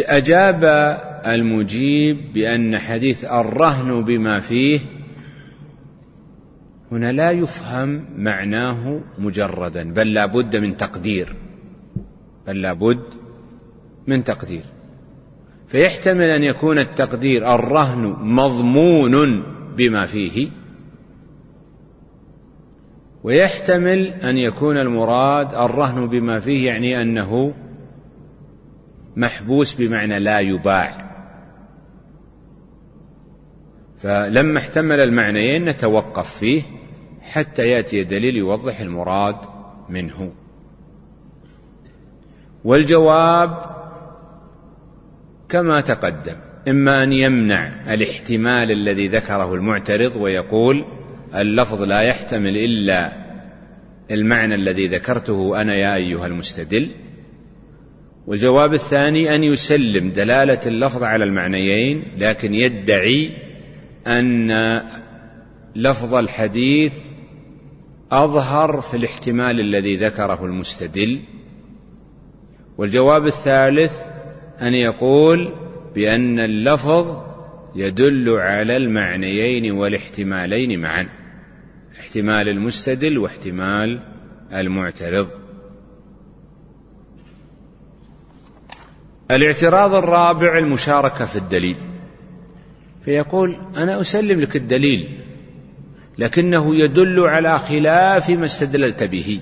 [0.00, 0.64] أجاب
[1.26, 4.80] المجيب بأن حديث الرهن بما فيه
[6.92, 11.36] هنا لا يفهم معناه مجردا بل لا بد من تقدير
[12.46, 13.04] بل لا بد
[14.06, 14.64] من تقدير.
[15.68, 19.42] فيحتمل أن يكون التقدير الرهن مضمون
[19.76, 20.48] بما فيه
[23.24, 27.54] ويحتمل أن يكون المراد الرهن بما فيه يعني أنه
[29.16, 31.05] محبوس بمعنى لا يباع.
[33.98, 36.62] فلما احتمل المعنيين نتوقف فيه
[37.22, 39.36] حتى يأتي دليل يوضح المراد
[39.88, 40.32] منه.
[42.64, 43.76] والجواب
[45.48, 46.36] كما تقدم
[46.68, 50.84] إما أن يمنع الاحتمال الذي ذكره المعترض ويقول
[51.34, 53.12] اللفظ لا يحتمل إلا
[54.10, 56.90] المعنى الذي ذكرته أنا يا أيها المستدل.
[58.26, 63.45] والجواب الثاني أن يسلم دلالة اللفظ على المعنيين لكن يدعي
[64.06, 64.50] أن
[65.76, 66.94] لفظ الحديث
[68.12, 71.20] أظهر في الاحتمال الذي ذكره المستدل.
[72.78, 74.02] والجواب الثالث
[74.62, 75.52] أن يقول
[75.94, 77.26] بأن اللفظ
[77.74, 81.08] يدل على المعنيين والاحتمالين معا
[82.00, 84.00] احتمال المستدل واحتمال
[84.52, 85.28] المعترض.
[89.30, 91.95] الاعتراض الرابع المشاركة في الدليل.
[93.06, 95.24] فيقول أنا أسلم لك الدليل
[96.18, 99.40] لكنه يدل على خلاف ما استدللت به.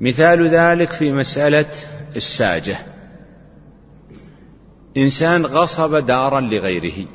[0.00, 1.70] مثال ذلك في مسألة
[2.16, 2.76] الساجة.
[4.96, 7.08] إنسان غصب دارا لغيره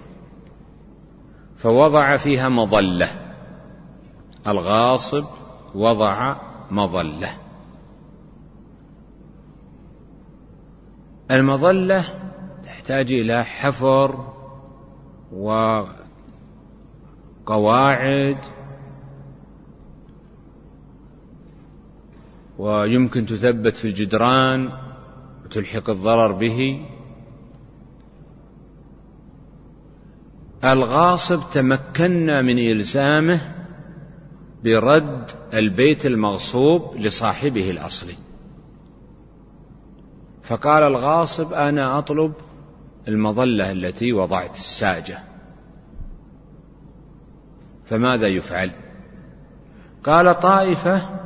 [1.57, 3.09] فوضع فيها مظلة.
[4.47, 5.25] الغاصب
[5.75, 6.35] وضع
[6.71, 7.37] مظلة.
[11.31, 12.27] المظلة
[12.87, 14.33] تحتاج إلى حفر
[17.43, 18.37] وقواعد
[22.57, 24.69] ويمكن تثبت في الجدران
[25.45, 26.85] وتلحق الضرر به.
[30.63, 33.55] الغاصب تمكنا من إلزامه
[34.63, 38.15] برد البيت المغصوب لصاحبه الأصلي.
[40.43, 42.33] فقال الغاصب أنا أطلب
[43.07, 45.19] المظلة التي وضعت الساجة.
[47.85, 48.71] فماذا يفعل؟
[50.03, 51.19] قال طائفة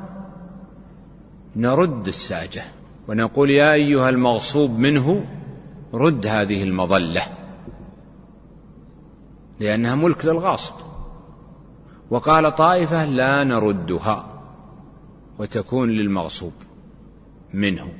[1.55, 2.63] نرد الساجة.
[3.07, 5.25] ونقول يا أيها المغصوب منه
[5.93, 7.21] رد هذه المظلة.
[9.59, 10.75] لأنها ملك للغاصب.
[12.09, 14.41] وقال طائفة لا نردها.
[15.39, 16.53] وتكون للمغصوب
[17.53, 17.93] منه.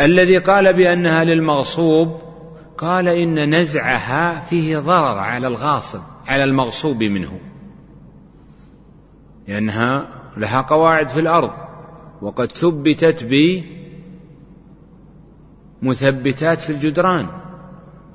[0.00, 2.20] الذي قال بأنها للمغصوب
[2.78, 7.40] قال إن نزعها فيه ضرر على الغاصب على المغصوب منه.
[9.48, 11.50] لأنها لها قواعد في الأرض
[12.22, 13.26] وقد ثبتت
[15.82, 17.28] بمثبتات في الجدران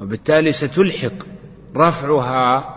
[0.01, 1.25] وبالتالي ستلحق
[1.75, 2.75] رفعها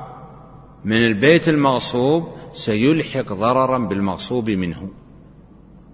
[0.84, 4.90] من البيت المغصوب سيلحق ضررا بالمغصوب منه.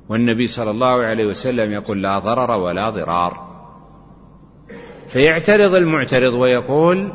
[0.09, 3.48] والنبي صلى الله عليه وسلم يقول لا ضرر ولا ضرار.
[5.09, 7.12] فيعترض المعترض ويقول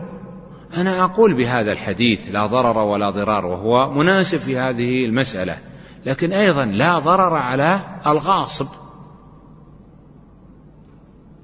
[0.78, 5.57] أنا أقول بهذا الحديث لا ضرر ولا ضرار وهو مناسب في هذه المسألة
[6.06, 8.68] لكن أيضا لا ضرر على الغاصب.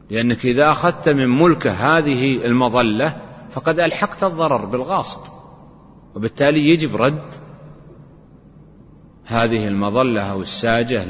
[0.10, 3.22] لأنك إذا أخذت من ملكه هذه المظلة
[3.52, 5.20] فقد ألحقت الضرر بالغاصب
[6.16, 7.49] وبالتالي يجب رد
[9.30, 11.06] هذه المظلة أو الساجة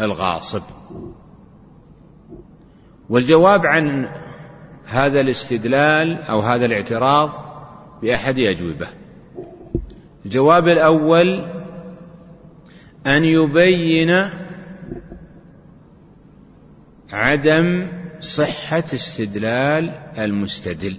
[0.00, 0.62] للغاصب.
[3.08, 4.08] والجواب عن
[4.84, 7.30] هذا الاستدلال أو هذا الاعتراض
[8.02, 8.88] بأحد أجوبة
[10.24, 11.44] الجواب الأول
[13.06, 14.30] أن يبين
[17.12, 17.88] عدم
[18.20, 20.98] صحة استدلال المستدل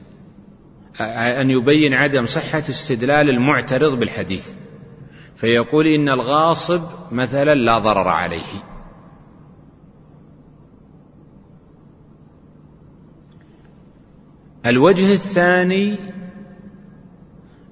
[1.42, 4.65] أن يبين عدم صحة استدلال المعترض بالحديث.
[5.36, 6.82] فيقول إن الغاصب
[7.12, 8.64] مثلا لا ضرر عليه.
[14.66, 16.00] الوجه الثاني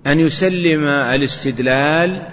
[0.07, 2.27] أن يسلم الاستدلال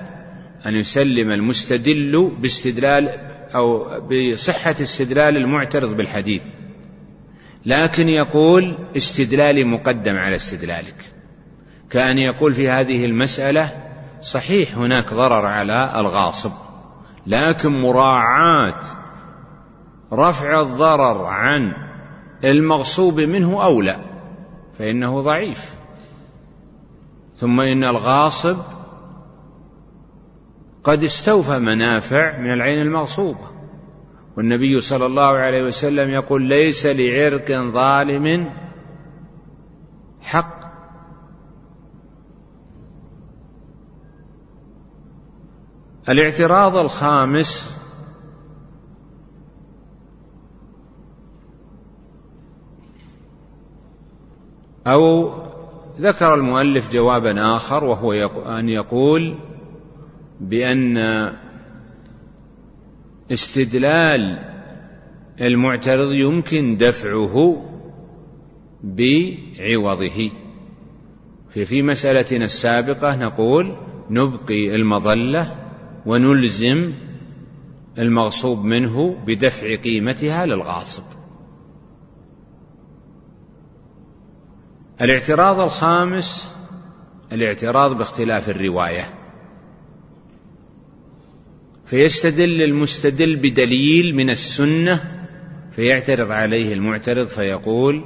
[0.66, 3.08] أن يسلم المستدل باستدلال
[3.54, 6.42] أو بصحة استدلال المعترض بالحديث.
[7.66, 11.12] لكن يقول استدلالي مقدم على استدلالك.
[11.90, 13.89] كأن يقول في هذه المسألة
[14.20, 16.52] صحيح هناك ضرر على الغاصب
[17.26, 18.80] لكن مراعاة
[20.12, 21.72] رفع الضرر عن
[22.44, 23.96] المغصوب منه أولى
[24.78, 25.74] فإنه ضعيف.
[27.34, 28.56] ثم إن الغاصب
[30.84, 33.50] قد استوفى منافع من العين المغصوبة.
[34.36, 38.50] والنبي صلى الله عليه وسلم يقول ليس لعرق ظالم
[40.22, 40.59] حق.
[46.08, 47.80] الاعتراض الخامس
[54.86, 55.32] أو
[56.00, 58.12] ذكر المؤلف جوابا آخر وهو
[58.58, 59.38] أن يقول
[60.40, 60.98] بأن
[63.32, 64.38] استدلال
[65.40, 67.66] المعترض يمكن دفعه
[68.84, 70.30] بعوضه.
[71.50, 73.76] في مسألتنا السابقة نقول
[74.10, 75.59] نبقي المظلة
[76.06, 76.92] ونلزم
[77.98, 81.04] المغصوب منه بدفع قيمتها للغاصب.
[85.00, 86.56] الاعتراض الخامس
[87.32, 89.14] الاعتراض باختلاف الرواية.
[91.86, 95.26] فيستدل المستدل بدليل من السنة
[95.72, 98.04] فيعترض عليه المعترض فيقول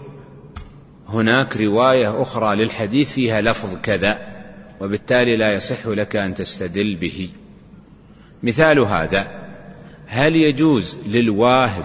[1.08, 4.18] هناك رواية أخرى للحديث فيها لفظ كذا
[4.80, 7.28] وبالتالي لا يصح لك أن تستدل به.
[8.44, 9.44] مثال هذا
[10.06, 11.84] هل يجوز للواهب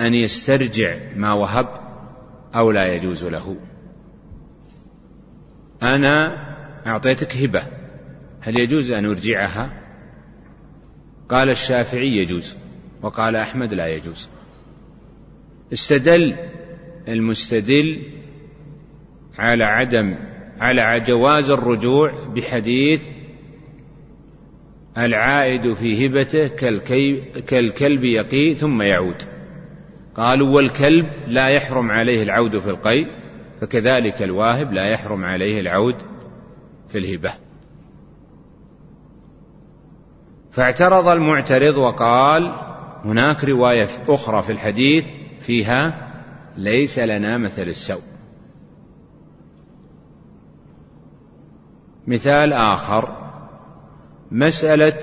[0.00, 1.68] أن يسترجع ما وهب
[2.54, 3.56] أو لا يجوز له؟
[5.82, 6.36] أنا
[6.86, 7.62] أعطيتك هبة
[8.40, 9.82] هل يجوز أن أرجعها؟
[11.28, 12.56] قال الشافعي يجوز
[13.02, 14.30] وقال أحمد لا يجوز.
[15.72, 16.36] استدل
[17.08, 18.02] المستدل
[19.38, 20.14] على عدم
[20.60, 23.02] على جواز الرجوع بحديث
[24.98, 26.46] العائد في هبته
[27.46, 29.22] كالكلب يقي ثم يعود.
[30.14, 33.06] قالوا والكلب لا يحرم عليه العود في القيء
[33.60, 35.94] فكذلك الواهب لا يحرم عليه العود
[36.88, 37.32] في الهبة.
[40.50, 42.54] فاعترض المعترض وقال
[43.04, 45.06] هناك رواية أخرى في الحديث
[45.40, 46.08] فيها
[46.56, 48.02] ليس لنا مثل السوء.
[52.06, 53.17] مثال آخر.
[54.30, 54.98] مسألة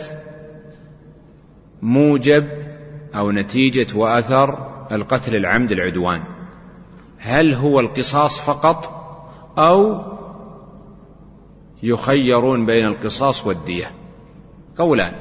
[1.81, 2.47] موجب
[3.15, 6.21] أو نتيجة وأثر القتل العمد العدوان.
[7.17, 9.05] هل هو القصاص فقط
[9.57, 10.01] أو
[11.83, 13.85] يخيرون بين القصاص والدية؟
[14.77, 15.13] قولان.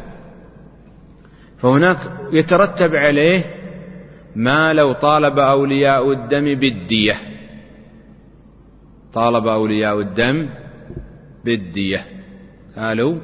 [1.59, 1.99] فهناك
[2.33, 3.45] يترتب عليه
[4.37, 7.15] ما لو طالب أولياء الدم بالدية.
[9.13, 10.49] طالب أولياء الدم
[11.45, 12.05] بالدية.
[12.77, 13.19] قالوا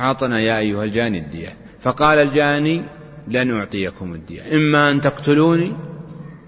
[0.00, 1.56] أعطنا يا أيها الجاني الدية.
[1.80, 2.84] فقال الجاني
[3.28, 4.56] لن أعطيكم الدية.
[4.56, 5.76] إما أن تقتلوني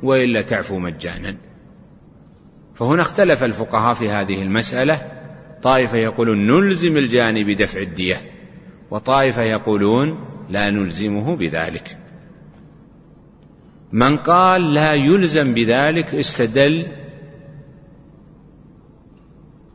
[0.02, 1.36] وإلا تعفوا مجانا.
[2.74, 5.02] فهنا اختلف الفقهاء في هذه المسألة.
[5.62, 8.16] طائفة يقولون نلزم الجاني بدفع الدية
[8.90, 11.96] وطائفة يقولون لا نلزمه بذلك.
[13.92, 16.86] من قال لا يلزم بذلك استدل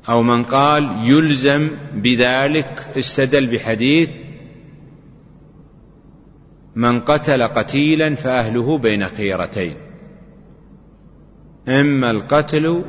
[0.09, 4.09] أو من قال يلزم بذلك استدل بحديث
[6.75, 9.75] من قتل قتيلا فأهله بين خيرتين
[11.67, 12.85] إما القتل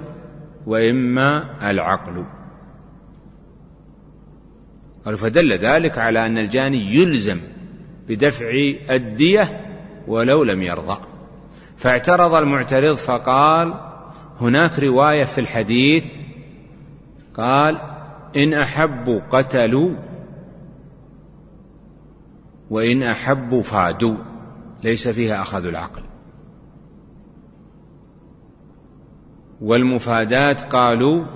[0.66, 2.26] وإما العقل.
[5.04, 7.40] قالوا فدل ذلك على أن الجاني يلزم
[8.08, 8.50] بدفع
[8.90, 9.60] الدية
[10.08, 10.98] ولو لم يرضى.
[11.76, 13.74] فاعترض المعترض فقال
[14.40, 16.04] هناك رواية في الحديث
[17.36, 17.80] قال
[18.36, 19.96] إن أحبوا قتلوا
[22.70, 24.16] وإن أحبوا فادوا
[24.84, 26.02] ليس فيها أخذ العقل.
[29.60, 31.26] والمفادات قالوا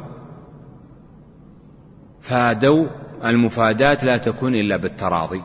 [2.20, 2.86] فادوا
[3.24, 5.42] المفادات لا تكون إلا بالتراضي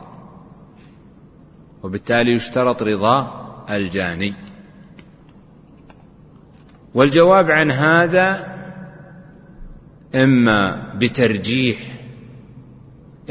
[1.82, 4.34] وبالتالي يشترط رضا الجاني.
[6.94, 8.55] والجواب عن هذا
[10.24, 11.78] إما بترجيح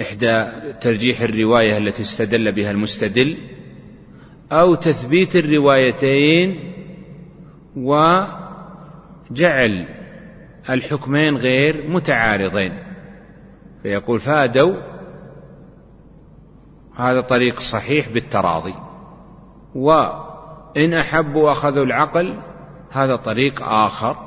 [0.02, 0.45] إحدى
[0.82, 3.38] ترجيح الرواية التي استدل بها المستدل
[4.52, 6.74] أو تثبيت الروايتين
[7.76, 8.36] وجعل
[10.70, 12.80] الحكمين غير متعارضين.
[13.84, 14.76] فيقول فادوا
[16.95, 18.74] هذا طريق صحيح بالتراضي.
[19.76, 22.40] وإن أحبوا أخذوا العقل
[22.91, 24.24] هذا طريق آخر.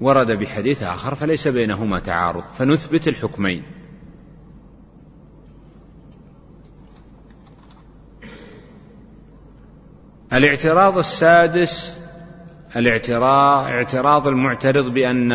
[0.00, 3.62] ورد بحديث آخر فليس بينهما تعارض فنثبت الحكمين.
[10.32, 11.98] الاعتراض السادس
[12.76, 15.32] الاعتراض اعتراض المعترض بأن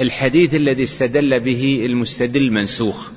[0.00, 3.10] الحديث الذي استدل به المستدل منسوخ.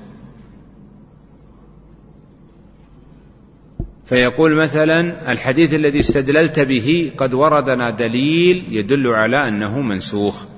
[4.05, 10.52] فيقول مثلا الحديث الذي استدللت به قد وردنا دليل يدل على أنه منسوخ.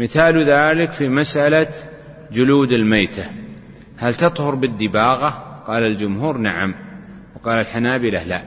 [0.00, 1.68] مثال ذلك في مسألة
[2.32, 3.24] جلود الميتة.
[3.96, 5.28] هل تطهر بالدباغة؟
[5.66, 6.74] قال الجمهور نعم.
[7.36, 8.42] وقال الحنابلة لا.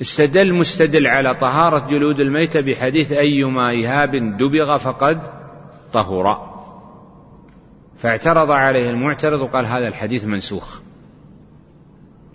[0.00, 5.22] استدل مستدل على طهارة جلود الميتة بحديث أيما إيهاب دبغ فقد
[5.92, 6.56] طهر.
[7.98, 10.80] فاعترض عليه المعترض وقال هذا الحديث منسوخ.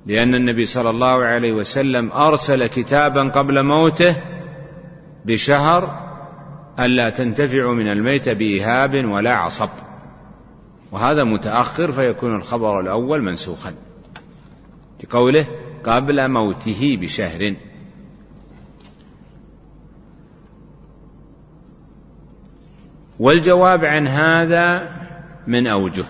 [0.06, 4.16] لأن النبي صلى الله عليه وسلم أرسل كتابا قبل موته
[5.26, 6.11] بشهر
[6.86, 9.70] ألا تنتفع من الميت بإهاب ولا عصب.
[10.92, 13.74] وهذا متأخر فيكون الخبر الأول منسوخا.
[15.04, 15.48] لقوله
[15.84, 17.56] قبل موته بشهر.
[23.20, 24.92] والجواب عن هذا
[25.48, 26.06] من أوجه.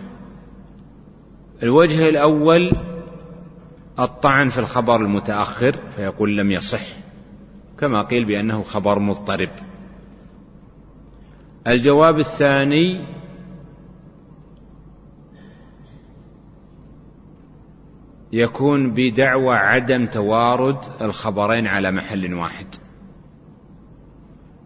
[1.64, 2.72] الوجه الأول
[4.00, 6.84] الطعن في الخبر المتأخر فيقول لم يصح
[7.80, 9.50] كما قيل بأنه خبر مضطرب.
[11.68, 13.06] الجواب الثاني
[18.34, 22.66] يكون بدعوى عدم توارد الخبرين على محل واحد.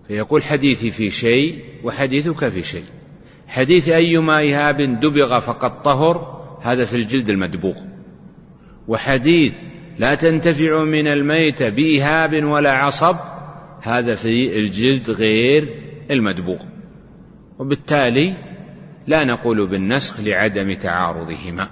[0.08, 2.86] فيقول حديثي في شيء وحديثك في شيء.
[3.48, 7.76] حديث أيما إهاب دبغ فقد طهر هذا في الجلد المدبوغ.
[8.88, 9.62] وحديث
[10.00, 13.16] لا تنتفع من الميت بإهاب ولا عصب
[13.82, 15.82] هذا في الجلد غير
[16.12, 16.74] المدبوغ.
[17.60, 18.38] وبالتالي
[19.07, 21.69] لا نقول بالنسخ لعدم تعارضهما.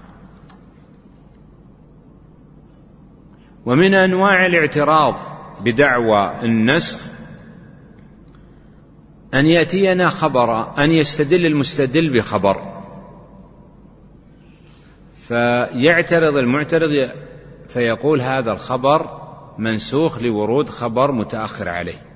[3.66, 5.14] ومن أنواع الاعتراض
[5.66, 7.14] بدعوى النسخ
[9.34, 12.74] أن يأتينا خبر أن يستدل المستدل بخبر.
[15.28, 17.12] فيعترض المعترض
[17.68, 19.24] فيقول هذا الخبر
[19.58, 22.13] منسوخ لورود خبر متأخر عليه.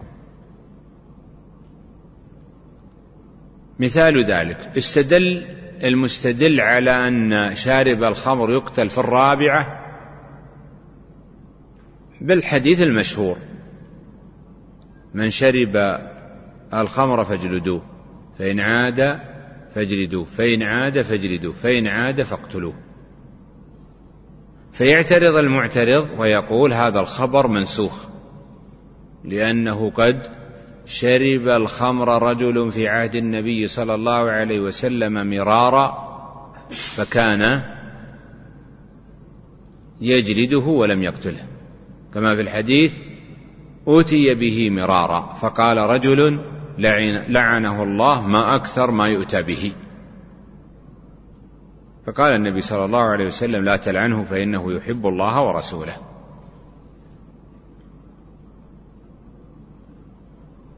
[3.79, 4.57] مثال ذلك.
[4.77, 5.47] استدل
[5.83, 9.83] المستدل على أن شارب الخمر يقتل في الرابعة
[12.21, 13.37] بالحديث المشهور.
[15.13, 15.99] من شرب
[16.73, 17.81] الخمر فاجلدوه
[18.39, 19.19] فإن عاد
[19.75, 22.73] فاجلدوه فإن عاد فاجلدوه فإن عاد فاقتلوه.
[24.71, 28.07] فيعترض المعترض ويقول هذا الخبر منسوخ
[29.23, 30.21] لأنه قد
[30.89, 36.07] شرب الخمر رجل في عهد النبي صلى الله عليه وسلم مرارا
[36.69, 37.61] فكان
[40.01, 41.43] يجلده ولم يقتله.
[42.13, 42.97] كما في الحديث
[43.87, 46.39] أوتي به مرارا فقال رجل
[47.29, 49.73] لعنه الله ما أكثر ما يؤتى به.
[52.07, 56.16] فقال النبي صلى الله عليه وسلم لا تلعنه فإنه يحب الله ورسوله.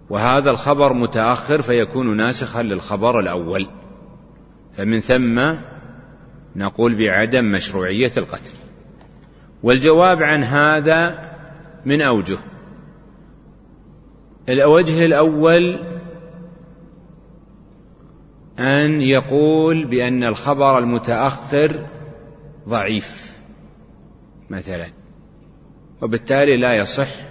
[0.10, 3.68] وهذا الخبر متأخر فيكون ناسخا للخبر الأول.
[4.77, 5.56] فمن ثم
[6.56, 8.52] نقول بعدم مشروعية القتل.
[9.64, 11.22] والجواب عن هذا
[11.86, 12.38] من أوجه.
[14.49, 15.80] الوجه الأول
[18.60, 21.86] أن يقول بأن الخبر المتأخر
[22.69, 23.38] ضعيف
[24.49, 24.91] مثلا.
[26.02, 27.29] وبالتالي لا يصح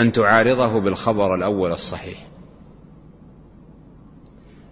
[0.00, 2.28] أن تعارضه بالخبر الأول الصحيح.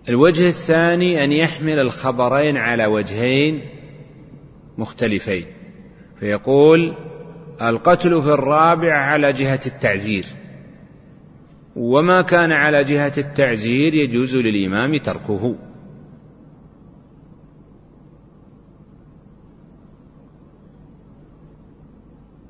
[0.09, 3.63] الوجه الثاني أن يحمل الخبرين على وجهين
[4.79, 5.47] مختلفين
[6.21, 6.97] فيقول
[7.63, 10.25] القتل في الرابع على جهة التعزير.
[11.77, 15.57] وما كان على جهة التعزير يجوز للإمام تركه.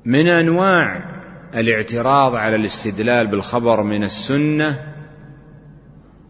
[0.05, 1.16] من أنواع
[1.57, 4.93] الاعتراض على الاستدلال بالخبر من السنة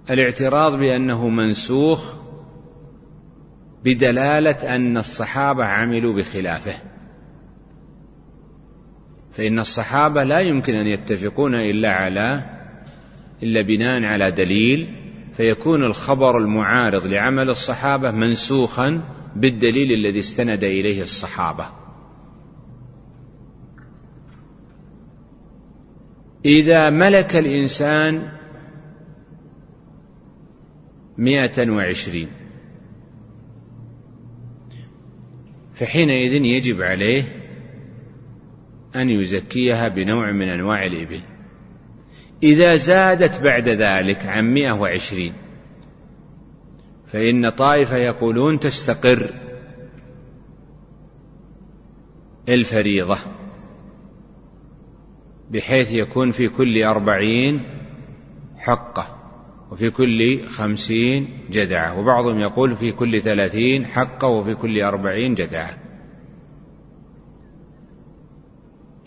[0.10, 2.16] الاعتراض بأنه منسوخ
[3.84, 6.82] بدلالة أن الصحابة عملوا بخلافه.
[9.32, 12.44] فإن الصحابة لا يمكن أن يتفقون إلا على
[13.44, 14.88] إلا بناء على دليل
[15.38, 19.02] فيكون الخبر المعارض لعمل الصحابة منسوخا
[19.36, 21.87] بالدليل الذي استند إليه الصحابة.
[26.48, 28.30] إذا ملك الإنسان
[31.18, 32.28] مئة وعشرين
[35.74, 37.24] فحينئذ يجب عليه
[38.96, 41.22] أن يزكيها بنوع من أنواع الإبل.
[42.44, 45.34] إذا زادت بعد ذلك عن مئة وعشرين
[47.08, 49.34] فإن طائفة يقولون تستقر
[52.50, 53.37] الفريضة.
[55.52, 57.64] بحيث يكون في كل أربعين
[58.58, 59.18] حقة
[59.72, 62.00] وفي كل خمسين جدعة.
[62.00, 65.78] وبعضهم يقول في كل ثلاثين حقة وفي كل أربعين جدعة.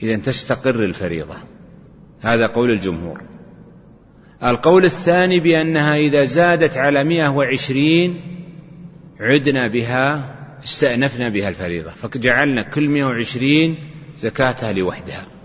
[0.03, 1.37] إذا تستقر الفريضة.
[2.21, 3.23] هذا قول الجمهور.
[4.45, 8.21] القول الثاني بأنها إذا زادت على مئة وعشرين
[9.21, 11.91] عدنا بها استأنفنا بها الفريضة.
[11.91, 13.77] فجعلنا كل مئة وعشرين
[14.17, 15.40] زكاتها لوحدها.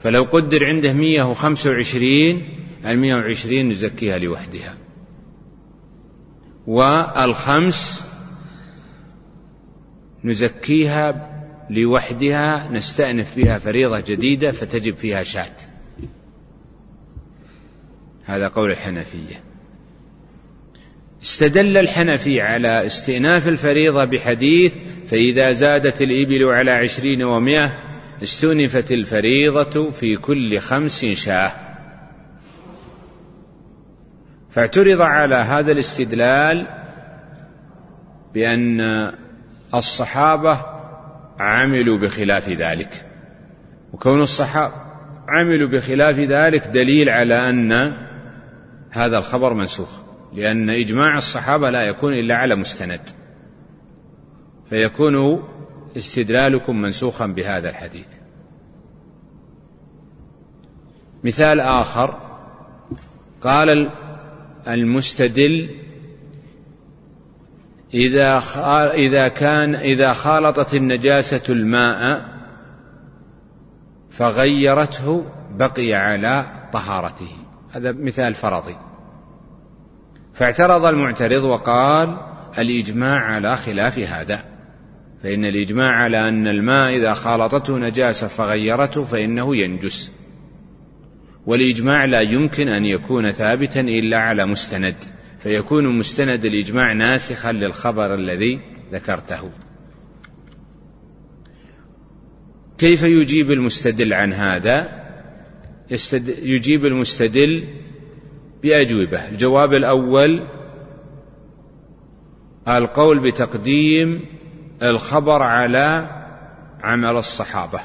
[0.00, 2.48] فلو قدر عنده مئة وخمسة وعشرين
[2.86, 4.78] المئة وعشرين نزكيها لوحدها.
[6.66, 8.04] والخمس
[10.24, 11.28] نزكيها
[11.70, 15.56] لوحدها نستأنف بها فريضة جديدة فتجب فيها شاة.
[18.24, 19.42] هذا قول الحنفية.
[21.22, 24.74] استدل الحنفي على استئناف الفريضة بحديث
[25.06, 27.87] فإذا زادت الإبل على عشرين ومائة
[28.22, 31.52] استؤنفت الفريضة في كل خمس شاة.
[34.50, 36.66] فاعترض على هذا الاستدلال
[38.34, 38.80] بأن
[39.74, 40.60] الصحابة
[41.38, 43.06] عملوا بخلاف ذلك.
[43.92, 44.74] وكون الصحابة
[45.28, 47.92] عملوا بخلاف ذلك دليل على أن
[48.90, 49.98] هذا الخبر منسوخ
[50.32, 53.00] لأن إجماع الصحابة لا يكون إلا على مستند.
[54.70, 55.42] فيكون
[55.96, 58.08] استدلالكم منسوخا بهذا الحديث.
[61.24, 62.14] مثال آخر
[63.42, 63.90] قال
[64.68, 65.70] المستدل
[67.94, 68.38] إذا
[68.94, 72.24] إذا كان إذا خالطت النجاسة الماء
[74.10, 77.30] فغيرته بقي على طهارته.
[77.70, 78.76] هذا مثال فرضي.
[80.34, 82.18] فاعترض المعترض وقال
[82.58, 84.44] الإجماع على خلاف هذا.
[85.22, 90.12] فإن الإجماع على أن الماء إذا خالطته نجاسة فغيرته فإنه ينجس.
[91.46, 94.94] والإجماع لا يمكن أن يكون ثابتا إلا على مستند
[95.38, 98.60] فيكون مستند الإجماع ناسخا للخبر الذي
[98.92, 99.50] ذكرته.
[102.78, 104.98] كيف يجيب المستدل عن هذا؟
[106.26, 107.64] يجيب المستدل
[108.62, 109.28] بأجوبة.
[109.28, 110.46] الجواب الأول
[112.68, 114.24] القول بتقديم
[114.82, 116.08] الخبر على
[116.82, 117.80] عمل الصحابة.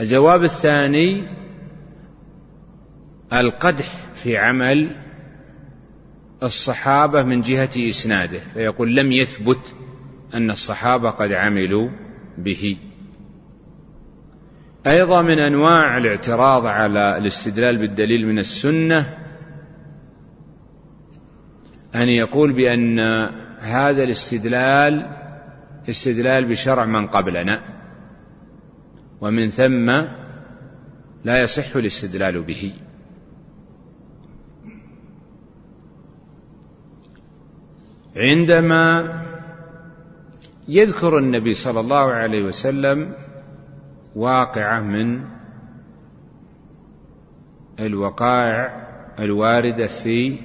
[0.00, 1.28] الجواب الثاني
[3.32, 4.96] القدح في عمل
[6.42, 9.76] الصحابة من جهة إسناده فيقول لم يثبت
[10.34, 11.90] أن الصحابة قد عملوا
[12.38, 12.78] به.
[14.86, 19.18] أيضا من أنواع الاعتراض على الاستدلال بالدليل من السنة
[21.94, 22.98] أن يقول بأن
[23.60, 25.23] هذا الاستدلال
[25.88, 27.62] استدلال بشرع من قبلنا
[29.20, 29.90] ومن ثم
[31.24, 32.72] لا يصح الاستدلال به.
[38.16, 39.22] عندما
[40.68, 43.14] يذكر النبي صلى الله عليه وسلم
[44.16, 45.24] واقعة من
[47.80, 48.88] الوقائع
[49.18, 50.38] الواردة في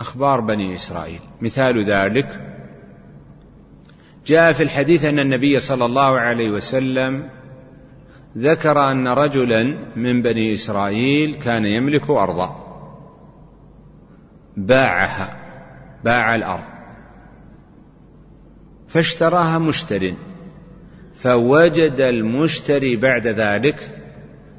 [0.00, 2.49] أخبار بني إسرائيل مثال ذلك
[4.30, 7.28] جاء في الحديث أن النبي صلى الله عليه وسلم
[8.38, 9.62] ذكر أن رجلا
[9.96, 12.56] من بني إسرائيل كان يملك أرضا.
[14.56, 15.36] باعها
[16.04, 16.64] باع الأرض.
[18.88, 20.14] فاشتراها مشتر.
[21.16, 23.90] فوجد المشتري بعد ذلك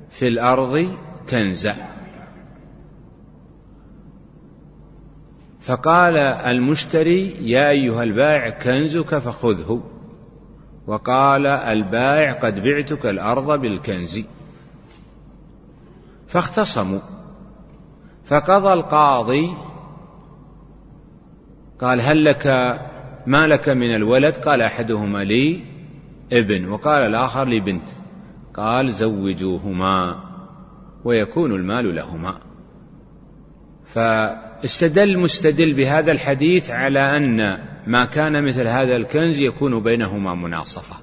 [0.10, 0.98] في الأرض
[1.30, 1.91] كنزا
[5.62, 9.84] فقال المشتري يا أيها البائع كنزك فخذه.
[10.88, 14.24] وقال البائع قد بعتك الأرض بالكنز.
[16.28, 17.00] فاختصموا.
[18.26, 19.54] فقضى القاضي
[21.82, 22.48] قال هل لك
[23.28, 25.64] ما لك من الولد؟ قال أحدهما لي
[26.32, 26.70] ابن.
[26.70, 27.88] وقال الآخر لبنت
[28.54, 30.24] قال زوجوهما
[31.04, 32.40] ويكون المال لهما.
[34.62, 37.58] فاستدل مستدل بهذا الحديث على أن
[37.88, 40.96] ما كان مثل هذا الكنز يكون بينهما مناصفة.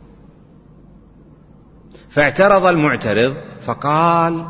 [2.08, 4.46] فاعترض المعترض فقال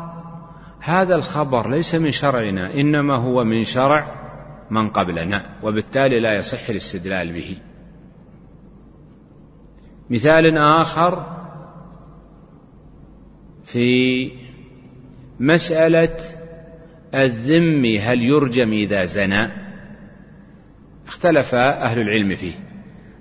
[0.79, 4.15] هذا الخبر ليس من شرعنا إنما هو من شرع
[4.71, 7.57] من قبلنا وبالتالي لا يصح الاستدلال به.
[10.09, 11.39] مثال آخر
[13.63, 14.31] في
[15.39, 16.38] مسألة
[17.15, 19.47] الذم هل يرجم إذا زنى؟
[21.07, 22.53] اختلف أهل العلم فيه.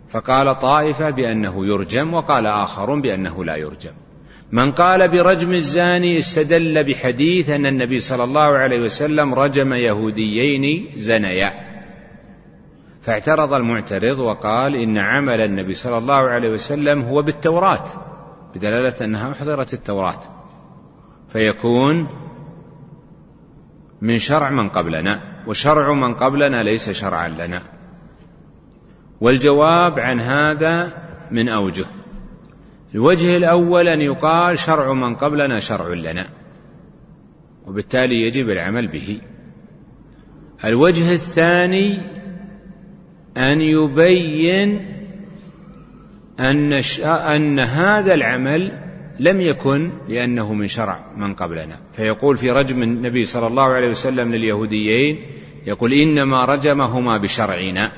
[0.08, 3.92] فقال طائفة بأنه يرجم وقال آخرون بأنه لا يرجم.
[4.52, 11.52] من قال برجم الزاني استدل بحديث أن النبي صلى الله عليه وسلم رجم يهوديين زنيا.
[13.00, 17.84] فاعترض المعترض وقال إن عمل النبي صلى الله عليه وسلم هو بالتوراة
[18.54, 20.20] بدلالة أنها أحضرت التوراة.
[21.28, 22.08] فيكون
[24.00, 27.62] من شرع من قبلنا وشرع من قبلنا ليس شرعا لنا.
[29.20, 30.92] والجواب عن هذا
[31.30, 31.86] من أوجه.
[32.94, 36.26] الوجه الأول أن يقال شرع من قبلنا شرع لنا
[37.66, 39.20] وبالتالي يجب العمل به.
[40.64, 42.18] الوجه الثاني
[43.36, 44.98] أن يبين
[46.40, 46.72] أن
[47.04, 48.87] أن هذا العمل
[49.18, 51.76] لم يكن لأنه من شرع من قبلنا.
[51.92, 55.18] فيقول في رجم النبي صلى الله عليه وسلم لليهوديين
[55.66, 57.92] يقول إنما رجمهما بشرعنا.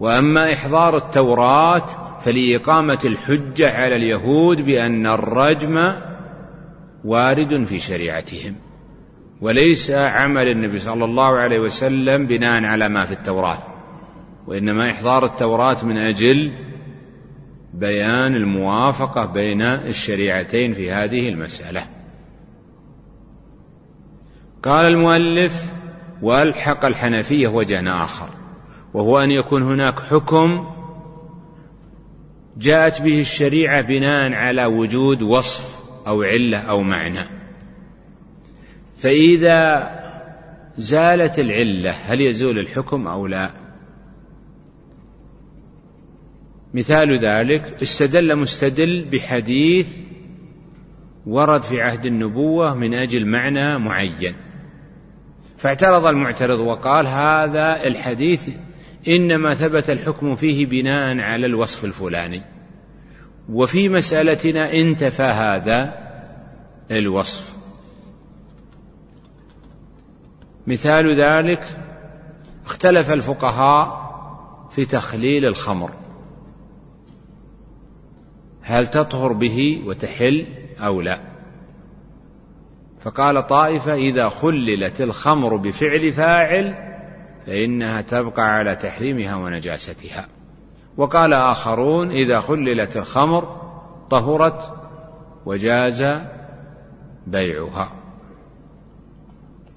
[0.00, 1.86] وأما إحضار التوراة
[2.20, 5.92] فلإقامة الحجة على اليهود بأن الرجم
[7.04, 8.54] وارد في شريعتهم.
[9.40, 13.58] وليس عمل النبي صلى الله عليه وسلم بناء على ما في التوراة.
[14.46, 16.65] وإنما إحضار التوراة من أجل
[17.76, 21.86] بيان الموافقة بين الشريعتين في هذه المسألة.
[24.62, 25.72] قال المؤلف
[26.22, 28.28] والحق الحنفية وجه آخر
[28.94, 30.66] وهو أن يكون هناك حكم
[32.56, 37.28] جاءت به الشريعة بناء على وجود وصف أو علة أو معنى.
[38.98, 39.90] فإذا
[40.76, 43.65] زالت العلة هل يزول الحكم أو لا؟
[46.76, 49.96] مثال ذلك استدل مستدل بحديث
[51.26, 54.36] ورد في عهد النبوة من أجل معنى معين.
[55.56, 58.48] فاعترض المعترض وقال هذا الحديث
[59.08, 62.42] إنما ثبت الحكم فيه بناء على الوصف الفلاني.
[63.48, 65.94] وفي مسألتنا انتفى هذا
[66.90, 67.56] الوصف.
[70.66, 71.62] مثال ذلك
[72.66, 74.06] اختلف الفقهاء
[74.70, 76.05] في تخليل الخمر.
[78.68, 80.46] هل تطهر به وتحل
[80.78, 81.20] أو لا؟
[83.00, 86.74] فقال طائفة إذا خللت الخمر بفعل فاعل
[87.46, 90.28] فإنها تبقى على تحريمها ونجاستها.
[90.96, 93.56] وقال آخرون إذا خللت الخمر
[94.10, 94.74] طهرت
[95.46, 96.04] وجاز
[97.26, 97.92] بيعها.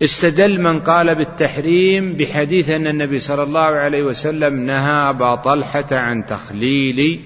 [0.03, 6.25] استدل من قال بالتحريم بحديث أن النبي صلى الله عليه وسلم نهى أبا طلحة عن
[6.25, 7.21] تخليل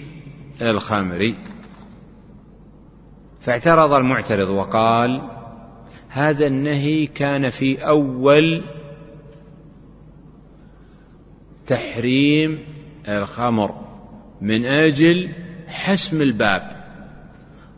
[0.61, 1.52] الخمر.
[3.43, 5.29] فاعترض المعترض وقال
[6.09, 8.63] هذا النهي كان في أول
[11.67, 12.59] تحريم
[13.09, 13.71] الخمر
[14.41, 15.29] من أجل
[15.67, 16.61] حسم الباب.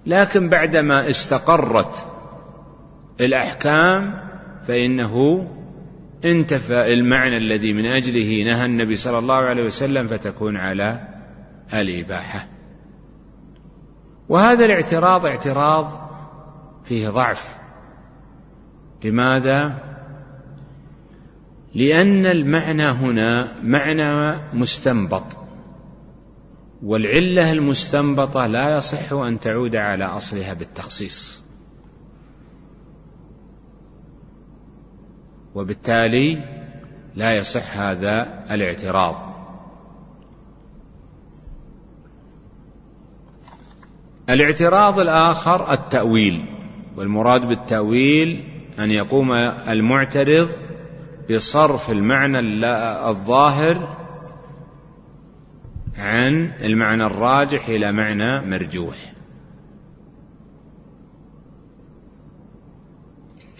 [0.05, 2.07] لكن بعدما استقرت
[3.21, 4.21] الأحكام
[4.67, 5.47] فإنه
[6.25, 11.07] انتفى المعنى الذي من أجله نهى النبي صلى الله عليه وسلم فتكون على
[11.73, 12.54] الإباحة.
[14.29, 16.09] وهذا الاعتراض اعتراض
[16.83, 17.55] فيه ضعف.
[19.03, 19.79] لماذا؟
[21.75, 25.23] لأن المعنى هنا معنى مستنبط
[26.83, 31.43] والعلة المستنبطة لا يصح أن تعود على أصلها بالتخصيص.
[35.55, 36.43] وبالتالي
[37.15, 39.34] لا يصح هذا الاعتراض.
[44.29, 46.45] الاعتراض الآخر التأويل
[46.97, 48.43] والمراد بالتأويل
[48.79, 49.31] أن يقوم
[49.67, 50.49] المعترض
[51.31, 52.39] بصرف المعنى
[53.09, 53.97] الظاهر
[55.97, 59.13] عن المعنى الراجح إلى معنى مرجوح.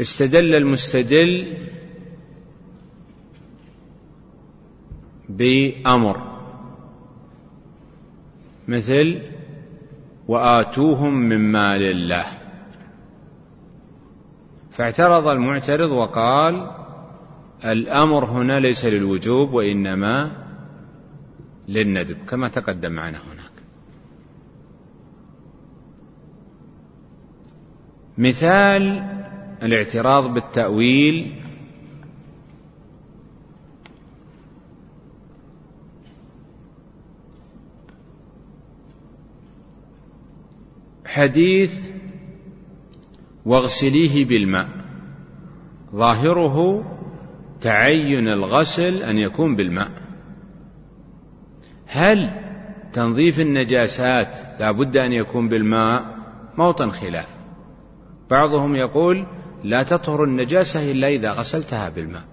[0.02, 1.58] استدل المستدل
[5.30, 6.36] بأمر
[8.68, 9.35] مثل
[10.28, 12.26] وآتوهم من مال الله.
[14.72, 16.72] فاعترض المعترض وقال
[17.66, 20.32] الأمر هنا ليس للوجوب وإنما
[21.68, 23.52] للندب كما تقدم معنا هناك.
[28.18, 28.82] مثال
[29.64, 31.45] الاعتراض بالتأويل
[41.16, 41.82] حديث
[43.46, 44.68] واغسليه بالماء.
[45.96, 46.84] ظاهره
[47.62, 49.92] تعين الغسل أن يكون بالماء.
[51.88, 52.30] هل
[52.94, 56.06] تنظيف النجاسات لا بد أن يكون بالماء؟
[56.58, 57.30] موطن خلاف.
[58.30, 59.28] بعضهم يقول
[59.64, 62.24] لا تطهر النجاسة إلا إذا غسلتها بالماء.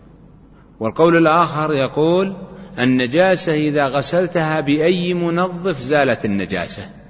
[0.80, 2.36] والقول الآخر يقول
[2.78, 7.01] النجاسة إذا غسلتها بأي منظف زالت النجاسة.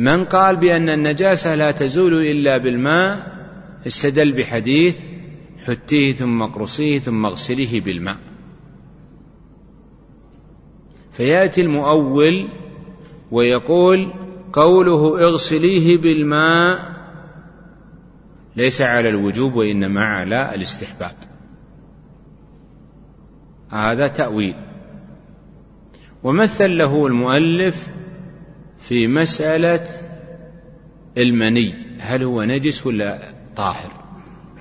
[0.00, 3.26] من قال بأن النجاسة لا تزول إلا بالماء
[3.86, 4.98] استدل بحديث
[5.66, 8.16] حتيه ثم اقرصيه ثم اغسليه بالماء.
[11.10, 12.48] فيأتي المؤول
[13.30, 14.12] ويقول
[14.52, 16.78] قوله اغسليه بالماء
[18.56, 21.16] ليس على الوجوب وإنما على الاستحباب.
[23.70, 24.54] هذا تأويل.
[26.22, 28.00] ومثل له المؤلف
[28.80, 29.86] في مسألة
[31.18, 33.92] المني هل هو نجس ولا طاهر؟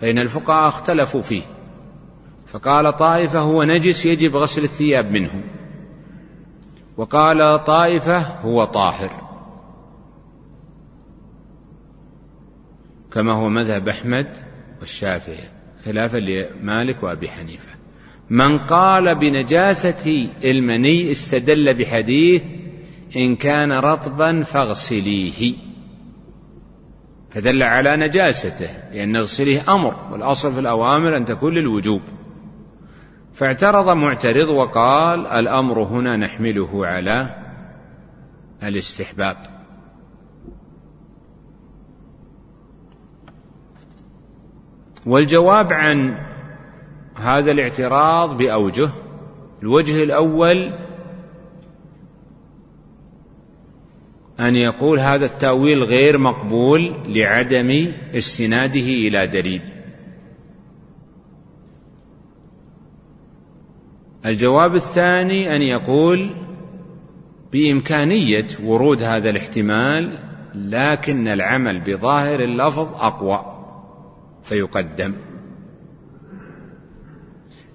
[0.01, 1.43] فإن الفقهاء اختلفوا فيه.
[2.47, 5.43] فقال طائفة هو نجس يجب غسل الثياب منه.
[6.97, 9.29] وقال طائفة هو طاهر.
[13.13, 14.37] كما هو مذهب أحمد
[14.79, 15.49] والشافعي
[15.85, 17.79] خلافا لمالك وأبي حنيفة.
[18.29, 22.43] من قال بنجاسة المني استدل بحديث
[23.15, 25.55] إن كان رطبا فاغسليه.
[27.31, 32.01] فدل على نجاسته لأن اغسليه أمر والأصل في الأوامر أن تكون للوجوب.
[33.33, 37.35] فاعترض معترض وقال الأمر هنا نحمله على
[38.63, 39.37] الاستحباب.
[45.05, 46.17] والجواب عن
[47.15, 48.91] هذا الاعتراض بأوجه
[49.63, 50.73] الوجه الأول
[54.39, 59.61] أن يقول هذا التأويل غير مقبول لعدم استناده إلى دليل.
[64.25, 66.35] الجواب الثاني أن يقول
[67.51, 70.19] بإمكانية ورود هذا الاحتمال
[70.55, 73.45] لكن العمل بظاهر اللفظ أقوى
[74.43, 75.15] فيقدم.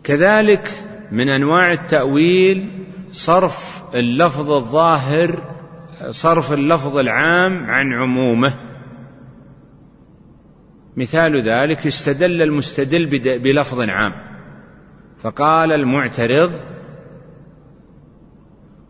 [0.04, 0.68] كذلك
[1.12, 5.53] من أنواع التأويل صرف اللفظ الظاهر
[6.10, 8.54] صرف اللفظ العام عن عمومه.
[10.96, 13.06] مثال ذلك استدل المستدل
[13.38, 14.12] بلفظ عام.
[15.22, 16.50] فقال المعترض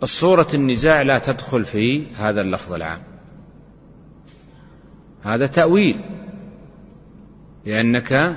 [0.03, 3.03] الصورة النزاع لا تدخل في هذا اللفظ العام.
[5.23, 6.05] هذا تأويل
[7.67, 8.37] لأنك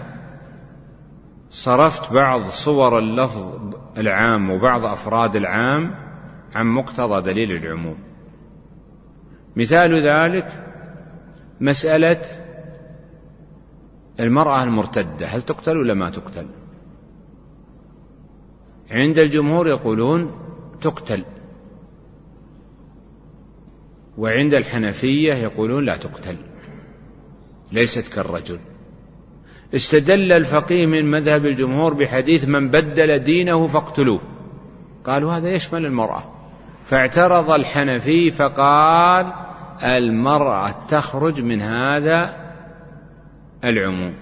[1.50, 5.96] صرفت بعض صور اللفظ العام وبعض أفراد العام
[6.56, 8.07] عن مقتضى دليل العموم.
[9.58, 10.64] مثال ذلك
[11.62, 12.22] مسألة
[14.20, 16.48] المرأة المرتدة هل تقتل ولا ما تقتل؟
[18.92, 20.32] عند الجمهور يقولون
[20.82, 21.24] تقتل.
[24.18, 26.38] وعند الحنفية يقولون لا تقتل
[27.72, 28.60] ليست كالرجل.
[29.76, 34.22] استدل الفقيه من مذهب الجمهور بحديث من بدل دينه فاقتلوه.
[35.04, 36.24] قالوا هذا يشمل المرأة.
[36.86, 39.47] فاعترض الحنفي فقال
[39.84, 42.48] المرأة تخرج من هذا
[43.64, 44.16] العموم.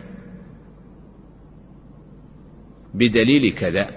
[2.93, 3.89] بدليل كذا.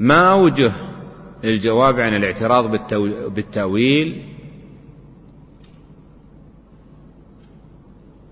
[0.00, 0.72] ما أوجه
[1.44, 2.70] الجواب عن الاعتراض
[3.34, 4.36] بالتأويل؟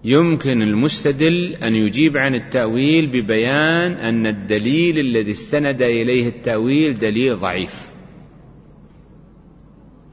[0.04, 7.93] يمكن المستدل أن يجيب عن التأويل ببيان أن الدليل الذي استند إليه التأويل دليل ضعيف.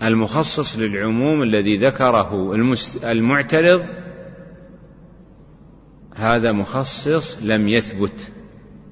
[0.04, 2.54] المخصص للعموم الذي ذكره
[3.04, 3.86] المعترض
[6.16, 8.34] هذا مخصص لم يثبت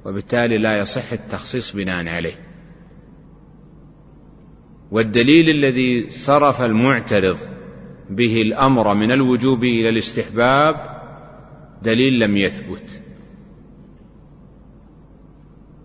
[0.05, 2.35] وبالتالي لا يصح التخصيص بناء عليه.
[4.91, 7.37] والدليل الذي صرف المعترض
[8.09, 10.75] به الأمر من الوجوب إلى الاستحباب
[11.81, 13.01] دليل لم يثبت.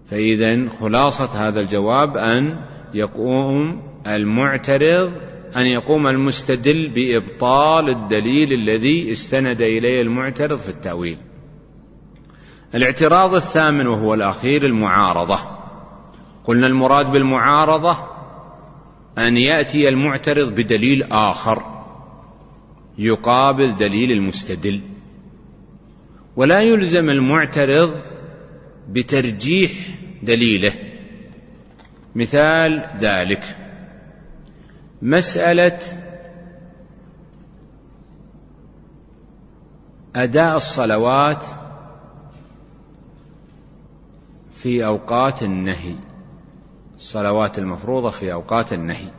[0.07, 2.65] فاذا خلاصة هذا الجواب أن
[2.95, 5.13] يقوم المعترض
[5.57, 11.19] أن يقوم المستدل بإبطال الدليل الذي استند إليه المعترض في التأويل.
[12.75, 15.39] الاعتراض الثامن وهو الأخير المعارضة.
[16.45, 17.99] قلنا المراد بالمعارضة
[19.19, 21.63] أن يأتي المعترض بدليل آخر
[22.99, 24.81] يقابل دليل المستدل.
[26.37, 28.01] ولا يلزم المعترض
[28.89, 29.71] بترجيح
[30.23, 30.75] دليله.
[32.15, 33.64] مثال ذلك.
[35.05, 35.79] مسألة
[40.17, 41.45] أداء الصلوات
[44.53, 45.97] في أوقات النهي
[46.95, 49.11] الصلوات المفروضة في أوقات النهي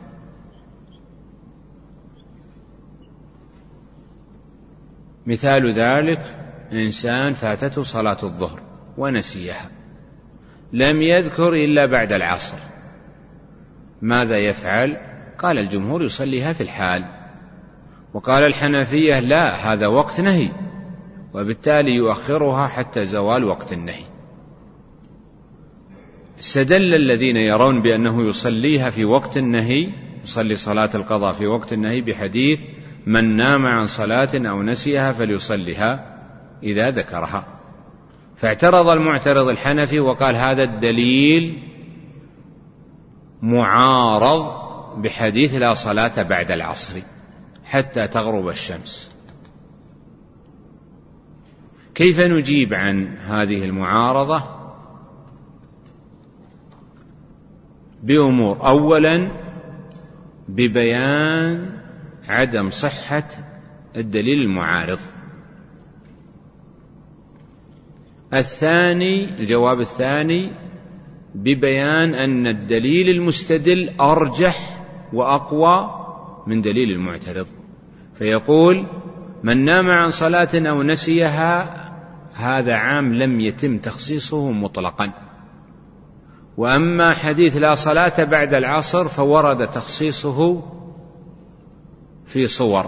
[5.26, 6.20] مثال ذلك
[6.72, 8.62] إنسان فاتته صلاة الظهر
[8.98, 9.70] ونسيها
[10.72, 12.58] لم يذكر إلا بعد العصر
[14.02, 15.05] ماذا يفعل؟
[15.38, 17.04] قال الجمهور يصليها في الحال.
[18.14, 20.50] وقال الحنفية لا هذا وقت نهي.
[21.34, 24.04] وبالتالي يؤخرها حتى زوال وقت النهي.
[26.38, 29.92] استدل الذين يرون بأنه يصليها في وقت النهي
[30.22, 32.60] يصلي صلاة القضاء في وقت النهي بحديث
[33.06, 36.18] من نام عن صلاة أو نسيها فليصلها
[36.62, 37.46] إذا ذكرها.
[38.36, 41.62] فاعترض المعترض الحنفي وقال هذا الدليل
[43.42, 44.65] معارض
[44.96, 47.00] بحديث لا صلاة بعد العصر
[47.64, 49.16] حتى تغرب الشمس.
[51.94, 54.42] كيف نجيب عن هذه المعارضة؟
[58.02, 58.66] بأمور.
[58.66, 59.30] أولا
[60.48, 61.78] ببيان
[62.28, 63.28] عدم صحة
[63.96, 64.98] الدليل المعارض.
[68.34, 70.52] الثاني الجواب الثاني
[71.34, 74.75] ببيان أن الدليل المستدل أرجح
[75.16, 75.90] وأقوى
[76.46, 77.46] من دليل المعترض.
[78.14, 78.86] فيقول
[79.42, 81.76] من نام عن صلاة أو نسيها
[82.34, 85.12] هذا عام لم يتم تخصيصه مطلقا.
[86.56, 90.62] وأما حديث لا صلاة بعد العصر فورد تخصيصه
[92.26, 92.84] في صور.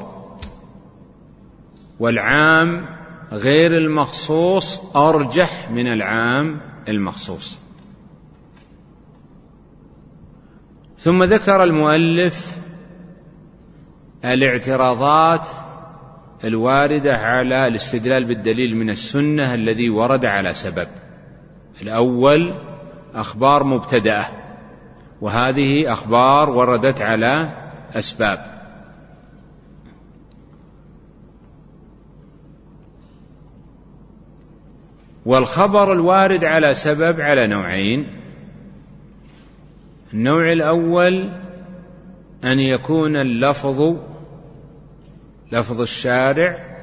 [2.00, 2.86] والعام
[3.32, 7.67] غير المخصوص أرجح من العام المخصوص.
[10.98, 12.58] ثم ذكر المؤلف
[14.24, 15.48] الاعتراضات
[16.44, 20.88] الواردة على الاستدلال بالدليل من السنة الذي ورد على سبب.
[21.82, 22.52] الأول
[23.14, 24.26] أخبار مبتدأة
[25.20, 27.52] وهذه أخبار وردت على
[27.92, 28.58] أسباب.
[35.26, 38.17] والخبر الوارد على سبب على نوعين
[40.14, 41.30] النوع الأول
[42.44, 43.96] أن يكون اللفظ
[45.52, 46.78] لفظ الشارع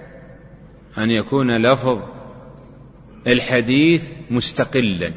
[0.98, 2.02] أن يكون لفظ
[3.28, 5.14] الحديث مستقلا.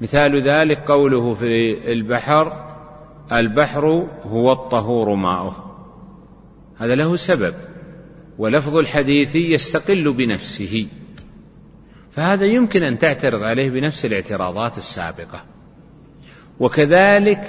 [0.00, 2.70] مثال ذلك قوله في البحر
[3.32, 3.86] البحر
[4.22, 5.76] هو الطهور ماؤه.
[6.78, 7.54] هذا له سبب
[8.38, 10.88] ولفظ الحديث يستقل بنفسه.
[12.10, 15.44] فهذا يمكن أن تعترض عليه بنفس الاعتراضات السابقة.
[16.60, 17.44] وكذلك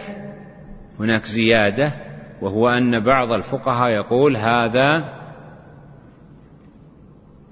[0.99, 1.93] هناك زيادة
[2.41, 5.21] وهو أن بعض الفقهاء يقول هذا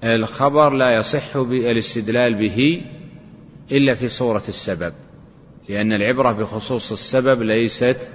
[0.04, 2.82] الخبر لا يصح الاستدلال به
[3.72, 4.92] إلا في صورة السبب
[5.68, 8.12] لأن العبرة بخصوص السبب ليست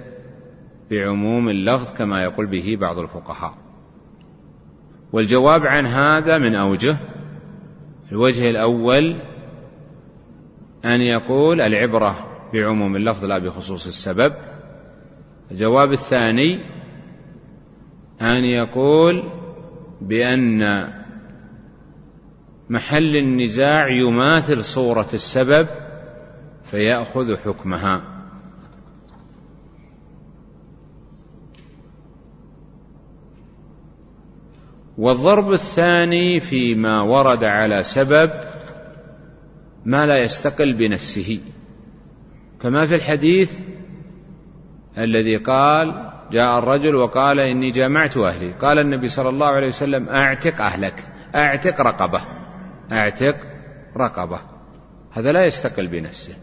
[0.90, 3.54] بعموم اللفظ كما يقول به بعض الفقهاء.
[5.12, 6.98] والجواب عن هذا من أوجه
[8.12, 9.22] الوجه الأول
[10.84, 14.34] أن يقول العبرة بعموم اللفظ لا بخصوص السبب.
[15.50, 16.60] الجواب الثاني
[18.22, 19.22] أن يقول
[20.00, 20.92] بأن
[22.70, 25.68] محل النزاع يماثل صورة السبب
[26.64, 28.16] فيأخذ حكمها.
[34.98, 38.30] والضرب الثاني فيما ورد على سبب
[39.84, 41.40] ما لا يستقل بنفسه.
[42.66, 43.60] كما في الحديث
[44.98, 48.52] الذي قال جاء الرجل وقال إني جامعت أهلي.
[48.52, 52.20] قال النبي صلى الله عليه وسلم أعتق أهلك أعتق رقبة
[52.92, 53.36] أعتق
[53.96, 54.40] رقبة.
[55.12, 56.36] هذا لا يستقل بنفسه.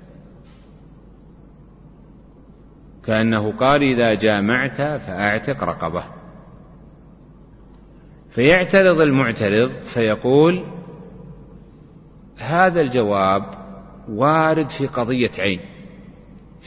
[3.05, 6.03] كأنه قال إذا جامعت فأعتق رقبة.
[8.29, 10.65] فيعترض المعترض فيقول
[12.37, 13.43] هذا الجواب
[14.09, 15.72] وارد في قضية عين.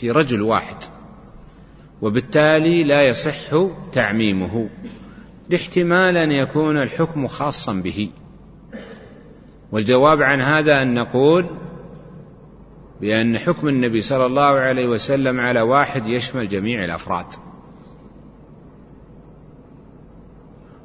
[0.00, 0.76] في رجل واحد
[2.02, 4.68] وبالتالي لا يصح تعميمه
[5.48, 8.10] لاحتمال أن يكون الحكم خاصا به.
[9.72, 11.46] والجواب عن هذا أن نقول
[13.00, 17.26] بأن حكم النبي صلى الله عليه وسلم على واحد يشمل جميع الأفراد.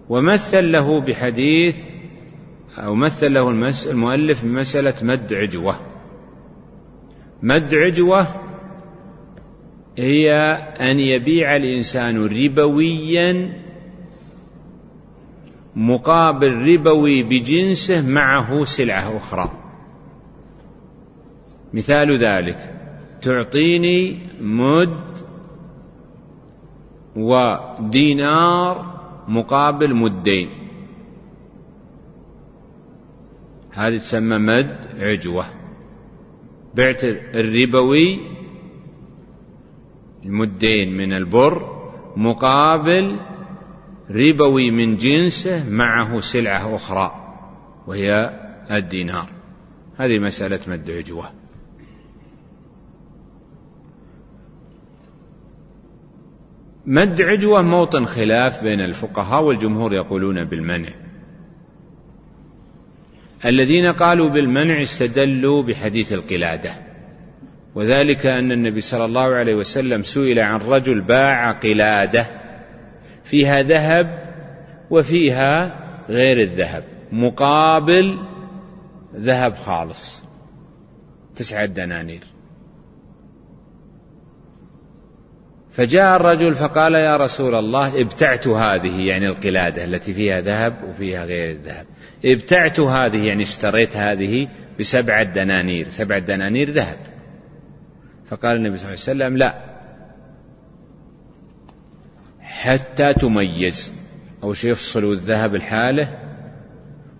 [0.09, 1.75] ومثل له بحديث
[2.77, 3.49] أو مثل له
[3.91, 5.75] المؤلف بمسألة مد عجوة
[7.43, 8.50] مد عجوة
[9.97, 10.31] هي
[10.79, 13.61] أن يبيع الإنسان ربويا
[15.75, 19.51] مقابل ربوي بجنسه معه سلعة أخرى.
[21.73, 22.75] مثال ذلك
[23.21, 25.17] تعطيني مد
[27.15, 30.49] ودينار مقابل مدين.
[33.71, 35.45] هذه تسمى مد عجوة.
[36.75, 38.19] بعت الربوي
[40.25, 41.81] المدين من البر
[42.17, 43.19] مقابل
[44.09, 47.11] ربوي من جنسه معه سلعة أخرى
[47.87, 48.29] وهي
[48.71, 49.29] الدينار.
[49.97, 51.29] هذه مسألة مد عجوة.
[56.85, 60.89] مد عجوة موطن خلاف بين الفقهاء والجمهور يقولون بالمنع.
[63.45, 66.90] الذين قالوا بالمنع استدلوا بحديث القلادة.
[67.75, 72.25] وذلك أن النبي صلى الله عليه وسلم سئل عن رجل باع قلادة
[73.23, 74.31] فيها ذهب
[74.89, 75.79] وفيها
[76.09, 78.19] غير الذهب مقابل
[79.15, 80.23] ذهب خالص
[81.35, 82.23] تسعة دنانير.
[85.71, 91.51] فجاء الرجل فقال يا رسول الله ابتعت هذه يعني القلادة التي فيها ذهب وفيها غير
[91.51, 91.85] الذهب.
[92.25, 94.47] ابتعت هذه يعني اشتريت هذه
[94.79, 96.97] بسبعة دنانير سبعة دنانير ذهب.
[98.31, 99.55] فقال النبي صلى الله عليه وسلم لا.
[102.41, 103.93] حتى تميز.
[104.43, 106.17] أول شيء افصلوا الذهب الحالة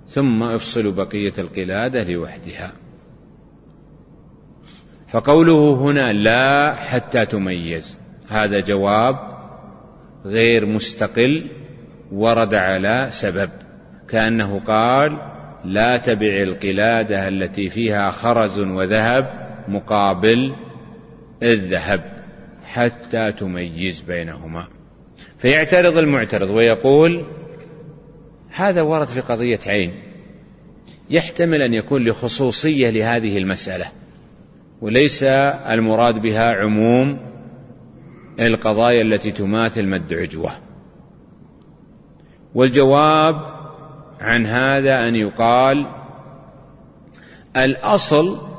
[0.08, 2.74] ثم افصلوا بقية القلادة لوحدها.
[5.08, 8.00] فقوله هنا لا حتى تميز.
[8.28, 9.16] هذا جواب
[10.26, 11.52] غير مستقل
[12.12, 13.50] ورد على سبب.
[14.10, 15.32] كأنه قال
[15.66, 20.56] لا تبع القلادة التي فيها خرز وذهب مقابل
[21.44, 22.24] الذهب
[22.64, 24.68] حتى تميز بينهما.
[25.38, 27.26] فيعترض المعترض ويقول
[28.50, 30.04] هذا ورد في قضية عين.
[31.10, 33.86] يحتمل أن يكون لخصوصية لهذه المسألة
[34.82, 37.20] وليس المراد بها عموم
[38.40, 40.52] القضايا التي تماثل مد عجوة.
[42.56, 43.36] والجواب
[44.20, 45.86] عن هذا أن يقال
[47.58, 48.51] الأصل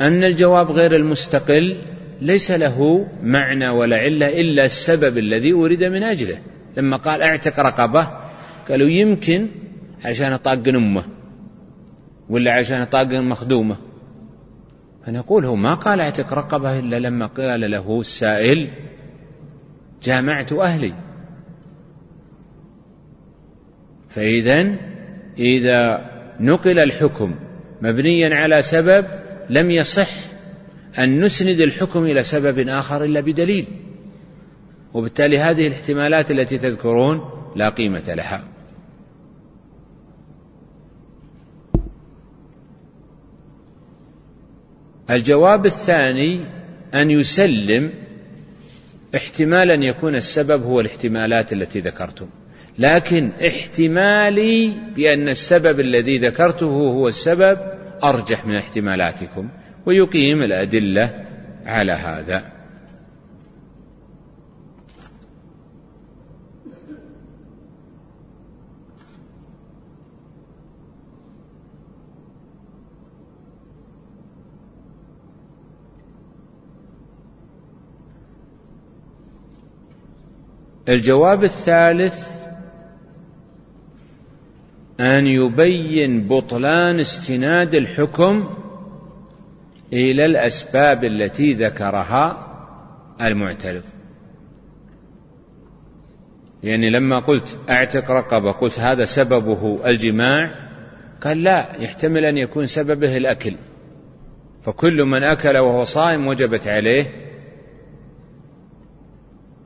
[0.00, 1.82] أن الجواب غير المستقل
[2.20, 6.38] ليس له معنى ولا علة إلا السبب الذي أريد من أجله.
[6.76, 8.08] لما قال أعتق رقبة
[8.68, 9.48] قالوا يمكن
[10.04, 11.04] عشان طاقن أمه
[12.28, 13.76] ولا عشان طاقن مخدومة.
[15.06, 18.70] فنقول هو ما قال أعتق رقبة إلا لما قال له السائل
[20.02, 20.94] جامعت أهلي.
[24.08, 24.76] فإذا
[25.38, 26.10] إذا
[26.40, 27.34] نقل الحكم
[27.82, 30.10] مبنيا على سبب لم يصح
[30.98, 33.66] أن نسند الحكم إلى سبب آخر إلا بدليل.
[34.94, 37.20] وبالتالي هذه الاحتمالات التي تذكرون
[37.56, 38.44] لا قيمة لها.
[45.10, 46.46] الجواب الثاني
[46.94, 47.90] أن يسلم
[49.14, 52.26] احتمال أن يكون السبب هو الاحتمالات التي ذكرتم.
[52.78, 57.58] لكن احتمالي بأن السبب الذي ذكرته هو السبب
[58.04, 59.48] أرجح من احتمالاتكم
[59.86, 61.24] ويقيم الأدلة
[61.66, 62.54] على هذا.
[80.88, 82.43] الجواب الثالث
[85.00, 88.50] أن يبين بطلان استناد الحكم
[89.92, 92.50] إلى الأسباب التي ذكرها
[93.22, 93.82] المعترض.
[96.62, 100.54] يعني لما قلت أعتق رقبة قلت هذا سببه الجماع
[101.20, 103.54] قال لا يحتمل أن يكون سببه الأكل.
[104.62, 107.06] فكل من أكل وهو صائم وجبت عليه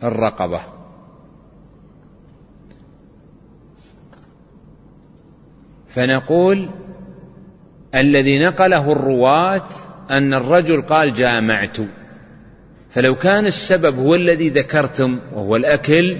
[0.02, 0.77] الرقبة.
[5.98, 6.68] فنقول
[7.94, 9.68] الذي نقله الرواة
[10.10, 11.76] أن الرجل قال جامعت.
[12.90, 16.18] فلو كان السبب هو الذي ذكرتم وهو الأكل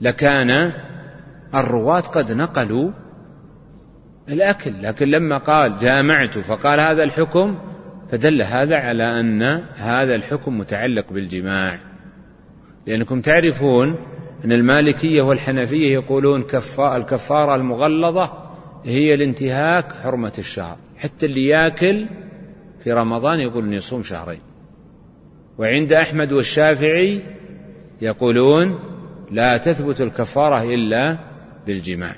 [0.00, 0.72] لكان
[1.54, 2.90] الرواة قد نقلوا
[4.28, 4.82] الأكل.
[4.82, 7.58] لكن لما قال جامعت فقال هذا الحكم
[8.10, 9.42] فدل هذا على أن
[9.74, 11.78] هذا الحكم متعلق بالجماع.
[12.86, 13.96] لأنكم تعرفون
[14.44, 18.32] أن المالكية والحنفية يقولون كفا الكفارة المغلظة
[18.84, 20.78] هي الانتهاك حرمة الشهر.
[20.98, 22.06] حتى اللي ياكل
[22.84, 24.40] في رمضان يقول يصوم شهرين.
[25.58, 27.22] وعند أحمد والشافعي
[28.02, 28.78] يقولون
[29.30, 31.18] لا تثبت الكفارة إلا
[31.66, 32.16] بالجماع.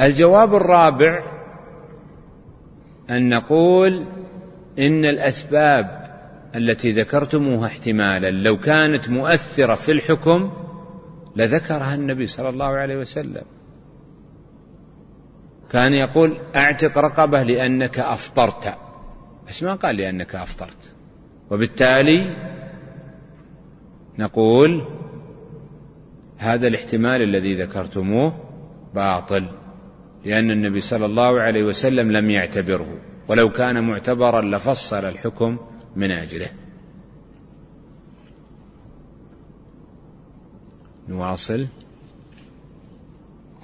[0.00, 1.32] الجواب الرابع
[3.10, 4.06] أن نقول
[4.78, 6.02] إن الأسباب
[6.56, 10.52] التي ذكرتموها احتمالا لو كانت مؤثرة في الحكم
[11.36, 13.44] لذكرها النبي صلى الله عليه وسلم.
[15.70, 18.78] كان يقول أعتق رقبة لأنك أفطرت.
[19.48, 20.94] بس ما قال لأنك أفطرت.
[21.50, 22.36] وبالتالي
[24.18, 24.86] نقول
[26.36, 28.34] هذا الاحتمال الذي ذكرتموه
[28.94, 29.48] باطل
[30.24, 33.11] لأن النبي صلى الله عليه وسلم لم يعتبره.
[33.28, 35.58] ولو كان معتبرا لفصل الحكم
[35.96, 36.50] من أجله.
[41.08, 41.66] نواصل.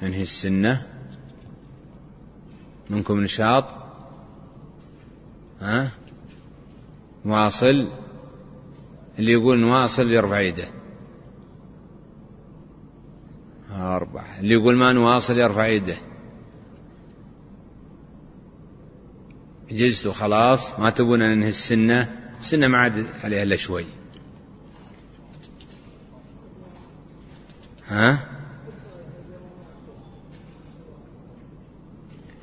[0.03, 0.87] ننهي السنة.
[2.91, 3.65] منكم نشاط.
[5.61, 5.93] ها؟
[7.25, 7.89] نواصل.
[9.19, 10.69] اللي يقول نواصل يرفع يده.
[13.71, 14.41] أربعة.
[14.41, 16.08] اللي يقول ما نواصل يرفع يده.
[19.71, 22.09] جزت خلاص ما تبون ننهي السنة
[22.41, 23.85] السنة ما عاد عليها إلا شوي.
[27.89, 28.29] ها؟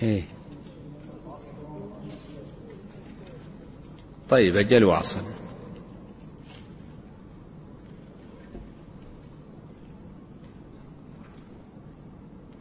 [0.01, 0.23] إيه.
[4.29, 5.21] طيب أجل واصل.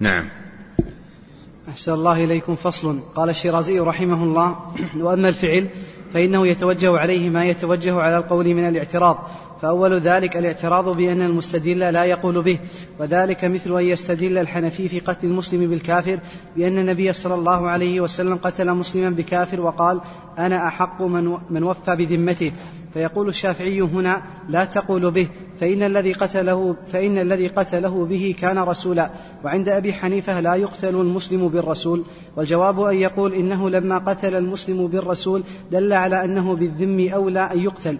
[0.00, 0.30] نعم.
[1.68, 3.00] أحسن الله إليكم فصل.
[3.14, 4.56] قال الشيرازي رحمه الله
[4.96, 5.68] وأما الفعل
[6.14, 9.18] فإنه يتوجه عليه ما يتوجه على القول من الاعتراض.
[9.62, 12.58] فأول ذلك الاعتراض بأن المستدل لا يقول به
[13.00, 16.18] وذلك مثل أن يستدل الحنفي في قتل المسلم بالكافر
[16.56, 20.00] بأن النبي صلى الله عليه وسلم قتل مسلما بكافر وقال
[20.38, 22.52] أنا أحق من, وفى بذمته.
[22.94, 25.28] فيقول الشافعي هنا لا تقول به
[25.60, 29.10] فإن الذي قتله فإن الذي قتله به كان رسولا.
[29.44, 32.04] وعند أبي حنيفة لا يقتل المسلم بالرسول.
[32.36, 35.42] والجواب أن يقول إنه لما قتل المسلم بالرسول
[35.72, 37.98] دل على أنه بالذم أولى أن يقتل.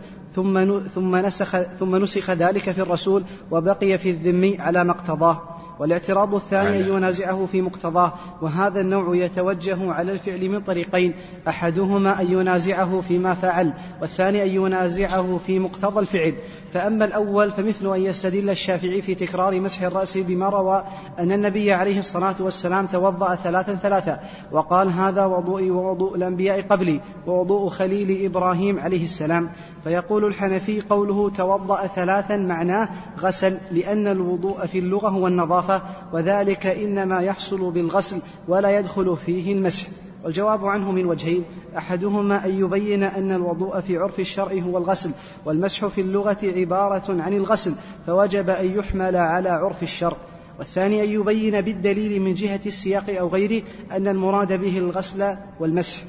[0.95, 5.43] ثم نسخ ثم نسخ ذلك في الرسول وبقي في الذم على ما اقتضاه.
[5.79, 8.13] والاعتراض الثاني أن ينازعه في مقتضاه
[8.43, 11.15] وهذا النوع يتوجه على الفعل من طريقين
[11.49, 16.35] أحدهما أن ينازعه فيما فعل والثاني أن ينازعه في مقتضى الفعل.
[16.73, 20.85] فأما الأول فمثل أن يستدل الشافعي في تكرار مسح الرأس بما روى
[21.19, 24.21] أن النبي عليه الصلاة والسلام توضأ ثلاثا ثلاثا
[24.53, 29.51] وقال هذا وضوئي ووضوء الأنبياء قبلي ووضوء خليل إبراهيم عليه السلام.
[29.85, 32.89] فيقول الحنفي قوله توضأ ثلاثا معناه
[33.19, 35.83] غسل لأن الوضوء في اللغة هو النظافة
[36.13, 39.87] وذلك إنما يحصل بالغسل ولا يدخل فيه المسح.
[40.25, 41.45] والجواب عنه من وجهين
[41.79, 45.11] أحدهما أن يبين أن الوضوء في عرف الشرع هو الغسل
[45.45, 47.75] والمسح في اللغة عبارة عن الغسل
[48.07, 50.17] فوجب أن يحمل على عرف الشرع.
[50.59, 56.03] والثاني أن يبين بالدليل من جهة السياق أو غيره أن المراد به الغسل والمسح.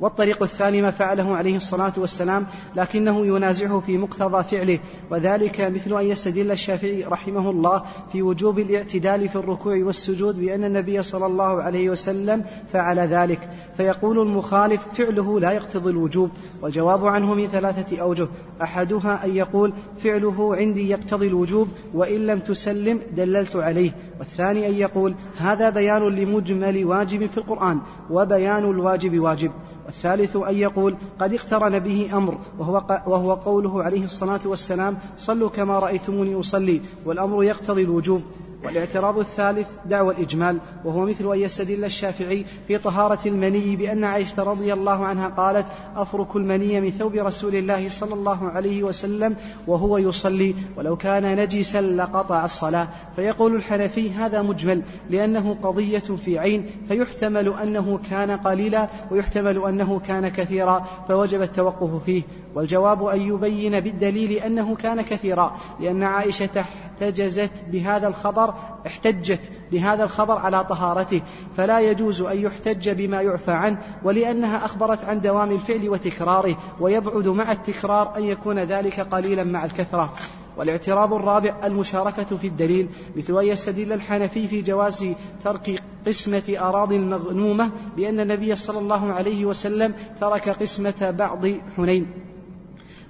[0.00, 4.78] والطريق الثاني ما فعله عليه الصلاة والسلام لكنه ينازعه في مقتضى فعله.
[5.10, 7.82] وذلك مثل أن يستدل الشافعي رحمه الله
[8.12, 13.50] في وجوب الاعتدال في الركوع والسجود بأن النبي صلى الله عليه وسلم فعل ذلك.
[13.76, 16.30] فيقول المخالف فعله لا يقتضي الوجوب
[16.62, 18.28] والجواب عنه من ثلاثة أوجه.
[18.62, 23.92] أحدها أن يقول فعله عندي يقتضي الوجوب وإن لم تسلم دللت عليه.
[24.18, 29.50] والثاني أن يقول هذا بيان لمجمل واجب في القرآن وبيان الواجب واجب.
[29.86, 35.78] والثالث أن يقول قد اقترن به أمر وهو, وهو قوله عليه الصلاة والسلام صلوا كما
[35.78, 38.22] رأيتموني أصلي والأمر يقتضي الوجوب.
[38.64, 44.72] والاعتراض الثالث دعوى الإجمال وهو مثل أن يستدل الشافعي في طهارة المني بأن عائشة رضي
[44.72, 49.36] الله عنها قالت أفرك المني من ثوب رسول الله صلى الله عليه وسلم
[49.66, 52.88] وهو يصلي ولو كان نجسا لقطع الصلاة.
[53.16, 60.28] فيقول الحنفي هذا مجمل لأنه قضية في عين فيحتمل أنه كان قليلا ويحتمل أنه كان
[60.28, 62.22] كثيرا فوجب التوقف فيه.
[62.54, 68.54] والجواب أن يبين بالدليل أنه كان كثيرا لأن عائشة احتجزت بهذا الخبر
[68.86, 69.40] احتجت
[69.72, 71.22] بهذا الخبر على طهارته
[71.56, 77.52] فلا يجوز أن يحتج بما يعفى عنه ولأنها أخبرت عن دوام الفعل وتكراره ويبعد مع
[77.52, 80.12] التكرار أن يكون ذلك قليلا مع الكثرة.
[80.56, 85.06] والاعتراض الرابع المشاركة في الدليل مثل أن يستدل الحنفي في جواز
[85.44, 92.06] ترك قسمة أراضي المغنومة بأن النبي صلى الله عليه وسلم ترك قسمة بعض حنين.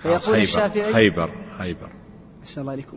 [0.04, 1.88] فيقول الشافعي خيبر خيبر.
[2.42, 2.96] أحسن الله عليكم.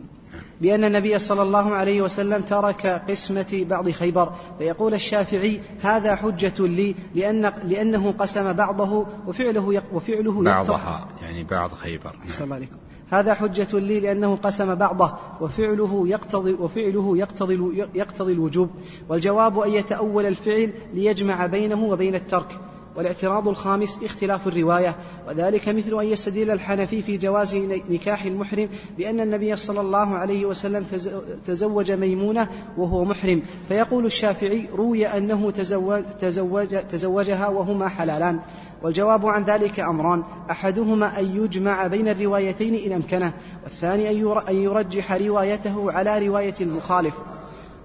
[0.60, 6.94] بأن النبي صلى الله عليه وسلم ترك قسمة بعض خيبر فيقول الشافعي هذا حجة لي
[7.14, 12.12] لأن لأنه قسم بعضه وفعله وفعله بعضها يعني بعض خيبر.
[12.22, 12.76] أحسن الله عليكم.
[13.10, 18.70] هذا حجة لي لأنه قسم بعضه وفعله يقتضي وفعله يقتضي يقتضي الوجوب.
[19.08, 22.60] والجواب أن يتأول الفعل ليجمع بينه وبين الترك.
[22.98, 24.96] والاعتراض الخامس اختلاف الرواية
[25.28, 27.56] وذلك مثل أن يستدل الحنفي في جواز
[27.90, 28.68] نكاح المحرم
[28.98, 30.86] بأن النبي صلى الله عليه وسلم
[31.46, 33.42] تزوج ميمونة وهو محرم.
[33.68, 38.40] فيقول الشافعي روي أنه تزوج تزوج تزوجها وهما حلالان.
[38.82, 43.32] والجواب عن ذلك أمران أحدهما أن يجمع بين الروايتين إن أمكنه
[43.64, 44.10] والثاني
[44.48, 47.14] أن يرجح روايته على رواية المخالف.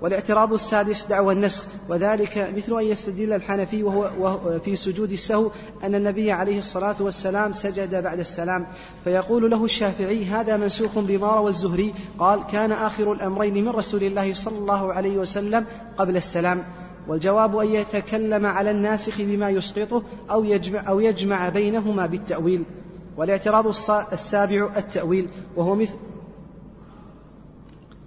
[0.04, 5.52] والاعتراض السادس دعوى النسخ وذلك مثل أن يستدل الحنفي وهو, في سجود السهو
[5.84, 8.66] أن النبي عليه الصلاة والسلام سجد بعد السلام.
[9.04, 14.34] فيقول له الشافعي هذا منسوخ بما روى الزهري قال كان آخر الأمرين من رسول الله
[14.34, 15.66] صلى الله عليه وسلم
[15.98, 16.64] قبل السلام.
[17.08, 22.64] والجواب أن يتكلم على الناسخ بما يسقطه أو يجمع, أو يجمع بينهما بالتأويل.
[23.18, 23.68] والاعتراض
[24.12, 25.94] السابع التأويل وهو مثل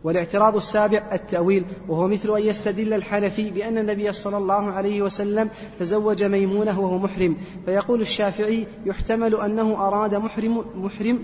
[0.04, 6.24] والاعتراض السابع التأويل وهو مثل أن يستدل الحنفي بأن النبي صلى الله عليه وسلم تزوج
[6.24, 7.36] ميمونة وهو محرم.
[7.64, 11.18] فيقول الشافعي يحتمل أنه أراد محرم محرم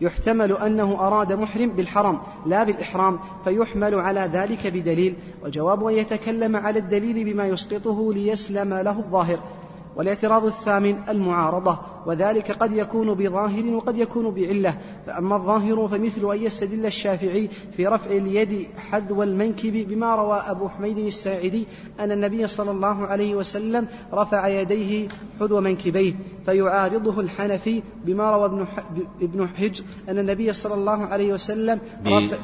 [0.00, 5.14] يحتمل أنه أراد محرم بالحرم لا بالإحرام فيحمل على ذلك بدليل.
[5.42, 9.38] والجواب أن يتكلم على الدليل بما يسقطه ليسلم له الظاهر.
[9.96, 11.78] والاعتراض الثامن المعارضة.
[12.08, 14.78] وذلك قد يكون بظاهر وقد يكون بعلة.
[15.06, 20.98] فأما الظاهر فمثل أن يستدل الشافعي في رفع اليد حذو المنكب بما روى أبو حميد
[20.98, 21.66] الساعدي
[22.00, 25.08] أن النبي صلى الله عليه وسلم رفع يديه
[25.40, 26.14] حذو منكبيه.
[26.46, 28.66] فيعارضه الحنفي بما روى ابن
[29.22, 31.80] ابن حجر أن النبي صلى الله عليه وسلم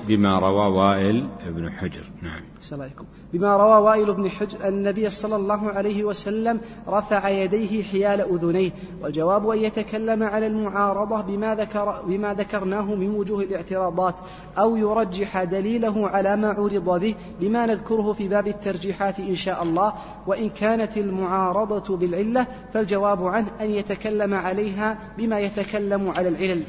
[0.09, 2.02] بما روى وائل ابن حجر.
[2.23, 2.43] نعم.
[2.73, 3.05] عليكم.
[3.33, 8.70] بما روى وائل بن حجر أن النبي صلى الله عليه وسلم رفع يديه حيال أذنيه.
[9.02, 14.15] والجواب أن يتكلم على المعارضة بما, ذكر بما ذكرناه من وجوه الاعتراضات
[14.58, 19.92] أو يرجح دليله على ما عرض به بما نذكره في باب الترجيحات إن شاء الله.
[20.26, 26.62] وإن كانت المعارضة بالعلة فالجواب عنه أن يتكلم عليها بما يتكلم على العلل.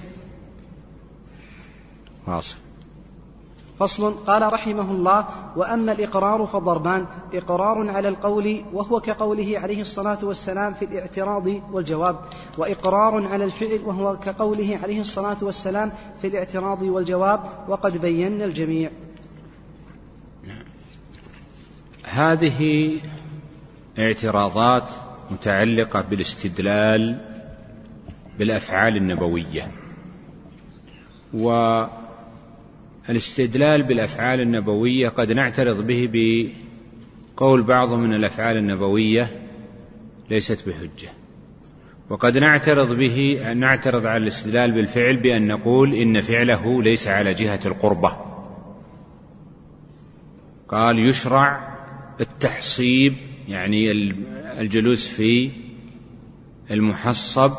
[2.27, 2.64] واصل.
[3.79, 10.73] فصل قال رحمه الله وأما الإقرار فضربان إقرار على القول وهو كقوله عليه الصلاة والسلام
[10.73, 12.19] في الاعتراض والجواب
[12.57, 18.89] وإقرار على الفعل وهو كقوله عليه الصلاة والسلام في الاعتراض والجواب وقد بينا الجميع.
[22.03, 22.91] هذه
[23.99, 24.91] اعتراضات
[25.31, 27.19] متعلقة بالاستدلال
[28.39, 29.71] بالأفعال النبوية
[33.09, 39.41] والاستدلال بالأفعال النبوية قد نعترض به بقول بعض من الأفعال النبوية
[40.29, 41.09] ليست بحجة.
[42.09, 47.59] وقد نعترض به أن نعترض على الاستدلال بالفعل بأن نقول إن فعله ليس على جهة
[47.65, 48.17] القربة.
[50.67, 51.75] قال يشرع
[52.21, 53.13] التحصيب
[53.47, 53.91] يعني
[54.61, 55.51] الجلوس في
[56.71, 57.51] المحصب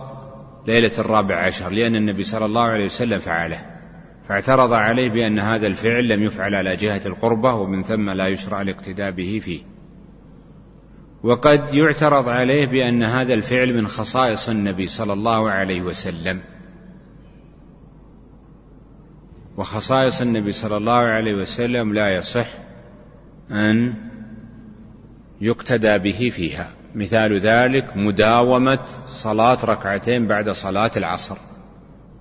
[0.67, 3.76] ليلة الرابع عشر لأن النبي صلى الله عليه وسلم فعله.
[4.29, 9.11] فاعترض عليه بأن هذا الفعل لم يفعل على جهة القربة ومن ثم لا يشرع الاقتداء
[9.11, 9.63] به فيه.
[11.23, 16.41] وقد يعترض عليه بأن هذا الفعل من خصائص النبي صلى الله عليه وسلم.
[19.57, 22.47] وخصائص النبي صلى الله عليه وسلم لا يصح
[23.51, 23.95] أن
[25.41, 26.71] يقتدى به فيها.
[26.95, 31.56] مثال ذلك مداومة صلاة ركعتين بعد صلاة العصر.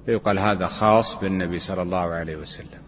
[0.06, 2.82] فيقال هذا خاص بالنبي صلى الله عليه وسلم.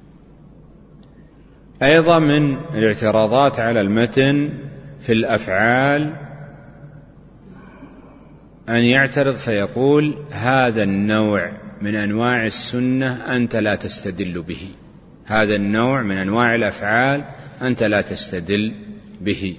[1.83, 4.53] أيضا من الاعتراضات على المتن
[4.99, 6.13] في الأفعال
[8.69, 14.69] أن يعترض فيقول هذا النوع من أنواع السنة أنت لا تستدل به.
[15.25, 17.23] هذا النوع من أنواع الأفعال
[17.61, 18.75] أنت لا تستدل
[19.21, 19.57] به.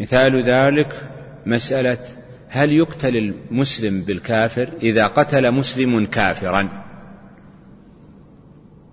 [0.00, 1.10] مثال ذلك
[1.46, 1.98] مسألة
[2.54, 6.84] هل يقتل المسلم بالكافر إذا قتل مسلم كافرا؟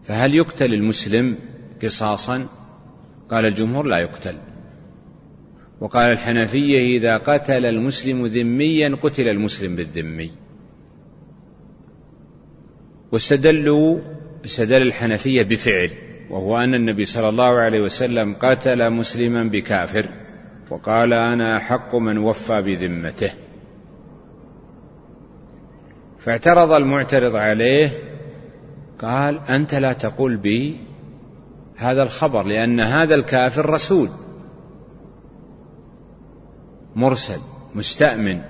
[0.03, 1.35] فهل يقتل المسلم
[1.83, 2.47] قصاصا؟
[3.31, 4.37] قال الجمهور لا يقتل.
[5.81, 10.31] وقال الحنفية إذا قتل المسلم ذميا قتل المسلم بالذمي.
[13.11, 13.99] واستدلوا
[14.45, 15.91] استدل الحنفية بفعل
[16.29, 20.09] وهو أن النبي صلى الله عليه وسلم قتل مسلما بكافر
[20.69, 23.40] وقال أنا احق من وفى بذمته.
[26.21, 27.89] فاعترض المعترض عليه
[28.99, 30.77] قال أنت لا تقول بي
[31.75, 34.09] هذا الخبر لأن هذا الكافر رسول
[36.95, 37.39] مرسل
[37.75, 38.41] مستأمن.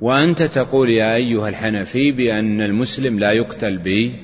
[0.00, 4.14] وأنت تقول يا أيها الحنفي بأن المسلم لا يقتل به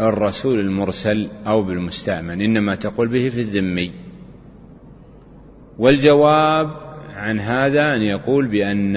[0.00, 3.92] الرسول المرسل أو بالمستأمن إنما تقول به في الذمي.
[5.78, 6.70] والجواب
[7.08, 8.96] عن هذا أن يقول بأن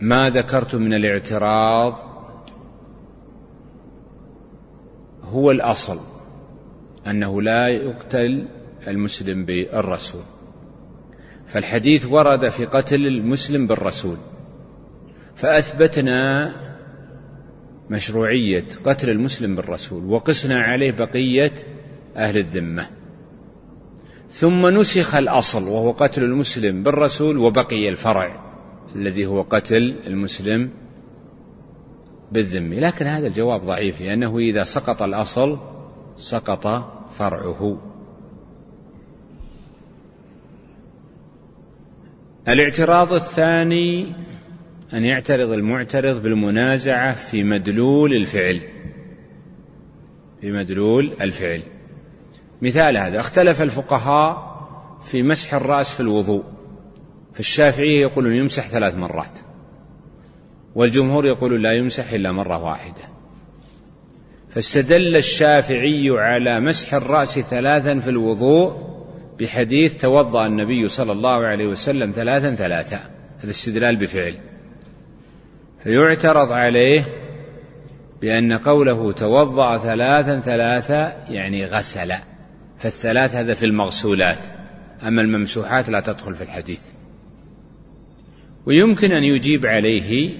[0.00, 1.94] ما ذكرت من الاعتراض
[5.22, 5.98] هو الأصل
[7.06, 8.48] أنه لا يقتل
[8.88, 10.22] المسلم بالرسول.
[11.46, 14.16] فالحديث ورد في قتل المسلم بالرسول.
[15.34, 16.52] فأثبتنا
[17.90, 21.52] مشروعية قتل المسلم بالرسول وقسنا عليه بقية
[22.16, 22.86] أهل الذمة.
[24.28, 28.49] ثم نسخ الأصل وهو قتل المسلم بالرسول وبقي الفرع.
[28.96, 30.70] الذي هو قتل المسلم
[32.32, 35.58] بالذمي لكن هذا الجواب ضعيف لأنه إذا سقط الأصل
[36.16, 36.66] سقط
[37.10, 37.78] فرعه.
[42.48, 44.14] الاعتراض الثاني
[44.92, 48.60] أن يعترض المعترض بالمنازعة في مدلول الفعل.
[50.40, 51.62] في مدلول الفعل.
[52.62, 54.50] مثال هذا اختلف الفقهاء
[55.00, 56.44] في مسح الرأس في الوضوء.
[57.34, 59.38] فالشافعية يقولون يمسح ثلاث مرات
[60.74, 63.02] والجمهور يقول لا يمسح إلا مرة واحدة.
[64.50, 68.90] فاستدل الشافعي على مسح الرأس ثلاثا في الوضوء
[69.38, 74.34] بحديث توضأ النبي صلى الله عليه وسلم ثلاثا ثلاثا هذا استدلال بفعل.
[75.82, 77.04] فيعترض عليه
[78.20, 82.12] بأن قوله توضأ ثلاثا ثلاثا يعني غسل.
[82.78, 84.38] فالثلاث هذا في المغسولات
[85.02, 86.99] أما الممسوحات لا تدخل في الحديث.
[88.66, 90.38] ويمكن أن يجيب عليه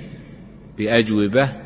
[0.79, 1.57] بأجوبة.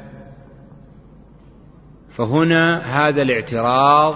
[2.08, 4.14] فهنا هذا الاعتراض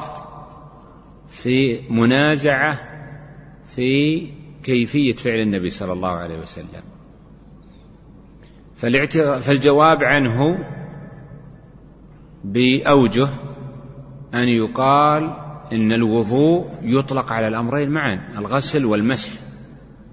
[1.28, 2.80] في منازعة
[3.76, 4.20] في
[4.62, 6.82] كيفية فعل النبي صلى الله عليه وسلم.
[9.40, 10.58] فالجواب عنه
[12.44, 13.28] بأوجه
[14.34, 15.36] أن يقال
[15.72, 19.47] إن الوضوء يطلق على الأمرين معا الغسل والمسح.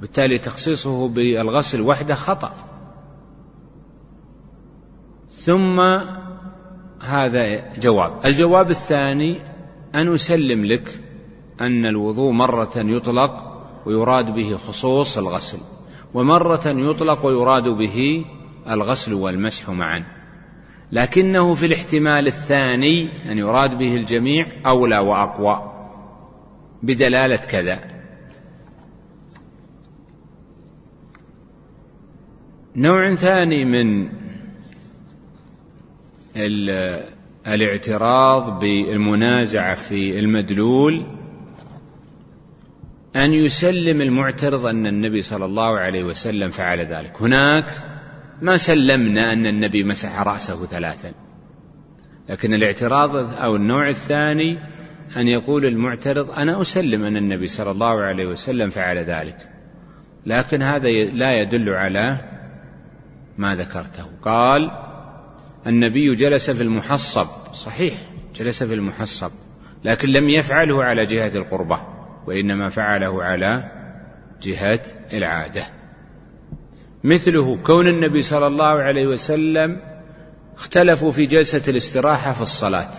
[0.02, 2.54] بالتالي تخصيصه بالغسل وحده خطأ.
[5.30, 5.80] ثم
[7.02, 8.26] هذا جواب.
[8.26, 9.42] الجواب الثاني
[9.96, 11.00] أن أسلم لك
[11.62, 13.32] أن الوضوء مرة يطلق
[13.86, 15.58] ويراد به خصوص الغسل
[16.14, 18.26] ومرة يطلق ويراد به
[18.70, 20.06] الغسل والمسح معا.
[20.92, 25.72] لكنه في الاحتمال الثاني أن يراد به الجميع أولى وأقوى
[26.84, 27.95] بدلالة كذا.
[32.78, 34.10] نوع ثاني من
[37.48, 41.06] الاعتراض بالمنازعة في المدلول
[43.16, 47.22] أن يسلم المعترض أن النبي صلى الله عليه وسلم فعل ذلك.
[47.22, 47.66] هناك
[48.42, 51.14] ما سلمنا أن النبي مسح رأسه ثلاثا
[52.30, 54.60] لكن الاعتراض أو النوع الثاني
[55.18, 59.38] أن يقول المعترض أنا أسلم أن النبي صلى الله عليه وسلم فعل ذلك.
[60.26, 62.35] لكن هذا لا يدل على
[63.38, 64.06] ما ذكرته.
[64.22, 64.72] قال
[65.68, 67.54] النبي جلس في المحصب.
[67.54, 67.94] صحيح
[68.36, 69.32] جلس في المحصب
[69.84, 71.82] لكن لم يفعله على جهة القربة
[72.28, 73.72] وإنما فعله على
[74.42, 74.82] جهة
[75.14, 75.64] العادة.
[77.04, 79.82] مثله كون النبي صلى الله عليه وسلم
[80.56, 82.92] اختلفوا في جلسة الاستراحة في الصلاة.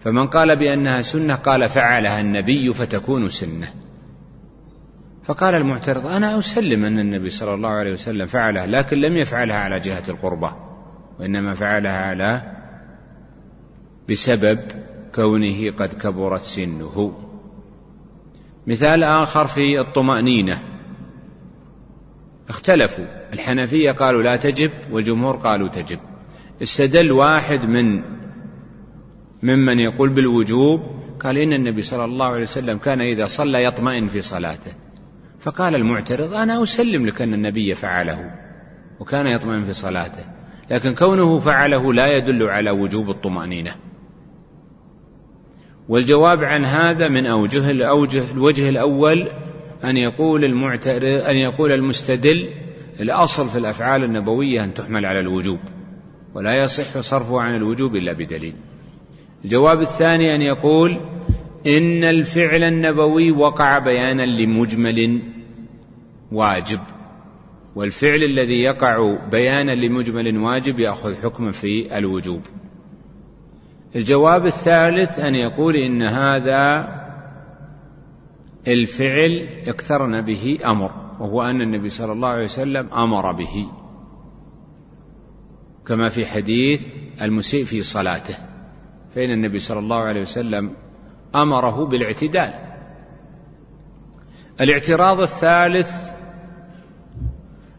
[0.00, 3.72] فمن قال بأنها سنة قال فعلها النبي فتكون سنة.
[5.28, 9.80] فقال المعترض أنا أسلم أن النبي صلى الله عليه وسلم فعلها لكن لم يفعلها على
[9.80, 10.56] جهة القربة
[11.20, 12.42] وإنما فعلها على
[14.10, 14.58] بسبب
[15.14, 17.12] كونه قد كبرت سنه.
[18.66, 20.62] مثال آخر في الطمأنينة.
[22.48, 23.04] اختلفوا.
[23.32, 25.98] الحنفية قالوا لا تجب والجمهور قالوا تجب.
[26.62, 28.02] استدل واحد من
[29.42, 30.80] ممن يقول بالوجوب
[31.20, 34.87] قال إن النبي صلى الله عليه وسلم كان إذا صلى يطمئن في صلاته.
[35.40, 38.30] فقال المعترض أنا أسلم لك أن النبي فعله
[39.00, 40.24] وكان يطمئن في صلاته
[40.70, 43.74] لكن كونه فعله لا يدل على وجوب الطمأنينة.
[45.88, 49.28] والجواب عن هذا من أوجه الأوجه الوجه الأول
[49.84, 52.48] أن يقول المعترض أن يقول المستدل
[53.00, 55.58] الأصل في الأفعال النبوية أن تحمل على الوجوب
[56.34, 58.54] ولا يصح صرفه عن الوجوب إلا بدليل.
[59.44, 61.00] الجواب الثاني أن يقول
[61.66, 65.22] إن الفعل النبوي وقع بيانا لمجمل
[66.32, 66.80] واجب.
[67.74, 72.40] والفعل الذي يقع بيانا لمجمل واجب يأخذ حكما في الوجوب.
[73.96, 76.88] الجواب الثالث أن يقول إن هذا
[78.68, 83.68] الفعل اقترن به أمر وهو أن النبي صلى الله عليه وسلم أمر به.
[85.86, 88.36] كما في حديث المسيء في صلاته
[89.14, 90.70] فإن النبي صلى الله عليه وسلم
[91.34, 92.54] أمره بالاعتدال.
[94.60, 95.90] الاعتراض الثالث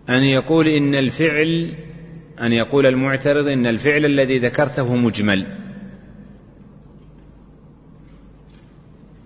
[0.09, 1.75] أن يقول إن الفعل
[2.41, 5.45] أن يقول المعترض إن الفعل الذي ذكرته مجمل.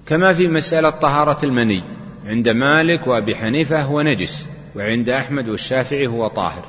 [0.05, 1.83] كما في مسألة طهارة المني
[2.25, 6.65] عند مالك وأبي حنيفة هو نجس وعند أحمد والشافعي هو طاهر.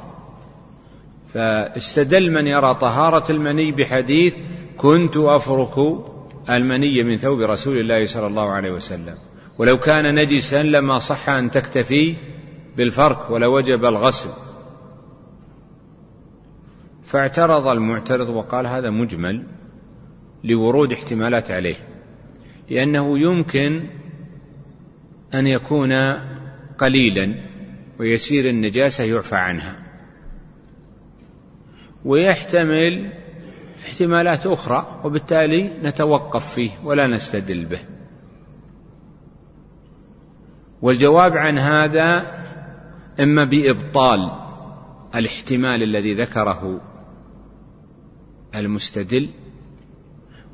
[1.34, 4.34] فاستدل من يرى طهارة المني بحديث
[4.78, 5.78] كنت أفرك
[6.50, 9.14] المني من ثوب رسول الله صلى الله عليه وسلم.
[9.58, 12.16] ولو كان نجسا لما صح أن تكتفي
[12.76, 14.30] بالفرك ولوجب الغسل.
[17.04, 19.46] فاعترض المعترض وقال هذا مجمل
[20.44, 21.76] لورود احتمالات عليه.
[22.70, 23.88] لأنه يمكن
[25.34, 25.92] أن يكون
[26.78, 27.34] قليلا
[28.00, 29.84] ويسير النجاسة يعفى عنها.
[32.04, 33.12] ويحتمل
[33.84, 37.80] احتمالات أخرى وبالتالي نتوقف فيه ولا نستدل به.
[40.82, 42.34] والجواب عن هذا
[43.20, 44.30] إما بإبطال
[45.14, 46.80] الاحتمال الذي ذكره
[48.54, 49.30] المستدل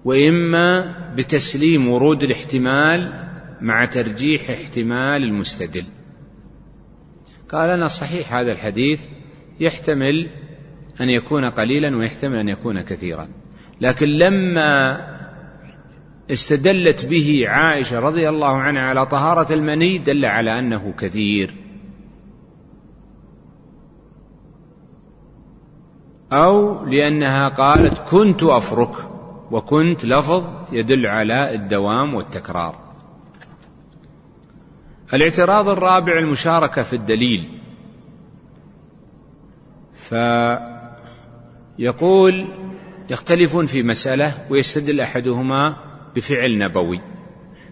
[0.04, 5.84] وإما بتسليم ورود الاحتمال مع ترجيح احتمال المستدل.
[7.48, 9.08] قال أنا صحيح هذا الحديث
[9.60, 10.30] يحتمل
[11.00, 13.28] أن يكون قليلا ويحتمل أن يكون كثيرا.
[13.80, 15.00] لكن لما
[16.30, 21.54] استدلت به عائشة رضي الله عنها على طهارة المني دل على أنه كثير.
[26.32, 28.94] أو لأنها قالت كنت أفرك.
[29.50, 32.74] وكنت لفظ يدل على الدوام والتكرار.
[35.14, 37.60] الاعتراض الرابع المشاركة في الدليل.
[41.80, 42.46] فيقول
[43.10, 45.76] يختلفون في مسألة ويستدل أحدهما
[46.16, 47.00] بفعل نبوي.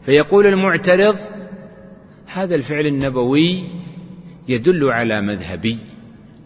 [0.03, 1.15] فيقول المعترض
[2.27, 3.65] هذا الفعل النبوي
[4.49, 5.78] يدل على مذهبي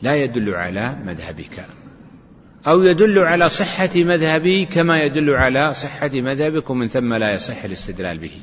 [0.03, 1.65] لا يدل على مذهبك.
[2.67, 8.19] أو يدل على صحة مذهبي كما يدل على صحة مذهبكم من ثم لا يصح الاستدلال
[8.19, 8.43] به.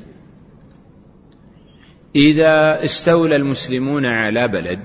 [2.16, 4.80] إذا استولى المسلمون على بلد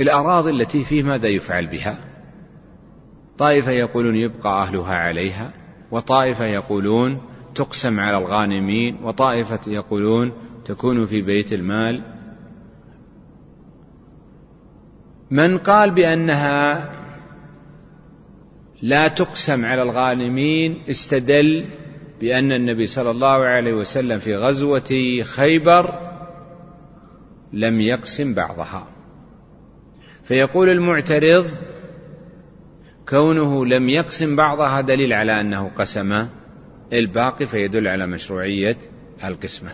[0.00, 2.15] الأراضي التي فيه ماذا يفعل بها؟
[3.38, 5.52] طائفة يقولون يبقى أهلها عليها
[5.90, 7.20] وطائفة يقولون
[7.54, 10.32] تقسم على الغانمين وطائفة يقولون
[10.64, 12.02] تكون في بيت المال.
[15.30, 16.90] من قال بأنها
[18.82, 21.68] لا تقسم على الغانمين استدل
[22.20, 25.98] بأن النبي صلى الله عليه وسلم في غزوة خيبر
[27.52, 28.88] لم يقسم بعضها.
[30.24, 31.44] فيقول المعترض
[33.08, 36.26] كونه لم يقسم بعضها دليل على أنه قسم
[36.92, 38.76] الباقي فيدل على مشروعية
[39.24, 39.70] القسمة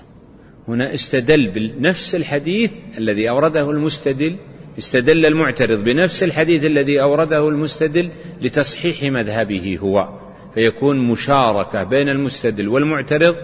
[0.69, 4.37] هنا استدل بنفس الحديث الذي أورده المستدل
[4.79, 8.11] استدل المعترض بنفس الحديث الذي أورده المستدل
[8.43, 10.09] لتصحيح مذهبه هو
[10.55, 13.35] فيكون مشاركة بين المستدل والمعترض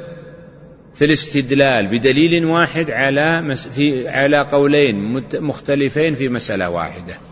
[0.95, 4.97] في الاستدلال بدليل واحد على في على قولين
[5.41, 7.28] مختلفين في مسألة واحدة.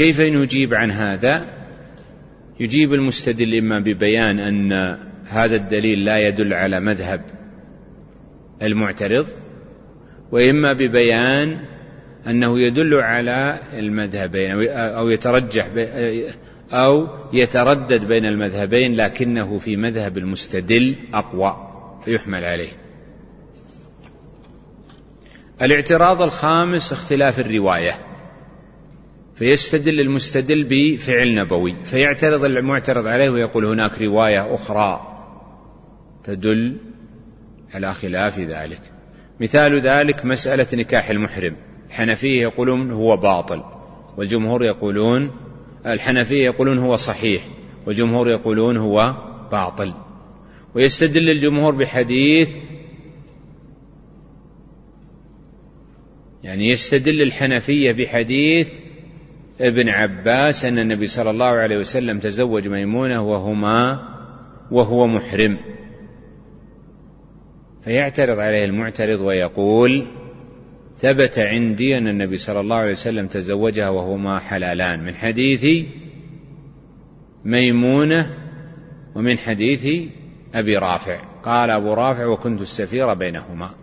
[0.00, 1.46] كيف نجيب عن هذا؟
[2.60, 4.72] يجيب المستدل إما ببيان أن
[5.26, 7.20] هذا الدليل لا يدل على مذهب
[8.62, 9.26] المعترض
[10.32, 11.60] وإما ببيان
[12.26, 15.68] أنه يدل على المذهبين أو يترجح
[16.70, 21.56] أو يتردد بين المذهبين لكنه في مذهب المستدل أقوى
[22.04, 22.72] فيحمل عليه
[25.62, 28.09] الاعتراض الخامس اختلاف الرواية
[29.40, 35.00] فيستدل المستدل بفعل نبوي فيعترض المعترض عليه ويقول هناك رواية أخرى
[36.24, 36.76] تدل
[37.74, 38.80] على خلاف ذلك.
[39.40, 41.56] مثال ذلك مسألة نكاح المحرم
[41.88, 43.62] الحنفية يقولون هو باطل
[44.16, 45.30] والجمهور يقولون
[45.86, 47.48] الحنفية يقولون هو صحيح
[47.86, 49.14] والجمهور يقولون هو
[49.52, 49.94] باطل.
[50.74, 52.56] ويستدل الجمهور بحديث
[56.42, 58.89] يعني يستدل الحنفية بحديث
[59.60, 64.08] ابن عباس أن النبي صلى الله عليه وسلم تزوج ميمونة وهما
[64.70, 65.58] وهو محرم.
[67.84, 70.06] فيعترض عليه المعترض ويقول
[70.96, 75.86] ثبت عندي أن النبي صلى الله عليه وسلم تزوجها وهما حلالان من حديث
[77.44, 78.34] ميمونة
[79.14, 79.86] ومن حديث
[80.54, 81.20] أبي رافع.
[81.42, 83.74] قال أبو رافع وكنت السفير بينهما.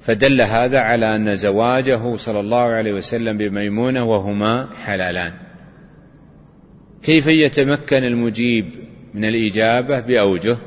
[0.00, 5.32] فدل هذا على أن زواجه صلى الله عليه وسلم بميمونة وهما حلالان.
[7.02, 8.66] كيف يتمكن المجيب
[9.14, 10.58] من الإجابة بأوجه؟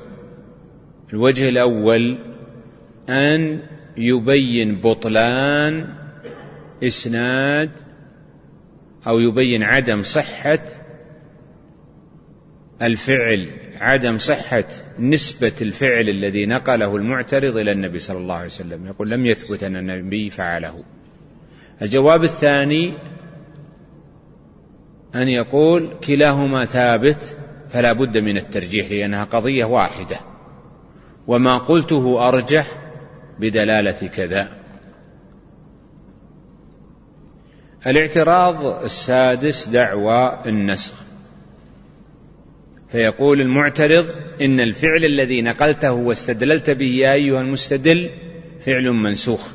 [1.13, 2.17] الوجه الأول
[3.09, 3.59] أن
[3.97, 5.87] يبين بطلان
[6.83, 7.71] إسناد
[9.07, 10.59] أو يبين عدم صحة
[12.81, 14.63] الفعل عدم صحة
[14.99, 18.87] نسبة الفعل الذي نقله المعترض إلى النبي صلى الله عليه وسلم.
[18.87, 20.83] يقول لم يثبت أن النبي فعله.
[21.81, 22.97] الجواب الثاني
[25.15, 27.37] أن يقول كلاهما ثابت
[27.69, 30.19] فلا بد من الترجيح لأنها قضية واحدة.
[31.27, 32.91] وما قلته أرجح
[33.39, 34.49] بدلالة كذا.
[37.87, 41.08] الاعتراض السادس دعوى النسخ.
[42.91, 44.05] فيقول المعترض
[44.41, 48.09] إن الفعل الذي نقلته واستدللت به يا أيها المستدل
[48.65, 49.51] فعل منسوخ.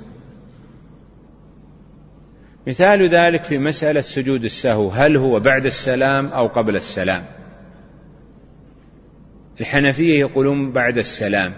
[2.66, 7.24] مثال ذلك في مسألة سجود السهو هل هو بعد السلام أو قبل السلام؟
[9.60, 11.52] الحنفية يقولون بعد السلام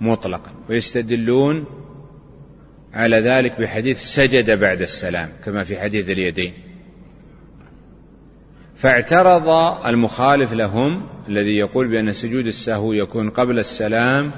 [0.00, 1.64] مطلقا ويستدلون
[2.92, 6.65] على ذلك بحديث سجد بعد السلام كما في حديث اليدين.
[8.76, 9.48] فاعترض
[9.86, 14.30] المخالف لهم الذي يقول بأن سجود السهو يكون قبل السلام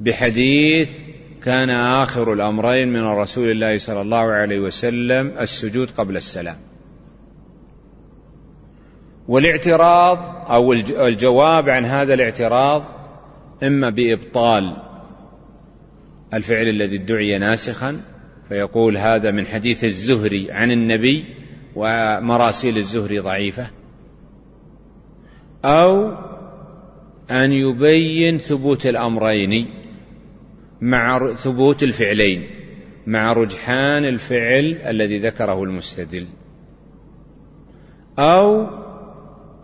[0.00, 0.90] بحديث
[1.42, 6.56] كان آخر الأمرين من رسول الله صلى الله عليه وسلم السجود قبل السلام.
[9.28, 10.18] والاعتراض
[10.50, 10.72] أو
[11.06, 12.84] الجواب عن هذا الاعتراض
[13.62, 14.76] إما بإبطال
[16.34, 18.00] الفعل الذي ادعي ناسخا
[18.48, 21.35] فيقول هذا من حديث الزهري عن النبي
[21.76, 23.70] ومراسيل الزهري ضعيفة.
[25.64, 26.12] أو
[27.30, 29.70] أن يبين ثبوت الأمرين
[30.80, 32.50] مع ثبوت الفعلين
[33.06, 36.26] مع رجحان الفعل الذي ذكره المستدل.
[38.18, 38.66] أو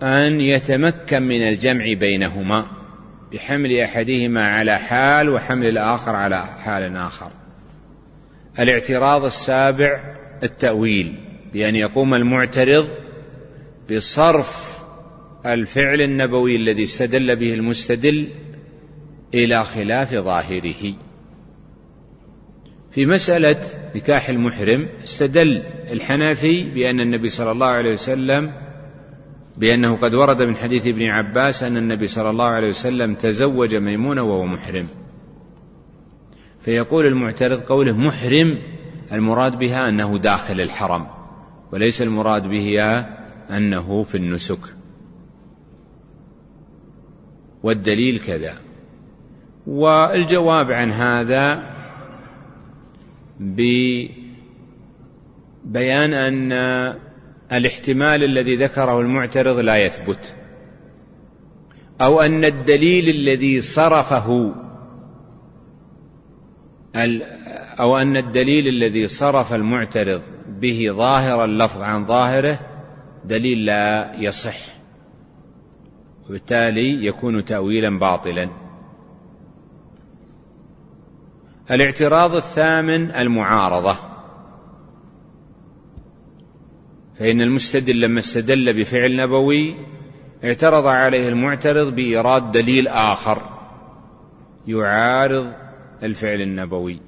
[0.02, 2.66] أن يتمكن من الجمع بينهما
[3.32, 7.30] بحمل أحدهما على حال وحمل الآخر على حال آخر.
[8.58, 11.31] الاعتراض السابع التأويل.
[11.52, 12.88] بأن يقوم المعترض
[13.90, 14.82] بصرف
[15.46, 18.28] الفعل النبوي الذي استدل به المستدل
[19.34, 20.94] إلى خلاف ظاهره.
[22.92, 23.60] في مسألة
[23.96, 28.52] نكاح المحرم استدل الحنفي بأن النبي صلى الله عليه وسلم
[29.56, 34.22] بأنه قد ورد من حديث ابن عباس أن النبي صلى الله عليه وسلم تزوج ميمونة
[34.22, 34.86] وهو محرم.
[36.60, 38.58] فيقول المعترض قوله محرم
[39.12, 41.21] المراد بها أنه داخل الحرم.
[41.72, 43.18] وليس المراد بها
[43.56, 44.58] أنه في النسك.
[47.62, 48.58] والدليل كذا.
[49.66, 51.62] والجواب عن هذا
[53.40, 54.14] ببيان
[56.14, 56.52] أن
[57.52, 60.36] الاحتمال الذي ذكره المعترض لا يثبت.
[62.00, 64.54] أو أن الدليل الذي صرفه
[67.80, 70.22] أو أن الدليل الذي صرف المعترض
[70.62, 72.60] به ظاهر اللفظ عن ظاهره
[73.24, 74.58] دليل لا يصح.
[76.28, 78.50] وبالتالي يكون تأويلا باطلا.
[81.70, 83.96] الاعتراض الثامن المعارضة.
[87.14, 89.76] فإن المستدل لما استدل بفعل نبوي
[90.44, 93.42] اعترض عليه المعترض بإيراد دليل آخر
[94.66, 95.52] يعارض
[96.02, 97.00] الفعل النبوي.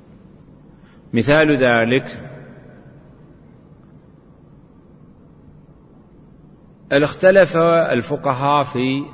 [1.12, 2.33] مثال ذلك
[6.92, 9.04] اختلف الفقهاء في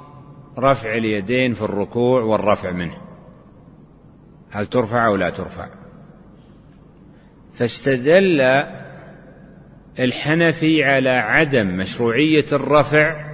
[0.58, 2.96] رفع اليدين في الركوع والرفع منه.
[4.50, 5.68] هل ترفع أو لا ترفع؟
[7.52, 8.40] فاستدل
[9.98, 13.30] الحنفي على عدم مشروعية الرفع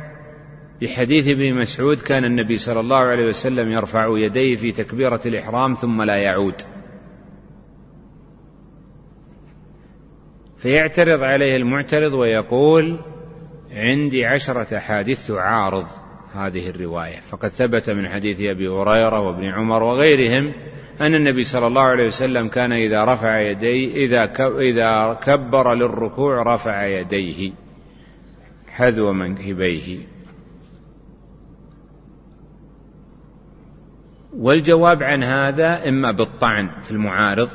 [0.83, 6.03] بحديث ابن مسعود كان النبي صلى الله عليه وسلم يرفع يديه في تكبيرة الإحرام ثم
[6.03, 6.55] لا يعود.
[10.57, 13.01] فيعترض عليه المعترض ويقول
[13.77, 15.85] عندي عشرة أحاديث تعارض
[16.35, 17.21] هذه الرواية.
[17.21, 20.53] فقد ثبت من حديث أبي هريرة وابن عمر وغيرهم
[21.01, 26.87] أن النبي صلى الله عليه وسلم كان إذا رفع يديه إذا إذا كبر للركوع رفع
[26.87, 27.53] يديه
[28.69, 29.99] حذو منكبيه.
[34.37, 37.49] والجواب عن هذا إما بالطعن في المعارض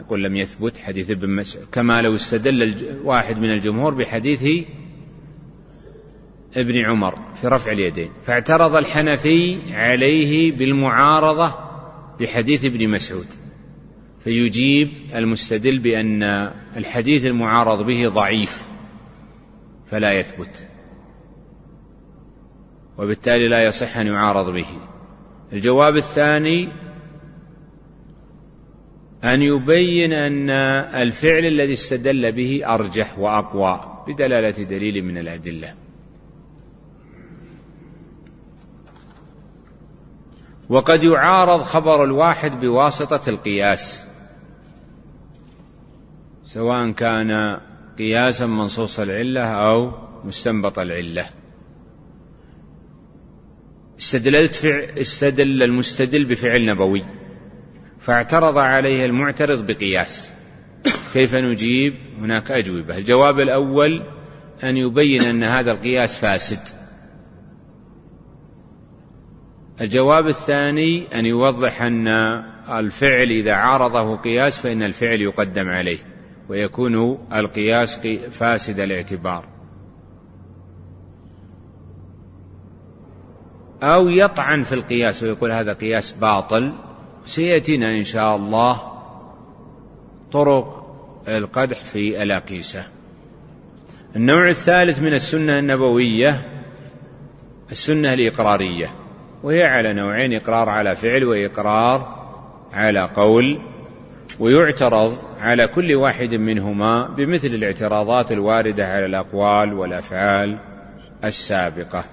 [0.00, 4.44] يقول لم يثبت حديث ابن مسعود كما لو استدل واحد من الجمهور بحديث
[6.56, 11.54] ابن عمر في رفع اليدين فاعترض الحنفي عليه بالمعارضة
[12.20, 13.26] بحديث ابن مسعود
[14.20, 16.22] فيجيب المستدل بأن
[16.76, 18.68] الحديث المعارض به ضعيف
[19.90, 20.68] فلا يثبت
[22.98, 24.66] وبالتالي لا يصح أن يعارض به.
[25.52, 26.68] الجواب الثاني
[29.24, 30.50] أن يبين أن
[31.02, 35.74] الفعل الذي استدل به أرجح وأقوى بدلالة دليل من الأدلة.
[40.68, 44.08] وقد يعارض خبر الواحد بواسطة القياس.
[46.44, 47.60] سواء كان
[47.98, 49.92] قياسا منصوص العلة أو
[50.24, 51.26] مستنبط العلة.
[53.98, 54.64] استدللت.
[54.98, 57.04] استدل المستدل بفعل نبوي.
[57.98, 60.32] فاعترض عليه المعترض بقياس.
[61.12, 62.96] كيف نجيب؟ هناك أجوبة.
[62.96, 64.02] الجواب الأول
[64.64, 66.77] أن يبين أن هذا القياس فاسد.
[69.80, 72.08] الجواب الثاني أن يوضح أن
[72.68, 75.98] الفعل إذا عارضه قياس فإن الفعل يقدم عليه
[76.48, 79.44] ويكون القياس فاسد الاعتبار.
[83.82, 86.72] أو يطعن في القياس ويقول هذا قياس باطل
[87.24, 88.82] سيأتينا إن شاء الله
[90.32, 90.96] طرق
[91.28, 92.86] القدح في الأقيسة.
[94.16, 96.44] النوع الثالث من السنة النبوية
[97.70, 99.07] السنة الإقرارية.
[99.42, 102.18] وهي على نوعين إقرار على فعل وإقرار
[102.72, 103.60] على قول
[104.40, 110.58] ويعترض على كل واحد منهما بمثل الاعتراضات الواردة على الأقوال والأفعال
[111.24, 112.04] السابقة.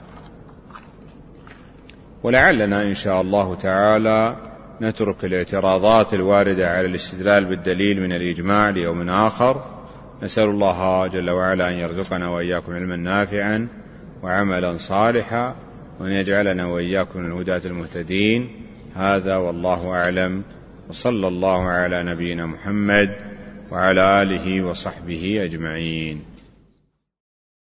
[2.23, 4.35] ولعلنا إن شاء الله تعالى
[4.81, 9.65] نترك الاعتراضات الواردة على الاستدلال بالدليل من الإجماع ليوم آخر.
[10.23, 13.67] نسأل الله جل وعلا أن يرزقنا وإياكم علما نافعا
[14.23, 15.55] وعملا صالحا
[15.99, 18.49] وأن يجعلنا وإياكم من الهداة المهتدين.
[18.95, 20.43] هذا والله أعلم.
[20.89, 23.15] وصلى الله على نبينا محمد
[23.71, 26.34] وعلى آله وصحبه أجمعين.